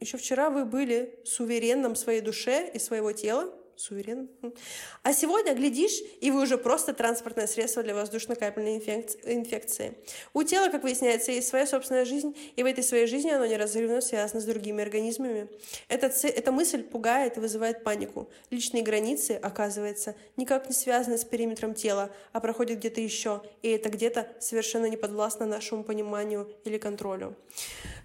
еще 0.00 0.16
вчера 0.16 0.50
вы 0.50 0.64
были 0.64 1.20
суверенным 1.24 1.94
своей 1.94 2.22
душе 2.22 2.68
и 2.72 2.78
своего 2.78 3.12
тела, 3.12 3.54
суверен. 3.76 4.28
А 5.02 5.12
сегодня, 5.12 5.54
глядишь, 5.54 6.00
и 6.20 6.30
вы 6.30 6.42
уже 6.42 6.58
просто 6.58 6.92
транспортное 6.92 7.46
средство 7.46 7.82
для 7.82 7.94
воздушно-капельной 7.94 8.76
инфекции. 8.76 9.96
У 10.32 10.42
тела, 10.42 10.68
как 10.68 10.82
выясняется, 10.82 11.32
есть 11.32 11.48
своя 11.48 11.66
собственная 11.66 12.04
жизнь, 12.04 12.36
и 12.56 12.62
в 12.62 12.66
этой 12.66 12.82
своей 12.82 13.06
жизни 13.06 13.30
оно 13.30 13.46
неразрывно 13.46 14.00
связано 14.00 14.40
с 14.40 14.44
другими 14.44 14.82
организмами. 14.82 15.48
Эта, 15.88 16.06
эта 16.06 16.52
мысль 16.52 16.82
пугает 16.82 17.36
и 17.36 17.40
вызывает 17.40 17.84
панику. 17.84 18.30
Личные 18.50 18.82
границы, 18.82 19.32
оказывается, 19.32 20.14
никак 20.36 20.68
не 20.68 20.74
связаны 20.74 21.18
с 21.18 21.24
периметром 21.24 21.74
тела, 21.74 22.10
а 22.32 22.40
проходят 22.40 22.78
где-то 22.78 23.00
еще, 23.00 23.42
и 23.62 23.68
это 23.68 23.88
где-то 23.88 24.28
совершенно 24.40 24.86
не 24.86 24.96
подвластно 24.96 25.46
нашему 25.46 25.84
пониманию 25.84 26.50
или 26.64 26.78
контролю. 26.78 27.36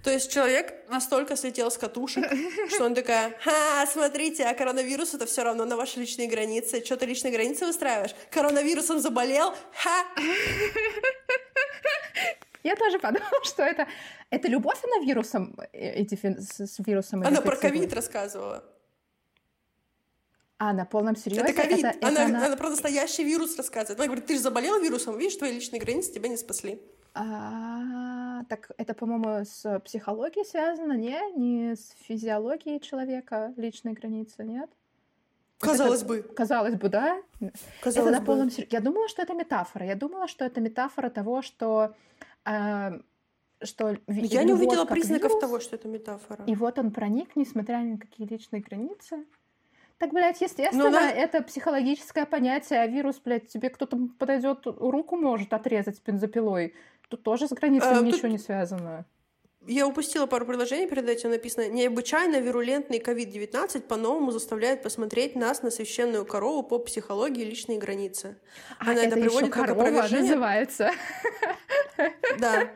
То 0.03 0.09
есть 0.09 0.31
человек 0.31 0.73
настолько 0.89 1.35
слетел 1.35 1.69
с 1.69 1.77
катушек, 1.77 2.25
что 2.69 2.85
он 2.85 2.95
такая, 2.95 3.37
ха, 3.43 3.85
смотрите, 3.85 4.43
а 4.45 4.53
коронавирус 4.53 5.13
это 5.13 5.25
все 5.25 5.43
равно 5.43 5.60
на 5.65 5.77
ваши 5.77 5.99
личные 5.99 6.27
границы. 6.27 6.83
Что 6.83 6.97
ты 6.97 7.05
личные 7.05 7.33
границы 7.33 7.65
выстраиваешь? 7.65 8.15
Коронавирусом 8.29 8.99
заболел? 8.99 9.53
Ха! 9.73 10.05
Я 12.63 12.75
тоже 12.75 12.99
подумала, 12.99 13.29
что 13.43 13.63
это, 13.63 13.87
это 14.29 14.47
любовь 14.47 14.79
она 14.83 15.03
вирусом, 15.05 15.57
э, 15.73 15.93
эти, 15.93 16.15
с, 16.15 16.59
с 16.59 16.79
вирусом. 16.79 17.23
Она 17.25 17.41
про 17.41 17.55
ковид 17.55 17.93
рассказывала. 17.93 18.63
А, 20.59 20.73
на 20.73 20.85
полном 20.85 21.15
серьезе? 21.15 21.41
Это 21.41 21.53
ковид. 21.53 21.85
Это, 21.85 22.07
она, 22.07 22.11
это 22.11 22.25
она... 22.25 22.45
она 22.45 22.55
про 22.55 22.69
настоящий 22.69 23.23
вирус 23.23 23.57
рассказывает. 23.57 23.99
Она 23.99 24.05
говорит, 24.05 24.27
ты 24.27 24.35
же 24.35 24.41
заболел 24.41 24.79
вирусом, 24.79 25.17
видишь, 25.17 25.37
твои 25.37 25.53
личные 25.53 25.81
границы 25.81 26.13
тебя 26.13 26.29
не 26.29 26.37
спасли. 26.37 26.79
А, 27.13 28.43
так 28.45 28.69
это, 28.77 28.93
по-моему, 28.93 29.43
с 29.43 29.79
психологией 29.79 30.45
связано, 30.45 30.93
не? 30.93 31.19
Не 31.35 31.75
с 31.75 31.95
физиологией 32.07 32.79
человека 32.79 33.53
личные 33.57 33.95
границы, 33.95 34.43
нет? 34.43 34.69
Казалось 35.61 35.99
это, 35.99 36.07
бы. 36.07 36.21
Казалось 36.21 36.75
бы, 36.75 36.89
да? 36.89 37.21
Казалось 37.81 38.09
это 38.09 38.19
на 38.19 38.25
полном 38.25 38.49
серьезе. 38.49 38.69
Я 38.71 38.81
думала, 38.81 39.07
что 39.07 39.21
это 39.21 39.33
метафора. 39.33 39.85
Я 39.85 39.95
думала, 39.95 40.27
что 40.27 40.45
это 40.45 40.61
метафора 40.61 41.09
того, 41.09 41.41
что 41.41 41.95
э, 42.45 42.99
что 43.63 43.97
Я 44.07 44.43
не 44.43 44.53
увидела 44.53 44.85
признаков 44.85 45.31
вирус, 45.31 45.41
того, 45.41 45.59
что 45.59 45.75
это 45.75 45.87
метафора. 45.87 46.43
И 46.45 46.55
вот 46.55 46.79
он 46.79 46.91
проник, 46.91 47.35
несмотря 47.35 47.77
ни 47.77 47.93
на 47.93 47.97
какие 47.97 48.27
личные 48.27 48.61
границы. 48.61 49.25
Так, 49.97 50.13
блядь, 50.13 50.41
естественно, 50.41 50.85
ну, 50.85 50.91
да. 50.91 51.11
это 51.11 51.43
психологическое 51.43 52.25
понятие, 52.25 52.81
а 52.81 52.87
вирус, 52.87 53.21
блядь, 53.23 53.47
тебе 53.49 53.69
кто-то 53.69 53.99
подойдет, 54.17 54.65
руку 54.65 55.15
может 55.15 55.53
отрезать 55.53 56.01
бензопилой. 56.03 56.73
Тут 57.07 57.21
тоже 57.21 57.47
с 57.47 57.51
границами 57.51 57.99
а, 57.99 58.01
ничего 58.01 58.21
тут... 58.21 58.31
не 58.31 58.37
связано. 58.39 59.05
Я 59.67 59.87
упустила 59.87 60.25
пару 60.25 60.45
предложений 60.45 60.87
перед 60.87 61.07
этим 61.07 61.29
написано. 61.29 61.67
Необычайно 61.67 62.39
вирулентный 62.39 62.97
COVID-19 62.97 63.81
по-новому 63.81 64.31
заставляет 64.31 64.81
посмотреть 64.81 65.35
нас 65.35 65.61
на 65.61 65.69
священную 65.69 66.25
корову 66.25 66.63
по 66.63 66.79
психологии 66.79 67.43
личные 67.43 67.77
границы. 67.77 68.37
А, 68.79 68.89
Она 68.89 69.03
это, 69.03 69.15
это 69.15 69.21
приводит 69.21 69.53
как 69.53 69.69
опровержение. 69.69 70.21
называется. 70.23 70.91
Да. 72.39 72.71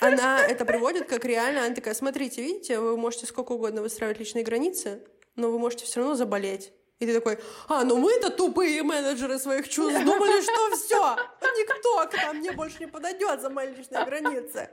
Она 0.00 0.44
это 0.44 0.66
приводит 0.66 1.06
как 1.08 1.24
реально. 1.24 1.64
Она 1.64 1.74
такая, 1.74 1.94
смотрите, 1.94 2.42
видите, 2.42 2.78
вы 2.78 2.98
можете 2.98 3.24
сколько 3.26 3.52
угодно 3.52 3.80
выстраивать 3.80 4.18
личные 4.18 4.44
границы, 4.44 5.00
но 5.36 5.50
вы 5.50 5.58
можете 5.58 5.86
все 5.86 6.00
равно 6.00 6.14
заболеть. 6.14 6.72
И 7.02 7.06
ты 7.06 7.14
такой, 7.14 7.38
а, 7.68 7.82
ну 7.84 7.96
мы-то 7.98 8.30
тупые 8.30 8.82
менеджеры 8.84 9.38
своих 9.38 9.68
чувств 9.68 10.04
думали, 10.04 10.40
что 10.40 10.76
все, 10.76 11.16
никто 11.58 12.06
к 12.08 12.14
нам 12.22 12.36
мне 12.36 12.52
больше 12.52 12.76
не 12.80 12.86
подойдет 12.86 13.40
за 13.40 13.50
мои 13.50 13.74
личные 13.74 14.04
границы. 14.04 14.70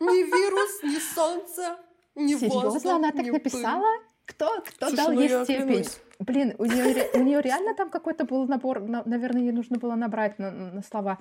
Ни 0.00 0.24
вирус, 0.24 0.82
ни 0.82 0.98
солнце, 0.98 1.76
ни 2.16 2.34
Серьезно? 2.34 2.70
воздух, 2.70 2.92
она 2.92 3.12
так 3.12 3.22
ни 3.26 3.30
написала? 3.30 3.82
Пыль. 3.84 4.06
Кто, 4.26 4.60
кто 4.60 4.88
Слушай, 4.88 4.96
дал 4.96 5.12
ну 5.12 5.20
ей 5.20 5.28
степень? 5.44 5.66
клянусь. 5.68 6.00
Блин, 6.18 6.54
у 6.58 6.64
нее, 6.64 7.08
у 7.14 7.18
нее 7.22 7.40
реально 7.40 7.74
там 7.74 7.90
какой-то 7.90 8.24
был 8.24 8.46
набор, 8.48 8.80
на- 8.80 9.04
наверное, 9.06 9.42
ей 9.42 9.52
нужно 9.52 9.78
было 9.78 9.94
набрать 9.94 10.38
на, 10.40 10.50
на 10.50 10.82
слова. 10.82 11.18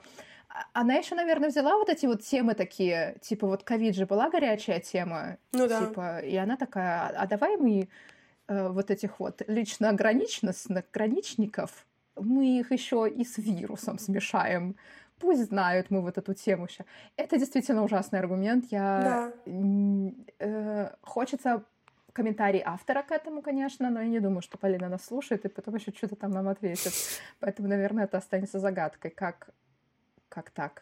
А- 0.50 0.64
Она 0.74 0.96
еще, 0.96 1.14
наверное, 1.16 1.50
взяла 1.50 1.78
вот 1.78 1.90
эти 1.90 2.08
вот 2.08 2.24
темы 2.24 2.56
такие, 2.56 3.16
типа 3.22 3.46
вот 3.48 3.64
ковид 3.64 3.96
же 3.96 4.08
была 4.08 4.30
горячая 4.32 4.80
тема, 4.80 5.38
Ну 5.54 5.68
да. 5.68 5.86
типа, 5.86 6.20
и 6.20 6.36
она 6.36 6.58
такая, 6.58 7.14
а 7.16 7.28
давай 7.28 7.58
мы 7.58 7.88
э, 8.48 8.70
вот 8.70 8.92
этих 8.92 9.20
вот 9.20 9.42
лично 9.48 9.90
ограниченных 9.90 10.56
ограничников, 10.70 11.86
мы 12.16 12.60
их 12.60 12.72
еще 12.72 13.08
и 13.10 13.24
с 13.24 13.38
вирусом 13.38 14.00
смешаем. 14.00 14.76
Пусть 15.20 15.46
знают 15.46 15.90
мы 15.90 16.02
вот 16.02 16.18
эту 16.18 16.34
тему 16.34 16.68
сейчас. 16.68 16.86
Это 17.16 17.38
действительно 17.38 17.84
ужасный 17.84 18.20
аргумент. 18.20 18.66
Я 18.72 19.34
Да. 19.46 20.12
э, 20.40 20.96
хочется 21.02 21.64
комментарий 22.14 22.62
автора 22.66 23.04
к 23.04 23.12
этому, 23.12 23.42
конечно, 23.42 23.90
но 23.90 24.02
я 24.02 24.08
не 24.08 24.20
думаю, 24.20 24.42
что 24.42 24.58
Полина 24.58 24.90
нас 24.90 25.06
слушает 25.06 25.46
и 25.46 25.50
потом 25.50 25.76
еще 25.76 25.92
что-то 25.92 26.16
там 26.16 26.32
нам 26.32 26.48
ответит. 26.48 26.94
Поэтому, 27.40 27.68
наверное, 27.68 28.06
это 28.06 28.18
останется 28.18 28.60
загадкой. 28.60 29.12
Как, 29.12 29.50
как 30.30 30.50
так? 30.50 30.82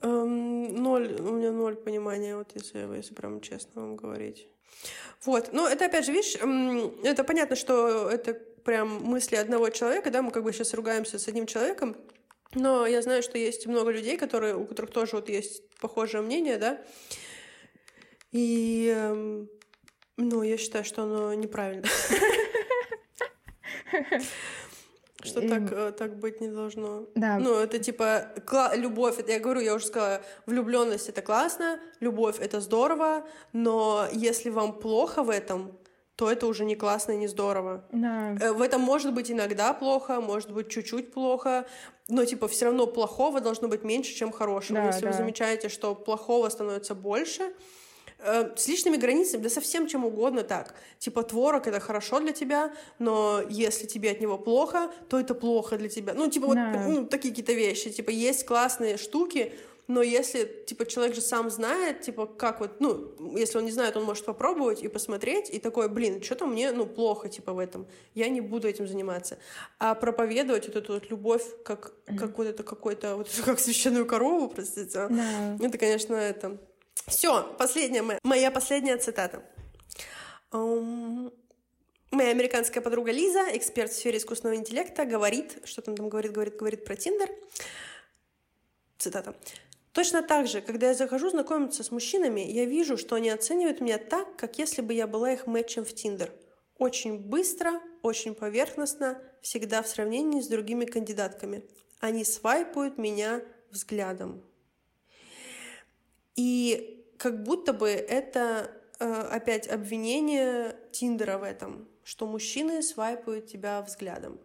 Эм, 0.00 0.82
ноль, 0.82 1.14
у 1.20 1.32
меня 1.34 1.50
ноль 1.50 1.76
понимания, 1.76 2.36
вот 2.36 2.52
если, 2.54 2.78
если 2.96 3.14
прям 3.14 3.40
честно 3.40 3.82
вам 3.82 3.96
говорить. 3.96 4.48
Вот, 5.24 5.50
ну 5.52 5.66
это 5.66 5.86
опять 5.86 6.04
же, 6.04 6.12
видишь, 6.12 6.36
это 7.04 7.24
понятно, 7.24 7.56
что 7.56 8.10
это 8.10 8.34
прям 8.34 9.02
мысли 9.02 9.36
одного 9.36 9.70
человека, 9.70 10.10
да, 10.10 10.22
мы 10.22 10.30
как 10.30 10.42
бы 10.42 10.52
сейчас 10.52 10.74
ругаемся 10.74 11.18
с 11.18 11.28
одним 11.28 11.46
человеком, 11.46 11.96
но 12.54 12.86
я 12.86 13.02
знаю, 13.02 13.22
что 13.22 13.38
есть 13.38 13.66
много 13.66 13.90
людей, 13.90 14.16
которые, 14.16 14.54
у 14.56 14.66
которых 14.66 14.90
тоже 14.92 15.16
вот 15.16 15.28
есть 15.28 15.68
похожее 15.80 16.22
мнение, 16.22 16.58
да, 16.58 16.82
и, 18.32 18.92
эм, 18.94 19.48
ну, 20.16 20.42
я 20.42 20.58
считаю, 20.58 20.84
что 20.84 21.04
оно 21.04 21.32
неправильно. 21.34 21.86
Что 25.24 25.40
И- 25.40 25.48
так, 25.48 25.62
э, 25.72 25.92
так 25.92 26.18
быть 26.18 26.40
не 26.40 26.48
должно. 26.48 27.06
Да. 27.14 27.38
Ну, 27.38 27.54
это 27.54 27.78
типа 27.78 28.28
кла- 28.46 28.76
любовь, 28.76 29.18
это 29.18 29.32
я 29.32 29.40
говорю, 29.40 29.60
я 29.60 29.74
уже 29.74 29.86
сказала, 29.86 30.20
влюбленность 30.46 31.08
это 31.08 31.22
классно, 31.22 31.80
любовь 32.00 32.36
это 32.40 32.60
здорово, 32.60 33.26
но 33.52 34.06
если 34.12 34.50
вам 34.50 34.72
плохо 34.78 35.22
в 35.22 35.30
этом, 35.30 35.78
то 36.16 36.30
это 36.30 36.46
уже 36.46 36.64
не 36.64 36.76
классно 36.76 37.12
и 37.12 37.16
не 37.16 37.26
здорово. 37.26 37.84
Да. 37.92 38.36
Э, 38.40 38.52
В 38.52 38.62
этом 38.62 38.80
может 38.82 39.12
быть 39.14 39.30
иногда 39.30 39.72
плохо, 39.72 40.20
может 40.20 40.52
быть 40.52 40.68
чуть-чуть 40.68 41.12
плохо, 41.12 41.64
но 42.08 42.24
типа 42.24 42.46
все 42.46 42.66
равно 42.66 42.86
плохого 42.86 43.40
должно 43.40 43.66
быть 43.68 43.82
меньше, 43.82 44.14
чем 44.14 44.30
хорошего. 44.30 44.78
Да, 44.78 44.86
Если 44.86 45.06
вы 45.06 45.12
да. 45.12 45.18
замечаете, 45.18 45.68
что 45.68 45.94
плохого 45.94 46.48
становится 46.50 46.94
больше, 46.94 47.52
с 48.56 48.68
личными 48.68 48.96
границами, 48.96 49.42
да 49.42 49.48
совсем 49.48 49.86
чем 49.86 50.04
угодно 50.04 50.42
так. 50.42 50.74
Типа 50.98 51.22
творог 51.22 51.66
это 51.66 51.80
хорошо 51.80 52.20
для 52.20 52.32
тебя, 52.32 52.72
но 52.98 53.42
если 53.48 53.86
тебе 53.86 54.10
от 54.10 54.20
него 54.20 54.38
плохо, 54.38 54.90
то 55.08 55.18
это 55.18 55.34
плохо 55.34 55.76
для 55.76 55.88
тебя. 55.88 56.14
Ну, 56.14 56.30
типа 56.30 56.46
вот 56.46 56.54
Да. 56.54 56.86
ну, 56.88 57.06
такие 57.06 57.30
какие-то 57.32 57.52
вещи. 57.52 57.90
Типа 57.90 58.10
есть 58.10 58.46
классные 58.46 58.96
штуки, 58.96 59.52
но 59.86 60.02
если, 60.02 60.64
типа, 60.66 60.86
человек 60.86 61.14
же 61.14 61.20
сам 61.20 61.50
знает, 61.50 62.00
типа, 62.00 62.26
как 62.26 62.60
вот, 62.60 62.80
ну, 62.80 63.36
если 63.36 63.58
он 63.58 63.64
не 63.66 63.70
знает, 63.70 63.96
он 63.96 64.04
может 64.04 64.24
попробовать 64.24 64.82
и 64.82 64.88
посмотреть, 64.88 65.50
и 65.50 65.58
такой, 65.58 65.88
блин, 65.90 66.22
что-то 66.22 66.46
мне, 66.46 66.72
ну, 66.72 66.86
плохо, 66.86 67.28
типа, 67.28 67.52
в 67.52 67.58
этом. 67.58 67.86
Я 68.14 68.30
не 68.30 68.40
буду 68.40 68.66
этим 68.66 68.88
заниматься. 68.88 69.36
А 69.78 69.94
проповедовать 69.94 70.66
вот 70.68 70.76
эту 70.76 70.94
вот 70.94 71.10
любовь, 71.10 71.44
как, 71.64 71.92
как 72.18 72.38
вот 72.38 72.46
это 72.46 72.62
какой-то, 72.62 73.16
вот 73.16 73.28
как 73.44 73.60
священную 73.60 74.06
корову, 74.06 74.48
простите, 74.48 74.98
а, 74.98 75.08
Да. 75.08 75.66
это, 75.66 75.76
конечно, 75.76 76.14
это... 76.14 76.58
Все, 77.06 77.42
последняя 77.58 78.18
моя, 78.22 78.50
последняя 78.50 78.96
цитата. 78.96 79.42
Моя 80.50 82.30
американская 82.30 82.82
подруга 82.82 83.10
Лиза, 83.10 83.44
эксперт 83.56 83.90
в 83.90 83.96
сфере 83.96 84.18
искусственного 84.18 84.56
интеллекта, 84.56 85.04
говорит, 85.04 85.58
что 85.64 85.82
там 85.82 85.96
там 85.96 86.08
говорит, 86.08 86.32
говорит, 86.32 86.56
говорит 86.56 86.84
про 86.84 86.94
Тиндер. 86.94 87.28
Цитата. 88.98 89.34
Точно 89.92 90.22
так 90.22 90.46
же, 90.46 90.60
когда 90.60 90.88
я 90.88 90.94
захожу 90.94 91.30
знакомиться 91.30 91.82
с 91.82 91.90
мужчинами, 91.90 92.40
я 92.40 92.64
вижу, 92.64 92.96
что 92.96 93.16
они 93.16 93.30
оценивают 93.30 93.80
меня 93.80 93.98
так, 93.98 94.36
как 94.36 94.58
если 94.58 94.80
бы 94.80 94.92
я 94.94 95.06
была 95.06 95.32
их 95.32 95.46
мэтчем 95.46 95.84
в 95.84 95.92
Тиндер. 95.94 96.32
Очень 96.78 97.18
быстро, 97.18 97.80
очень 98.02 98.34
поверхностно, 98.34 99.22
всегда 99.40 99.82
в 99.82 99.88
сравнении 99.88 100.40
с 100.40 100.48
другими 100.48 100.84
кандидатками. 100.84 101.64
Они 102.00 102.24
свайпают 102.24 102.98
меня 102.98 103.42
взглядом. 103.70 104.42
И 106.36 107.06
как 107.18 107.42
будто 107.42 107.72
бы 107.72 107.88
это 107.88 108.70
э, 108.98 109.04
опять 109.04 109.68
обвинение 109.68 110.76
Тиндера 110.92 111.38
в 111.38 111.42
этом, 111.42 111.88
что 112.02 112.26
мужчины 112.26 112.82
свайпают 112.82 113.46
тебя 113.46 113.80
взглядом. 113.82 114.40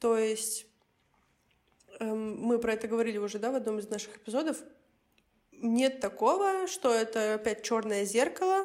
То 0.00 0.16
есть 0.16 0.66
эм, 2.00 2.40
мы 2.40 2.58
про 2.58 2.74
это 2.74 2.88
говорили 2.88 3.18
уже, 3.18 3.38
да, 3.38 3.50
в 3.50 3.54
одном 3.54 3.78
из 3.78 3.88
наших 3.88 4.16
эпизодов. 4.16 4.62
Нет 5.52 6.00
такого, 6.00 6.66
что 6.68 6.92
это 6.92 7.34
опять 7.34 7.62
черное 7.62 8.04
зеркало, 8.04 8.64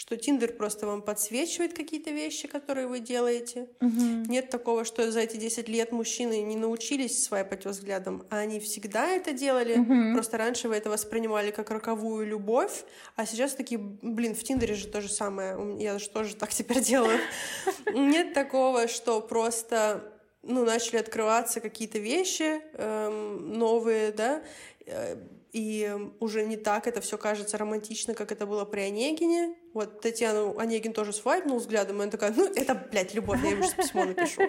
что 0.00 0.16
Тиндер 0.16 0.54
просто 0.54 0.86
вам 0.86 1.02
подсвечивает 1.02 1.74
какие-то 1.74 2.10
вещи, 2.10 2.48
которые 2.48 2.86
вы 2.86 3.00
делаете. 3.00 3.68
Мгм. 3.80 4.22
Нет 4.22 4.48
такого, 4.48 4.86
что 4.86 5.12
за 5.12 5.20
эти 5.20 5.36
10 5.36 5.68
лет 5.68 5.92
мужчины 5.92 6.40
не 6.40 6.56
научились 6.56 7.22
свайпать 7.22 7.66
взглядом, 7.66 8.24
а 8.30 8.38
они 8.38 8.60
всегда 8.60 9.08
это 9.08 9.34
делали. 9.34 9.76
Мгм. 9.76 10.14
Просто 10.14 10.38
раньше 10.38 10.68
вы 10.68 10.76
это 10.76 10.88
воспринимали 10.88 11.50
как 11.50 11.70
роковую 11.70 12.26
любовь, 12.26 12.84
а 13.14 13.26
сейчас 13.26 13.52
такие, 13.52 13.78
блин, 13.78 14.34
в 14.34 14.42
Тиндере 14.42 14.74
же 14.74 14.86
то 14.86 15.02
же 15.02 15.10
самое. 15.10 15.76
Я 15.78 15.98
же 15.98 16.08
тоже 16.08 16.34
так 16.34 16.48
теперь 16.48 16.80
делаю. 16.80 17.18
Нет 17.92 18.32
такого, 18.32 18.88
что 18.88 19.20
просто 19.20 20.14
ну, 20.42 20.64
начали 20.64 20.96
открываться 20.96 21.60
какие-то 21.60 21.98
вещи 21.98 22.62
эм, 22.72 23.52
новые, 23.52 24.12
да, 24.12 24.42
э, 24.86 25.18
и 25.52 25.96
уже 26.20 26.44
не 26.44 26.56
так 26.56 26.86
это 26.86 27.00
все 27.00 27.18
кажется 27.18 27.58
романтично, 27.58 28.14
как 28.14 28.32
это 28.32 28.46
было 28.46 28.64
при 28.64 28.80
Онегине. 28.80 29.56
Вот 29.74 30.00
Татьяну 30.00 30.58
Онегин 30.58 30.92
тоже 30.92 31.12
свайпнул 31.12 31.58
взглядом, 31.58 31.98
и 31.98 32.02
она 32.02 32.10
такая, 32.10 32.32
ну, 32.36 32.46
это, 32.54 32.74
блядь, 32.74 33.14
любовь, 33.14 33.42
я 33.42 33.50
ей 33.50 33.62
сейчас 33.62 33.74
письмо 33.74 34.04
напишу. 34.04 34.42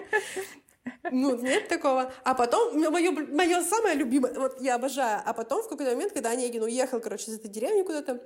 Ну, 1.10 1.36
нет 1.36 1.68
такого. 1.68 2.12
А 2.24 2.34
потом, 2.34 2.78
мое, 2.78 3.10
мое 3.10 3.62
самое 3.62 3.94
любимое, 3.94 4.32
вот 4.34 4.60
я 4.60 4.76
обожаю, 4.76 5.22
а 5.24 5.32
потом 5.32 5.62
в 5.62 5.68
какой-то 5.68 5.92
момент, 5.92 6.12
когда 6.12 6.30
Онегин 6.30 6.62
уехал, 6.62 7.00
короче, 7.00 7.30
из 7.30 7.38
этой 7.38 7.48
деревни 7.48 7.82
куда-то, 7.82 8.22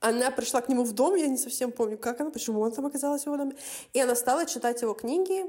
она 0.00 0.30
пришла 0.30 0.60
к 0.60 0.68
нему 0.68 0.84
в 0.84 0.92
дом, 0.92 1.14
я 1.14 1.28
не 1.28 1.38
совсем 1.38 1.72
помню, 1.72 1.96
как 1.96 2.20
она, 2.20 2.30
почему 2.30 2.62
она 2.62 2.74
там 2.74 2.86
оказалась 2.86 3.22
в 3.22 3.26
его 3.26 3.36
доме. 3.36 3.56
И 3.92 4.00
она 4.00 4.14
стала 4.14 4.44
читать 4.44 4.82
его 4.82 4.94
книги, 4.94 5.46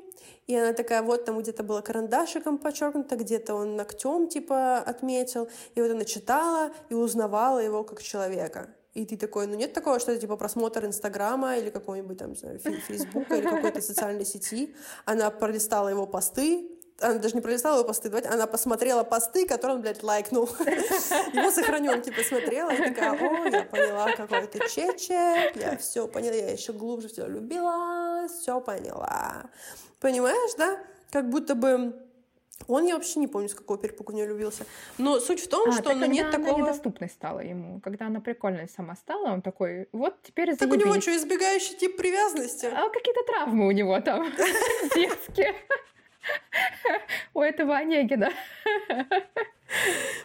и 0.47 0.55
она 0.55 0.73
такая, 0.73 1.01
вот 1.01 1.25
там 1.25 1.39
где-то 1.39 1.63
было 1.63 1.81
карандашиком 1.81 2.57
подчеркнуто, 2.57 3.15
где-то 3.17 3.55
он 3.55 3.75
ногтем 3.75 4.27
типа 4.27 4.77
отметил, 4.77 5.49
и 5.75 5.81
вот 5.81 5.91
она 5.91 6.05
читала 6.05 6.71
и 6.89 6.93
узнавала 6.93 7.59
его 7.59 7.83
как 7.83 8.01
человека. 8.01 8.69
И 8.93 9.05
ты 9.05 9.17
такой, 9.17 9.45
ну 9.45 9.55
нет 9.55 9.73
такого, 9.73 9.99
что 9.99 10.13
это 10.13 10.21
типа 10.21 10.37
просмотр 10.37 10.85
Инстаграма 10.85 11.57
или 11.57 11.69
какого-нибудь 11.69 12.17
там, 12.17 12.29
не 12.29 12.35
знаю, 12.37 12.59
Фей- 12.59 12.79
Фейсбука 12.79 13.35
или 13.35 13.49
какой-то 13.49 13.81
социальной 13.81 14.25
сети. 14.25 14.73
Она 15.03 15.29
пролистала 15.31 15.89
его 15.89 16.07
посты, 16.07 16.71
она 17.01 17.15
даже 17.15 17.35
не 17.35 17.41
пролистала 17.41 17.75
его 17.79 17.87
посты, 17.87 18.09
давайте, 18.09 18.29
она 18.29 18.47
посмотрела 18.47 19.03
посты, 19.03 19.45
которые 19.47 19.75
он, 19.75 19.81
блядь, 19.81 20.01
лайкнул. 20.01 20.45
Его 21.33 21.51
сохраненки 21.51 22.09
посмотрела 22.09 22.71
и 22.71 22.77
такая, 22.77 23.11
о, 23.11 23.47
я 23.47 23.63
поняла, 23.63 24.11
какой 24.13 24.47
ты 24.47 24.59
чечек, 24.69 25.55
я 25.55 25.77
все 25.77 26.07
поняла, 26.07 26.35
я 26.35 26.51
еще 26.51 26.71
глубже 26.73 27.09
все 27.09 27.27
любила, 27.27 28.27
все 28.27 28.61
поняла. 28.61 29.49
Понимаешь, 29.99 30.55
да? 30.57 30.79
Как 31.11 31.29
будто 31.29 31.55
бы 31.55 31.95
он, 32.67 32.85
я 32.85 32.95
вообще 32.95 33.19
не 33.19 33.27
помню, 33.27 33.49
с 33.49 33.53
какого 33.53 33.77
перепугу 33.77 34.13
в 34.13 34.15
нее 34.15 34.25
влюбился. 34.25 34.65
Но 34.97 35.19
суть 35.19 35.41
в 35.41 35.49
том, 35.49 35.69
А, 35.69 35.73
что 35.73 35.93
ну, 35.93 36.05
нет 36.05 36.33
она 36.33 36.43
такого... 36.45 36.61
недоступной 36.61 37.09
стала 37.09 37.41
ему, 37.41 37.79
когда 37.81 38.07
она 38.07 38.21
прикольной 38.21 38.69
сама 38.69 38.95
стала, 38.95 39.27
он 39.27 39.41
такой, 39.41 39.87
вот 39.91 40.15
теперь 40.23 40.55
Так 40.55 40.71
у 40.71 40.75
него 40.75 40.91
заебись. 40.91 41.03
что, 41.03 41.15
избегающий 41.17 41.75
тип 41.75 41.97
привязанности? 41.97 42.67
А 42.67 42.89
какие-то 42.89 43.23
травмы 43.27 43.67
у 43.67 43.71
него 43.71 43.99
там 43.99 44.23
детские. 44.95 45.53
У 47.33 47.41
этого 47.41 47.75
Онегина. 47.75 48.31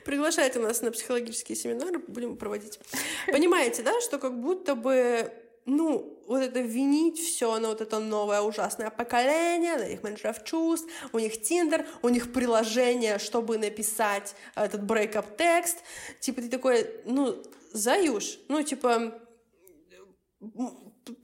Приглашайте 0.04 0.58
нас 0.58 0.82
на 0.82 0.90
психологические 0.90 1.56
семинары, 1.56 1.98
будем 1.98 2.36
проводить. 2.36 2.78
Понимаете, 3.26 3.82
да, 3.82 4.00
что 4.00 4.18
как 4.18 4.40
будто 4.40 4.74
бы 4.74 5.32
ну, 5.66 6.22
вот 6.26 6.42
это 6.42 6.60
винить 6.60 7.18
все 7.18 7.58
на 7.58 7.68
вот 7.68 7.80
это 7.80 7.98
новое 8.00 8.40
ужасное 8.40 8.90
поколение, 8.90 9.76
на 9.76 9.84
их 9.84 10.02
менеджеров 10.02 10.42
чувств, 10.44 10.88
у 11.12 11.18
них 11.18 11.40
Тиндер, 11.40 11.86
у 12.02 12.08
них 12.08 12.32
приложение, 12.32 13.18
чтобы 13.18 13.58
написать 13.58 14.34
этот 14.54 14.82
брейкап 14.82 15.36
текст. 15.36 15.78
Типа 16.18 16.40
ты 16.40 16.48
такой, 16.48 16.90
ну, 17.04 17.42
заюш, 17.72 18.38
ну, 18.48 18.62
типа, 18.62 19.20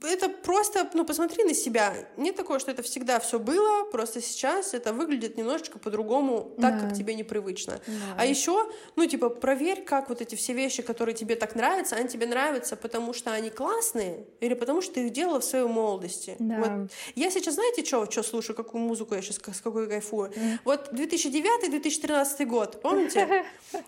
это 0.01 0.29
просто, 0.29 0.89
ну, 0.93 1.05
посмотри 1.05 1.43
на 1.43 1.53
себя. 1.53 1.93
Нет 2.17 2.35
такого, 2.35 2.59
что 2.59 2.71
это 2.71 2.83
всегда 2.83 3.19
все 3.19 3.39
было, 3.39 3.83
просто 3.85 4.21
сейчас 4.21 4.73
это 4.73 4.93
выглядит 4.93 5.37
немножечко 5.37 5.79
по-другому, 5.79 6.51
так, 6.61 6.79
да. 6.79 6.87
как 6.87 6.97
тебе 6.97 7.15
непривычно. 7.15 7.79
Да. 7.87 7.93
А 8.17 8.25
еще, 8.25 8.69
ну, 8.95 9.05
типа, 9.05 9.29
проверь, 9.29 9.83
как 9.83 10.09
вот 10.09 10.21
эти 10.21 10.35
все 10.35 10.53
вещи, 10.53 10.81
которые 10.83 11.15
тебе 11.15 11.35
так 11.35 11.55
нравятся, 11.55 11.95
они 11.95 12.09
тебе 12.09 12.27
нравятся, 12.27 12.75
потому 12.75 13.13
что 13.13 13.31
они 13.31 13.49
классные 13.49 14.25
или 14.39 14.53
потому 14.53 14.81
что 14.81 14.95
ты 14.95 15.07
их 15.07 15.13
делала 15.13 15.39
в 15.39 15.45
своей 15.45 15.65
молодости. 15.65 16.35
Да. 16.39 16.57
Вот. 16.57 16.91
Я 17.15 17.31
сейчас, 17.31 17.55
знаете, 17.55 17.83
что, 17.83 18.09
что 18.09 18.23
слушаю, 18.23 18.55
какую 18.55 18.81
музыку 18.81 19.15
я 19.15 19.21
сейчас, 19.21 19.37
с 19.37 19.61
какой 19.61 19.87
кайфую? 19.87 20.31
Mm. 20.31 20.59
Вот 20.63 20.93
2009-2013 20.93 22.45
год, 22.45 22.81
помните? 22.81 23.45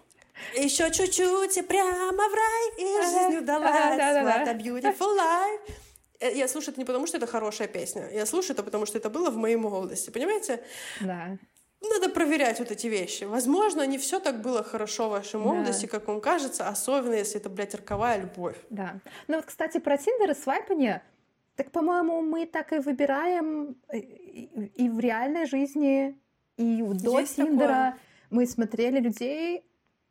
Еще 0.55 0.89
чуть-чуть 0.91 1.57
и 1.57 1.61
прямо 1.61 2.29
в 2.29 2.33
рай, 2.33 2.69
и 2.77 3.01
жизнь 3.03 3.37
удалась. 3.39 3.71
What 3.71 4.47
a 4.47 4.53
beautiful 4.53 5.15
life. 5.17 5.88
Э, 6.19 6.35
я 6.35 6.47
слушаю 6.47 6.73
это 6.73 6.81
не 6.81 6.85
потому, 6.85 7.07
что 7.07 7.17
это 7.17 7.27
хорошая 7.27 7.67
песня. 7.67 8.09
Я 8.11 8.25
слушаю 8.25 8.53
это 8.53 8.63
потому, 8.63 8.85
что 8.85 8.97
это 8.97 9.09
было 9.09 9.29
в 9.29 9.37
моей 9.37 9.55
молодости. 9.55 10.09
Понимаете? 10.09 10.63
Да. 11.01 11.37
Надо 11.81 12.09
проверять 12.09 12.59
вот 12.59 12.71
эти 12.71 12.87
вещи. 12.87 13.23
Возможно, 13.23 13.87
не 13.87 13.97
все 13.97 14.19
так 14.19 14.41
было 14.41 14.63
хорошо 14.63 15.07
в 15.07 15.11
вашей 15.11 15.39
молодости, 15.39 15.85
да. 15.85 15.91
как 15.91 16.07
вам 16.07 16.19
кажется, 16.19 16.67
особенно 16.67 17.13
если 17.13 17.39
это, 17.39 17.49
блядь, 17.49 17.73
роковая 17.73 18.19
любовь. 18.19 18.57
Да. 18.69 18.99
Ну 19.27 19.37
вот, 19.37 19.45
кстати, 19.45 19.79
про 19.79 19.97
Тиндер 19.97 20.31
и 20.31 20.33
свайпание, 20.33 21.01
так, 21.55 21.71
по-моему, 21.71 22.21
мы 22.21 22.45
так 22.45 22.73
и 22.73 22.79
выбираем 22.79 23.77
э, 23.87 23.97
и 23.99 24.89
в 24.89 24.99
реальной 24.99 25.45
жизни, 25.45 26.17
и 26.57 26.81
до 26.81 27.19
Есть 27.19 27.37
Тиндера. 27.37 27.67
Такое. 27.67 27.99
Мы 28.29 28.45
смотрели 28.45 28.99
людей, 28.99 29.63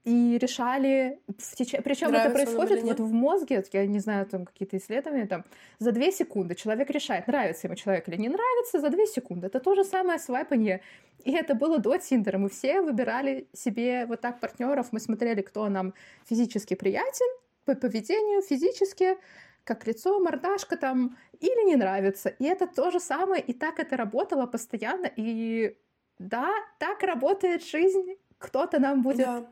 и 0.08 0.38
решали 0.38 1.20
в 1.26 1.54
теч... 1.54 1.74
Причем 1.84 2.14
это 2.14 2.30
происходит 2.30 2.82
вот 2.82 2.98
в 2.98 3.12
мозге, 3.12 3.62
я 3.72 3.86
не 3.86 3.98
знаю, 3.98 4.24
там 4.24 4.46
какие-то 4.46 4.78
исследования, 4.78 5.26
там 5.26 5.44
за 5.78 5.92
две 5.92 6.10
секунды 6.12 6.54
человек 6.54 6.88
решает, 6.88 7.26
нравится 7.26 7.66
ему 7.66 7.76
человек 7.76 8.08
или 8.08 8.16
не 8.16 8.30
нравится, 8.30 8.80
за 8.80 8.88
две 8.88 9.06
секунды. 9.06 9.48
Это 9.48 9.60
то 9.60 9.74
же 9.74 9.84
самое 9.84 10.18
свайпанье. 10.18 10.80
И 11.24 11.32
это 11.32 11.54
было 11.54 11.78
до 11.78 11.98
Тиндера. 11.98 12.38
Мы 12.38 12.48
все 12.48 12.80
выбирали 12.80 13.48
себе 13.52 14.06
вот 14.06 14.22
так 14.22 14.40
партнеров, 14.40 14.86
мы 14.92 15.00
смотрели, 15.00 15.42
кто 15.42 15.68
нам 15.68 15.92
физически 16.24 16.74
приятен, 16.74 17.26
по 17.66 17.74
поведению, 17.74 18.40
физически, 18.40 19.18
как 19.64 19.86
лицо, 19.86 20.20
мордашка 20.20 20.78
там, 20.78 21.18
или 21.38 21.66
не 21.66 21.76
нравится. 21.76 22.30
И 22.30 22.44
это 22.44 22.66
то 22.66 22.90
же 22.90 22.98
самое, 22.98 23.42
и 23.42 23.52
так 23.52 23.78
это 23.78 23.98
работало 23.98 24.46
постоянно. 24.46 25.10
И 25.16 25.76
да, 26.18 26.48
так 26.78 27.02
работает 27.02 27.62
жизнь. 27.62 28.16
Кто-то 28.38 28.78
нам 28.78 29.02
будет 29.02 29.26
да 29.26 29.48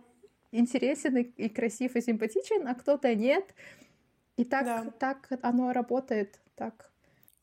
интересен 0.53 1.17
и, 1.17 1.23
и 1.23 1.49
красив 1.49 1.97
и 1.97 2.01
симпатичен, 2.01 2.67
а 2.67 2.75
кто-то 2.75 3.15
нет. 3.15 3.55
И 4.37 4.45
так, 4.45 4.65
да. 4.65 4.91
так 4.99 5.29
оно 5.43 5.73
работает, 5.73 6.39
так. 6.57 6.91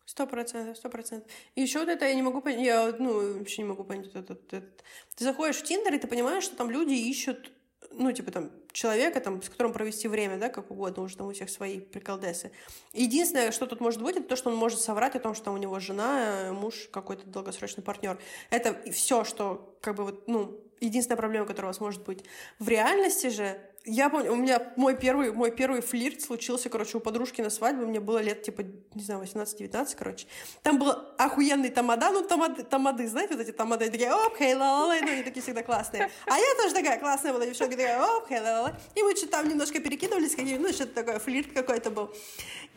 Сто 0.05 0.27
процентов, 0.27 0.77
сто 0.77 0.89
процентов. 0.89 1.31
И 1.55 1.61
еще 1.61 1.79
вот 1.79 1.89
это 1.89 2.05
я 2.05 2.13
не 2.13 2.21
могу 2.21 2.41
понять, 2.41 2.65
я 2.65 2.95
ну, 2.99 3.37
вообще 3.39 3.61
не 3.61 3.67
могу 3.69 3.83
понять 3.83 4.07
этот, 4.07 4.31
этот, 4.31 4.53
этот. 4.53 4.83
Ты 5.15 5.23
заходишь 5.23 5.57
в 5.57 5.63
Тиндер, 5.63 5.93
и 5.93 5.97
ты 5.97 6.07
понимаешь, 6.07 6.43
что 6.43 6.55
там 6.55 6.69
люди 6.69 6.93
ищут, 6.93 7.51
ну, 7.91 8.11
типа 8.11 8.31
там, 8.31 8.51
человека, 8.74 9.21
там, 9.21 9.41
с 9.41 9.49
которым 9.49 9.71
провести 9.71 10.07
время, 10.07 10.38
да, 10.38 10.49
как 10.49 10.71
угодно, 10.71 11.03
уже 11.03 11.15
там 11.15 11.28
у 11.28 11.32
всех 11.32 11.49
свои 11.49 11.80
приколдесы. 11.80 12.51
Единственное, 12.91 13.51
что 13.51 13.67
тут 13.67 13.80
может 13.80 14.01
быть, 14.01 14.17
это 14.17 14.28
то, 14.28 14.36
что 14.36 14.49
он 14.49 14.57
может 14.57 14.82
соврать 14.82 15.15
о 15.15 15.19
том, 15.19 15.36
что 15.36 15.51
у 15.51 15.57
него 15.57 15.80
жена, 15.80 16.51
муж, 16.51 16.89
какой-то 16.91 17.26
долгосрочный 17.28 17.84
партнер. 17.84 18.17
Это 18.49 18.76
все, 18.91 19.24
что, 19.24 19.78
как 19.82 19.95
бы, 19.95 20.03
вот, 20.03 20.28
ну, 20.28 20.59
единственная 20.82 21.17
проблема, 21.17 21.45
которая 21.45 21.69
у 21.69 21.74
вас 21.74 21.80
может 21.80 22.03
быть. 22.03 22.26
В 22.59 22.67
реальности 22.67 23.28
же 23.28 23.57
я 23.86 24.09
помню, 24.09 24.32
у 24.32 24.36
меня 24.36 24.71
мой 24.78 24.95
первый, 24.95 25.34
мой 25.34 25.51
первый 25.51 25.82
флирт 25.82 26.21
случился, 26.21 26.69
короче, 26.69 26.97
у 26.97 26.99
подружки 27.01 27.41
на 27.41 27.49
свадьбе, 27.49 27.86
мне 27.86 27.99
было 27.99 28.19
лет, 28.19 28.41
типа, 28.41 28.63
не 28.93 29.03
знаю, 29.03 29.21
18-19, 29.21 29.95
короче. 29.97 30.26
Там 30.61 30.80
был 30.80 30.95
охуенный 31.17 31.69
тамада, 31.69 32.09
ну, 32.11 32.24
тамады, 32.24 32.63
тамады 32.63 33.07
знаете, 33.07 33.36
вот 33.36 33.41
эти 33.41 33.51
тамады, 33.51 33.89
такие, 33.89 34.13
оп, 34.13 34.38
хей, 34.38 34.53
ла 34.53 34.86
ла 34.86 34.95
ну, 35.01 35.11
они 35.11 35.24
такие 35.24 35.41
всегда 35.41 35.63
классные. 35.63 36.09
А 36.26 36.38
я 36.38 36.55
тоже 36.61 36.74
такая 36.74 36.97
классная 36.97 37.34
была 37.34 37.45
девчонка, 37.45 37.76
такая, 37.76 38.01
оп, 38.01 38.28
хей, 38.30 38.39
ла 38.39 38.62
ла 38.64 38.78
И 38.95 39.03
мы 39.03 39.16
что-то 39.16 39.34
там 39.34 39.49
немножко 39.49 39.80
перекидывались, 39.80 40.36
какие 40.36 40.57
ну, 40.57 40.72
что-то 40.72 40.93
такое, 40.93 41.20
флирт 41.20 41.51
какой-то 41.53 41.91
был. 41.91 42.14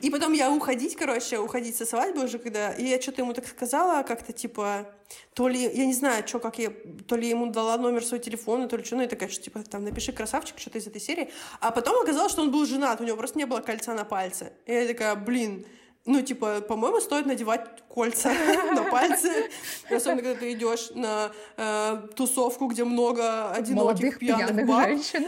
И 0.00 0.10
потом 0.10 0.32
я 0.34 0.50
уходить, 0.50 0.96
короче, 0.96 1.38
уходить 1.38 1.76
со 1.76 1.86
свадьбы 1.86 2.24
уже, 2.24 2.38
когда... 2.38 2.72
И 2.72 2.84
я 2.84 3.00
что-то 3.00 3.22
ему 3.22 3.32
так 3.32 3.46
сказала, 3.46 4.02
как-то, 4.02 4.32
типа, 4.32 4.86
то 5.34 5.48
ли, 5.48 5.62
я 5.62 5.86
не 5.86 5.94
знаю, 5.94 6.26
что, 6.26 6.38
как 6.38 6.58
я, 6.58 6.70
то 7.08 7.16
ли 7.16 7.28
ему 7.28 7.46
дала 7.50 7.78
номер 7.78 8.04
своего 8.04 8.22
телефона, 8.22 8.68
то 8.68 8.76
ли 8.76 8.84
что, 8.84 8.96
ну, 8.96 9.02
я 9.02 9.08
такая, 9.08 9.28
что, 9.28 9.42
типа, 9.42 9.62
там, 9.62 9.84
напиши 9.84 10.12
красавчик, 10.12 10.58
что-то 10.58 10.78
из 10.78 10.86
этой 10.86 11.00
серии. 11.00 11.30
А 11.60 11.70
потом 11.70 12.02
оказалось, 12.02 12.32
что 12.32 12.42
он 12.42 12.50
был 12.50 12.66
женат, 12.66 13.00
у 13.00 13.04
него 13.04 13.16
просто 13.16 13.38
не 13.38 13.46
было 13.46 13.60
кольца 13.60 13.94
на 13.94 14.04
пальце. 14.04 14.52
И 14.66 14.72
я 14.72 14.86
такая, 14.86 15.14
блин, 15.14 15.66
ну, 16.06 16.22
типа, 16.22 16.60
по-моему, 16.60 17.00
стоит 17.00 17.26
надевать 17.26 17.66
кольца 17.88 18.32
на 18.74 18.84
пальцы, 18.84 19.50
особенно 19.90 20.22
когда 20.22 20.34
ты 20.34 20.52
идешь 20.52 20.90
на 20.94 21.32
э, 21.56 22.08
тусовку, 22.14 22.66
где 22.66 22.84
много 22.84 23.50
одиноких 23.50 24.18
пьяных 24.18 24.66
баб, 24.66 24.88
женщин, 24.88 25.26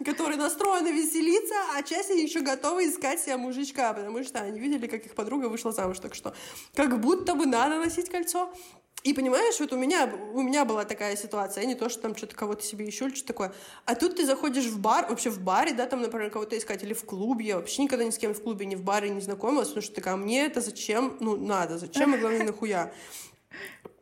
которые 0.04 0.36
настроены 0.36 0.88
веселиться, 0.88 1.54
а 1.76 1.82
часть 1.82 2.10
еще 2.10 2.40
готовы 2.40 2.88
искать 2.88 3.20
себе 3.20 3.36
мужичка, 3.36 3.92
потому 3.92 4.24
что 4.24 4.40
они 4.40 4.58
видели, 4.58 4.86
как 4.86 5.06
их 5.06 5.14
подруга 5.14 5.46
вышла 5.46 5.72
замуж, 5.72 5.98
так 6.00 6.14
что. 6.14 6.34
Как 6.74 7.00
будто 7.00 7.34
бы 7.34 7.46
надо 7.46 7.78
носить 7.78 8.10
кольцо. 8.10 8.52
И 9.02 9.14
понимаешь, 9.14 9.58
вот 9.58 9.72
у 9.72 9.76
меня, 9.76 10.08
у 10.32 10.42
меня 10.42 10.64
была 10.64 10.84
такая 10.84 11.16
ситуация, 11.16 11.64
не 11.64 11.74
то, 11.74 11.88
что 11.88 12.02
там 12.02 12.16
что-то 12.16 12.36
кого-то 12.36 12.62
себе 12.62 12.86
еще 12.86 13.06
или 13.06 13.14
что-то 13.14 13.32
такое. 13.32 13.52
А 13.84 13.96
тут 13.96 14.16
ты 14.16 14.24
заходишь 14.24 14.66
в 14.66 14.78
бар, 14.78 15.06
вообще 15.08 15.28
в 15.30 15.40
баре, 15.40 15.72
да, 15.72 15.86
там, 15.86 16.02
например, 16.02 16.30
кого-то 16.30 16.56
искать, 16.56 16.84
или 16.84 16.94
в 16.94 17.04
клубе. 17.04 17.46
Я 17.46 17.56
вообще 17.56 17.82
никогда 17.82 18.04
ни 18.04 18.10
с 18.10 18.18
кем 18.18 18.32
в 18.32 18.40
клубе, 18.40 18.64
ни 18.64 18.76
в 18.76 18.84
баре 18.84 19.10
не 19.10 19.20
знакомилась, 19.20 19.68
потому 19.68 19.82
что 19.82 19.94
такая, 19.94 20.14
мне 20.14 20.46
это 20.46 20.60
зачем, 20.60 21.16
ну, 21.18 21.36
надо, 21.36 21.78
зачем 21.78 22.14
и 22.14 22.18
главное, 22.18 22.44
нахуя. 22.44 22.92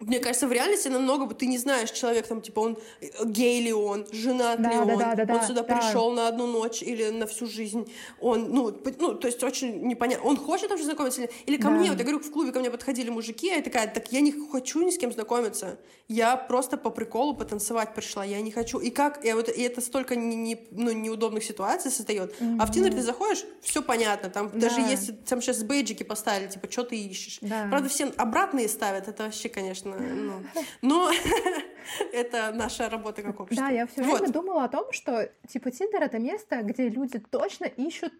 Мне 0.00 0.18
кажется, 0.18 0.48
в 0.48 0.52
реальности 0.52 0.88
намного 0.88 1.26
бы 1.26 1.34
ты 1.34 1.46
не 1.46 1.58
знаешь, 1.58 1.90
человек 1.90 2.26
там, 2.26 2.40
типа, 2.40 2.60
он 2.60 2.78
э, 3.02 3.08
гей 3.26 3.60
ли 3.60 3.72
он, 3.72 4.06
женат 4.12 4.62
да, 4.62 4.70
ли 4.70 4.78
он, 4.78 4.98
да, 4.98 5.14
да, 5.14 5.34
он 5.34 5.42
сюда 5.42 5.62
да. 5.62 5.76
пришел 5.76 6.10
на 6.12 6.26
одну 6.26 6.46
ночь 6.46 6.82
или 6.82 7.10
на 7.10 7.26
всю 7.26 7.46
жизнь. 7.46 7.86
Он, 8.18 8.50
ну, 8.50 8.74
ну 8.98 9.14
то 9.14 9.26
есть 9.26 9.44
очень 9.44 9.86
непонятно. 9.86 10.26
Он 10.26 10.38
хочет 10.38 10.72
уже 10.72 10.84
знакомиться 10.84 11.20
или, 11.20 11.30
или 11.44 11.56
ко 11.58 11.64
да. 11.64 11.70
мне, 11.70 11.90
вот 11.90 11.98
я 11.98 12.04
говорю, 12.04 12.20
в 12.20 12.30
клубе 12.30 12.50
ко 12.50 12.60
мне 12.60 12.70
подходили 12.70 13.10
мужики, 13.10 13.50
а 13.50 13.56
я 13.56 13.62
такая, 13.62 13.88
так 13.88 14.10
я 14.10 14.20
не 14.20 14.32
хочу 14.32 14.82
ни 14.82 14.90
с 14.90 14.96
кем 14.96 15.12
знакомиться. 15.12 15.78
Я 16.08 16.36
просто 16.36 16.78
по 16.78 16.88
приколу 16.90 17.34
потанцевать 17.34 17.94
пришла, 17.94 18.24
я 18.24 18.40
не 18.40 18.50
хочу. 18.50 18.78
И 18.78 18.88
как, 18.90 19.22
и, 19.24 19.32
вот, 19.34 19.50
и 19.50 19.62
это 19.62 19.82
столько 19.82 20.16
не, 20.16 20.34
не, 20.34 20.66
ну, 20.70 20.92
неудобных 20.92 21.44
ситуаций 21.44 21.90
создает. 21.90 22.34
Mm-hmm. 22.40 22.56
А 22.58 22.66
в 22.66 22.72
Тиндер 22.72 22.94
ты 22.94 23.02
заходишь, 23.02 23.44
все 23.60 23.82
понятно, 23.82 24.30
там 24.30 24.50
да. 24.50 24.68
даже 24.68 24.80
если 24.80 25.12
там 25.12 25.42
сейчас 25.42 25.62
бейджики 25.62 26.04
поставили, 26.04 26.48
типа, 26.48 26.70
что 26.70 26.84
ты 26.84 26.96
ищешь. 26.96 27.38
Да. 27.42 27.66
Правда, 27.68 27.88
все 27.88 28.06
обратные 28.16 28.68
ставят, 28.68 29.06
это 29.06 29.24
вообще, 29.24 29.48
конечно, 29.48 29.89
ну, 29.98 30.42
но 30.82 31.10
это 32.12 32.52
наша 32.52 32.88
работа 32.88 33.22
как 33.22 33.40
общество. 33.40 33.66
Да, 33.66 33.72
я 33.72 33.86
все 33.86 34.02
время 34.02 34.18
вот. 34.18 34.32
думала 34.32 34.64
о 34.64 34.68
том, 34.68 34.92
что 34.92 35.30
типа 35.48 35.70
Тиндер 35.70 36.02
это 36.02 36.18
место, 36.18 36.62
где 36.62 36.88
люди 36.88 37.18
точно 37.18 37.64
ищут 37.64 38.12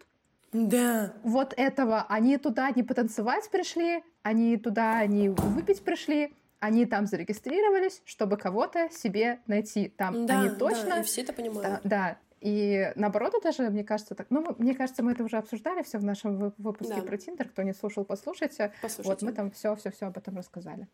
да. 0.51 1.13
вот 1.23 1.53
этого. 1.57 2.05
Они 2.09 2.37
туда 2.37 2.71
не 2.71 2.83
потанцевать 2.83 3.49
пришли, 3.49 4.03
они 4.23 4.57
туда 4.57 5.05
не 5.05 5.29
выпить 5.29 5.83
пришли, 5.83 6.33
они 6.59 6.85
там 6.85 7.07
зарегистрировались, 7.07 8.01
чтобы 8.05 8.37
кого-то 8.37 8.89
себе 8.91 9.39
найти. 9.47 9.89
Там 9.89 10.25
да, 10.25 10.41
они 10.41 10.49
точно... 10.55 10.89
Да, 10.89 10.99
и 10.99 11.03
все 11.03 11.21
это 11.21 11.33
понимают. 11.33 11.63
Да, 11.63 11.81
да. 11.83 12.17
И 12.41 12.91
наоборот, 12.95 13.35
это 13.35 13.51
же, 13.51 13.69
мне 13.69 13.83
кажется, 13.83 14.15
так. 14.15 14.27
Ну, 14.31 14.55
мне 14.57 14.73
кажется, 14.73 15.03
мы 15.03 15.11
это 15.11 15.23
уже 15.23 15.37
обсуждали 15.37 15.83
все 15.83 15.99
в 15.99 16.03
нашем 16.03 16.53
выпуске 16.57 16.95
да. 16.95 17.01
про 17.01 17.17
Тиндер. 17.17 17.49
Кто 17.49 17.61
не 17.61 17.73
слушал, 17.73 18.03
послушайте. 18.03 18.73
послушайте. 18.81 19.09
Вот 19.09 19.21
мы 19.21 19.31
там 19.31 19.51
все, 19.51 19.75
все, 19.75 19.91
все 19.91 20.07
об 20.07 20.17
этом 20.17 20.37
рассказали. 20.37 20.87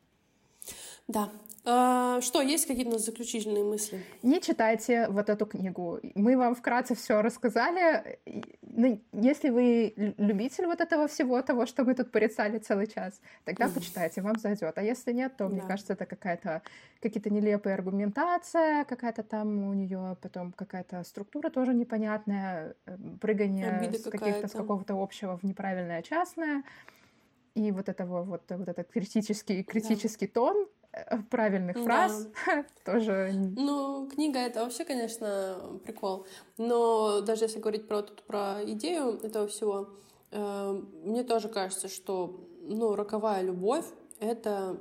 Да. 1.08 1.30
А, 1.70 2.22
что, 2.22 2.42
есть 2.42 2.66
какие-то 2.66 2.98
заключительные 2.98 3.62
мысли? 3.62 4.02
Не 4.24 4.40
читайте 4.40 5.10
вот 5.10 5.30
эту 5.30 5.46
книгу. 5.46 6.00
Мы 6.16 6.38
вам 6.38 6.56
вкратце 6.56 6.96
все 6.96 7.22
рассказали. 7.22 8.20
Ну, 8.62 9.02
если 9.12 9.50
вы 9.50 9.94
любитель 10.18 10.66
вот 10.66 10.80
этого 10.80 11.10
всего, 11.10 11.42
того, 11.42 11.66
что 11.66 11.84
мы 11.84 11.94
тут 11.94 12.10
порицали 12.10 12.58
целый 12.60 12.88
час, 12.88 13.20
тогда 13.44 13.68
почитайте, 13.68 14.22
вам 14.22 14.40
зайдет. 14.40 14.78
А 14.78 14.82
если 14.82 15.12
нет, 15.12 15.36
то, 15.36 15.50
да. 15.50 15.56
мне 15.56 15.62
кажется, 15.62 15.92
это 15.92 16.06
какая-то 16.06 16.62
какие-то 17.02 17.30
нелепые 17.30 17.74
аргументация, 17.74 18.86
какая-то 18.86 19.24
там 19.24 19.68
у 19.68 19.74
нее 19.74 20.16
потом 20.22 20.54
какая-то 20.54 21.04
структура 21.04 21.50
тоже 21.50 21.74
непонятная, 21.74 22.76
э, 22.86 22.98
прыгание 23.20 23.92
с, 23.92 24.10
каких-то, 24.10 24.48
с 24.48 24.52
какого-то 24.52 24.94
общего 24.94 25.38
в 25.38 25.44
неправильное 25.44 26.02
частное. 26.02 26.64
И 27.56 27.72
вот 27.72 27.90
этого 27.90 28.24
вот, 28.24 28.44
вот 28.50 28.70
этот 28.70 28.90
критический, 28.90 29.64
критический 29.64 30.28
да. 30.28 30.34
тон, 30.34 30.68
правильных 31.30 31.78
фраз 31.78 32.28
да. 32.46 32.66
тоже. 32.86 33.32
Ну, 33.56 34.08
книга 34.08 34.40
это 34.40 34.64
вообще, 34.64 34.86
конечно, 34.86 35.80
прикол. 35.84 36.26
Но 36.58 37.22
даже 37.22 37.46
если 37.46 37.60
говорить 37.60 37.88
про, 37.88 38.04
про 38.04 38.64
идею 38.66 39.20
этого 39.22 39.48
всего, 39.48 39.90
э, 40.32 40.82
мне 41.04 41.24
тоже 41.24 41.50
кажется, 41.50 41.88
что 41.88 42.48
ну, 42.62 42.96
роковая 42.96 43.42
любовь 43.42 43.86
это 44.20 44.78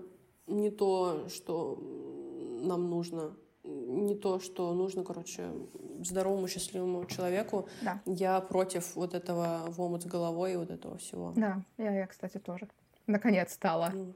не 0.46 0.70
то, 0.70 1.28
что 1.28 1.78
нам 2.62 2.88
нужно 2.90 3.36
не 3.66 4.14
то, 4.14 4.38
что 4.38 4.72
нужно, 4.74 5.02
короче, 5.02 5.50
здоровому, 6.00 6.48
счастливому 6.48 7.04
человеку. 7.06 7.68
Да. 7.82 8.00
Я 8.06 8.40
против 8.40 8.94
вот 8.94 9.14
этого 9.14 9.64
в 9.68 9.80
омут 9.80 10.02
с 10.02 10.06
головой 10.06 10.52
и 10.52 10.56
вот 10.56 10.70
этого 10.70 10.98
всего. 10.98 11.32
Да, 11.36 11.62
я, 11.78 11.90
я 11.90 12.06
кстати, 12.06 12.38
тоже. 12.38 12.68
Наконец 13.06 13.52
стала. 13.52 13.90
Mm. 13.92 14.14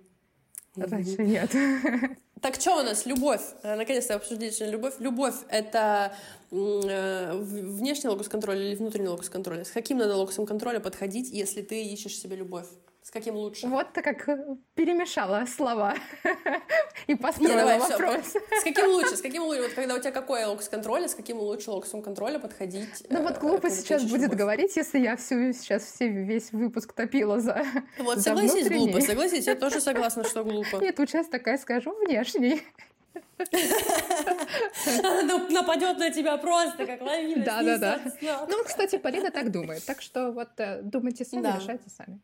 Раньше 0.89 1.23
нет. 1.23 1.51
Так 2.41 2.55
что 2.55 2.81
у 2.81 2.83
нас? 2.83 3.05
Любовь. 3.05 3.43
Э, 3.63 3.77
наконец-то 3.77 4.15
обсудили 4.15 4.71
любовь. 4.71 4.95
Любовь— 4.99 5.35
это 5.51 6.15
э, 6.51 7.37
внешний 7.37 8.09
локус 8.09 8.29
контроля 8.29 8.67
или 8.67 8.77
внутренний 8.77 9.09
локус 9.09 9.29
контроля? 9.29 9.63
С 9.63 9.71
каким 9.71 9.99
надо 9.99 10.17
локусом 10.17 10.47
контроля 10.47 10.81
подходить, 10.81 11.29
если 11.31 11.61
ты 11.61 11.85
ищешь 11.85 12.19
себе 12.19 12.37
любовь? 12.37 12.67
С 13.11 13.13
каким 13.13 13.35
лучше? 13.35 13.67
Вот 13.67 13.93
ты 13.93 14.03
как 14.03 14.29
э, 14.29 14.39
перемешала 14.77 15.45
слова 15.45 15.97
и 17.09 17.17
построила 17.17 17.51
Не, 17.51 17.59
давай, 17.59 17.79
вопрос. 17.81 18.25
Все. 18.25 18.39
С 18.39 18.63
каким 18.63 18.87
лучше? 18.87 19.17
С 19.17 19.21
каким 19.21 19.43
лучше? 19.43 19.63
Вот 19.63 19.73
когда 19.73 19.97
у 19.97 19.99
тебя 19.99 20.13
какой 20.13 20.45
локус 20.45 20.69
контроля, 20.69 21.09
с 21.09 21.17
каким 21.17 21.39
лучше 21.39 21.73
локусом 21.73 22.03
контроля 22.03 22.39
подходить? 22.39 23.05
Ну 23.11 23.25
вот 23.25 23.39
глупо 23.39 23.69
сейчас 23.69 24.05
будет 24.05 24.23
любовь. 24.31 24.39
говорить, 24.39 24.77
если 24.77 25.01
я 25.01 25.17
всю 25.17 25.53
сейчас 25.53 25.87
все, 25.87 26.07
весь 26.07 26.53
выпуск 26.53 26.93
топила 26.93 27.41
за 27.41 27.67
Вот 27.99 28.19
за 28.19 28.23
согласись, 28.23 28.53
внутренний. 28.53 28.93
глупо, 28.93 29.05
согласись, 29.05 29.47
я 29.49 29.57
тоже 29.57 29.81
согласна, 29.81 30.23
что 30.23 30.45
глупо. 30.45 30.77
Нет, 30.77 30.97
вот 30.97 31.11
сейчас 31.11 31.27
такая 31.27 31.59
скажу 31.59 31.93
внешний. 32.07 32.63
Она 35.03 35.39
нападет 35.51 35.99
на 35.99 36.11
тебя 36.11 36.37
просто, 36.37 36.87
как 36.87 37.01
лавина. 37.01 37.45
Да, 37.45 37.63
да, 37.65 37.77
да. 37.77 38.47
Ну, 38.49 38.63
кстати, 38.65 38.99
Полина 38.99 39.33
так 39.33 39.51
думает. 39.51 39.85
Так 39.85 40.01
что 40.01 40.31
вот 40.31 40.51
э, 40.59 40.81
думайте 40.83 41.25
сами, 41.25 41.59
решайте 41.61 41.91
сами. 41.91 42.21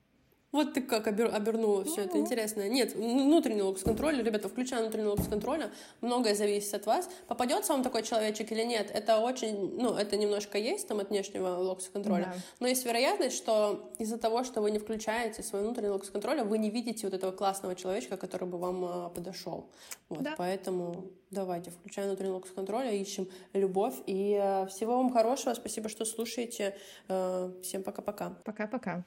Вот 0.57 0.73
ты 0.73 0.81
как 0.81 1.07
обер, 1.07 1.35
обернула 1.35 1.85
все 1.85 2.05
это 2.05 2.17
интересно. 2.17 2.67
Нет, 2.67 2.95
внутренний 2.95 3.61
локус 3.61 3.83
контроля, 3.83 4.23
ребята, 4.23 4.49
включая 4.49 4.81
внутренний 4.81 5.09
локус 5.09 5.29
контроля, 5.29 5.71
многое 6.01 6.35
зависит 6.35 6.73
от 6.73 6.87
вас. 6.87 7.11
Попадется 7.27 7.75
вам 7.75 7.83
такой 7.83 8.03
человечек 8.03 8.51
или 8.53 8.63
нет, 8.63 8.91
это 8.91 9.19
очень, 9.19 9.77
ну, 9.79 9.95
это 9.95 10.17
немножко 10.17 10.57
есть 10.57 10.89
там 10.89 11.01
от 11.01 11.11
внешнего 11.11 11.59
локуса 11.59 11.91
контроля, 11.91 12.33
да. 12.35 12.41
но 12.61 12.69
есть 12.69 12.87
вероятность, 12.87 13.37
что 13.37 13.91
из-за 13.99 14.17
того, 14.17 14.45
что 14.45 14.63
вы 14.63 14.71
не 14.71 14.79
включаете 14.79 15.43
свой 15.43 15.61
внутренний 15.61 15.91
локус 15.91 16.09
контроля, 16.09 16.43
вы 16.43 16.57
не 16.57 16.71
видите 16.71 17.07
вот 17.07 17.13
этого 17.13 17.33
классного 17.33 17.75
человечка, 17.75 18.17
который 18.17 18.49
бы 18.49 18.57
вам 18.57 18.85
а, 18.87 19.09
подошел. 19.11 19.69
Вот, 20.09 20.23
да. 20.23 20.37
поэтому 20.39 21.11
давайте, 21.31 21.71
включаем 21.71 22.09
внутренний 22.09 22.33
локус 22.33 22.51
контроля, 22.53 22.93
ищем 22.93 23.29
любовь 23.53 23.97
и 24.07 24.41
а, 24.41 24.65
всего 24.67 24.97
вам 24.97 25.13
хорошего, 25.13 25.53
спасибо, 25.53 25.91
что 25.91 26.07
слушаете, 26.07 26.75
а, 27.09 27.53
всем 27.63 27.83
пока-пока. 27.83 28.31
Пока-пока. 28.43 29.05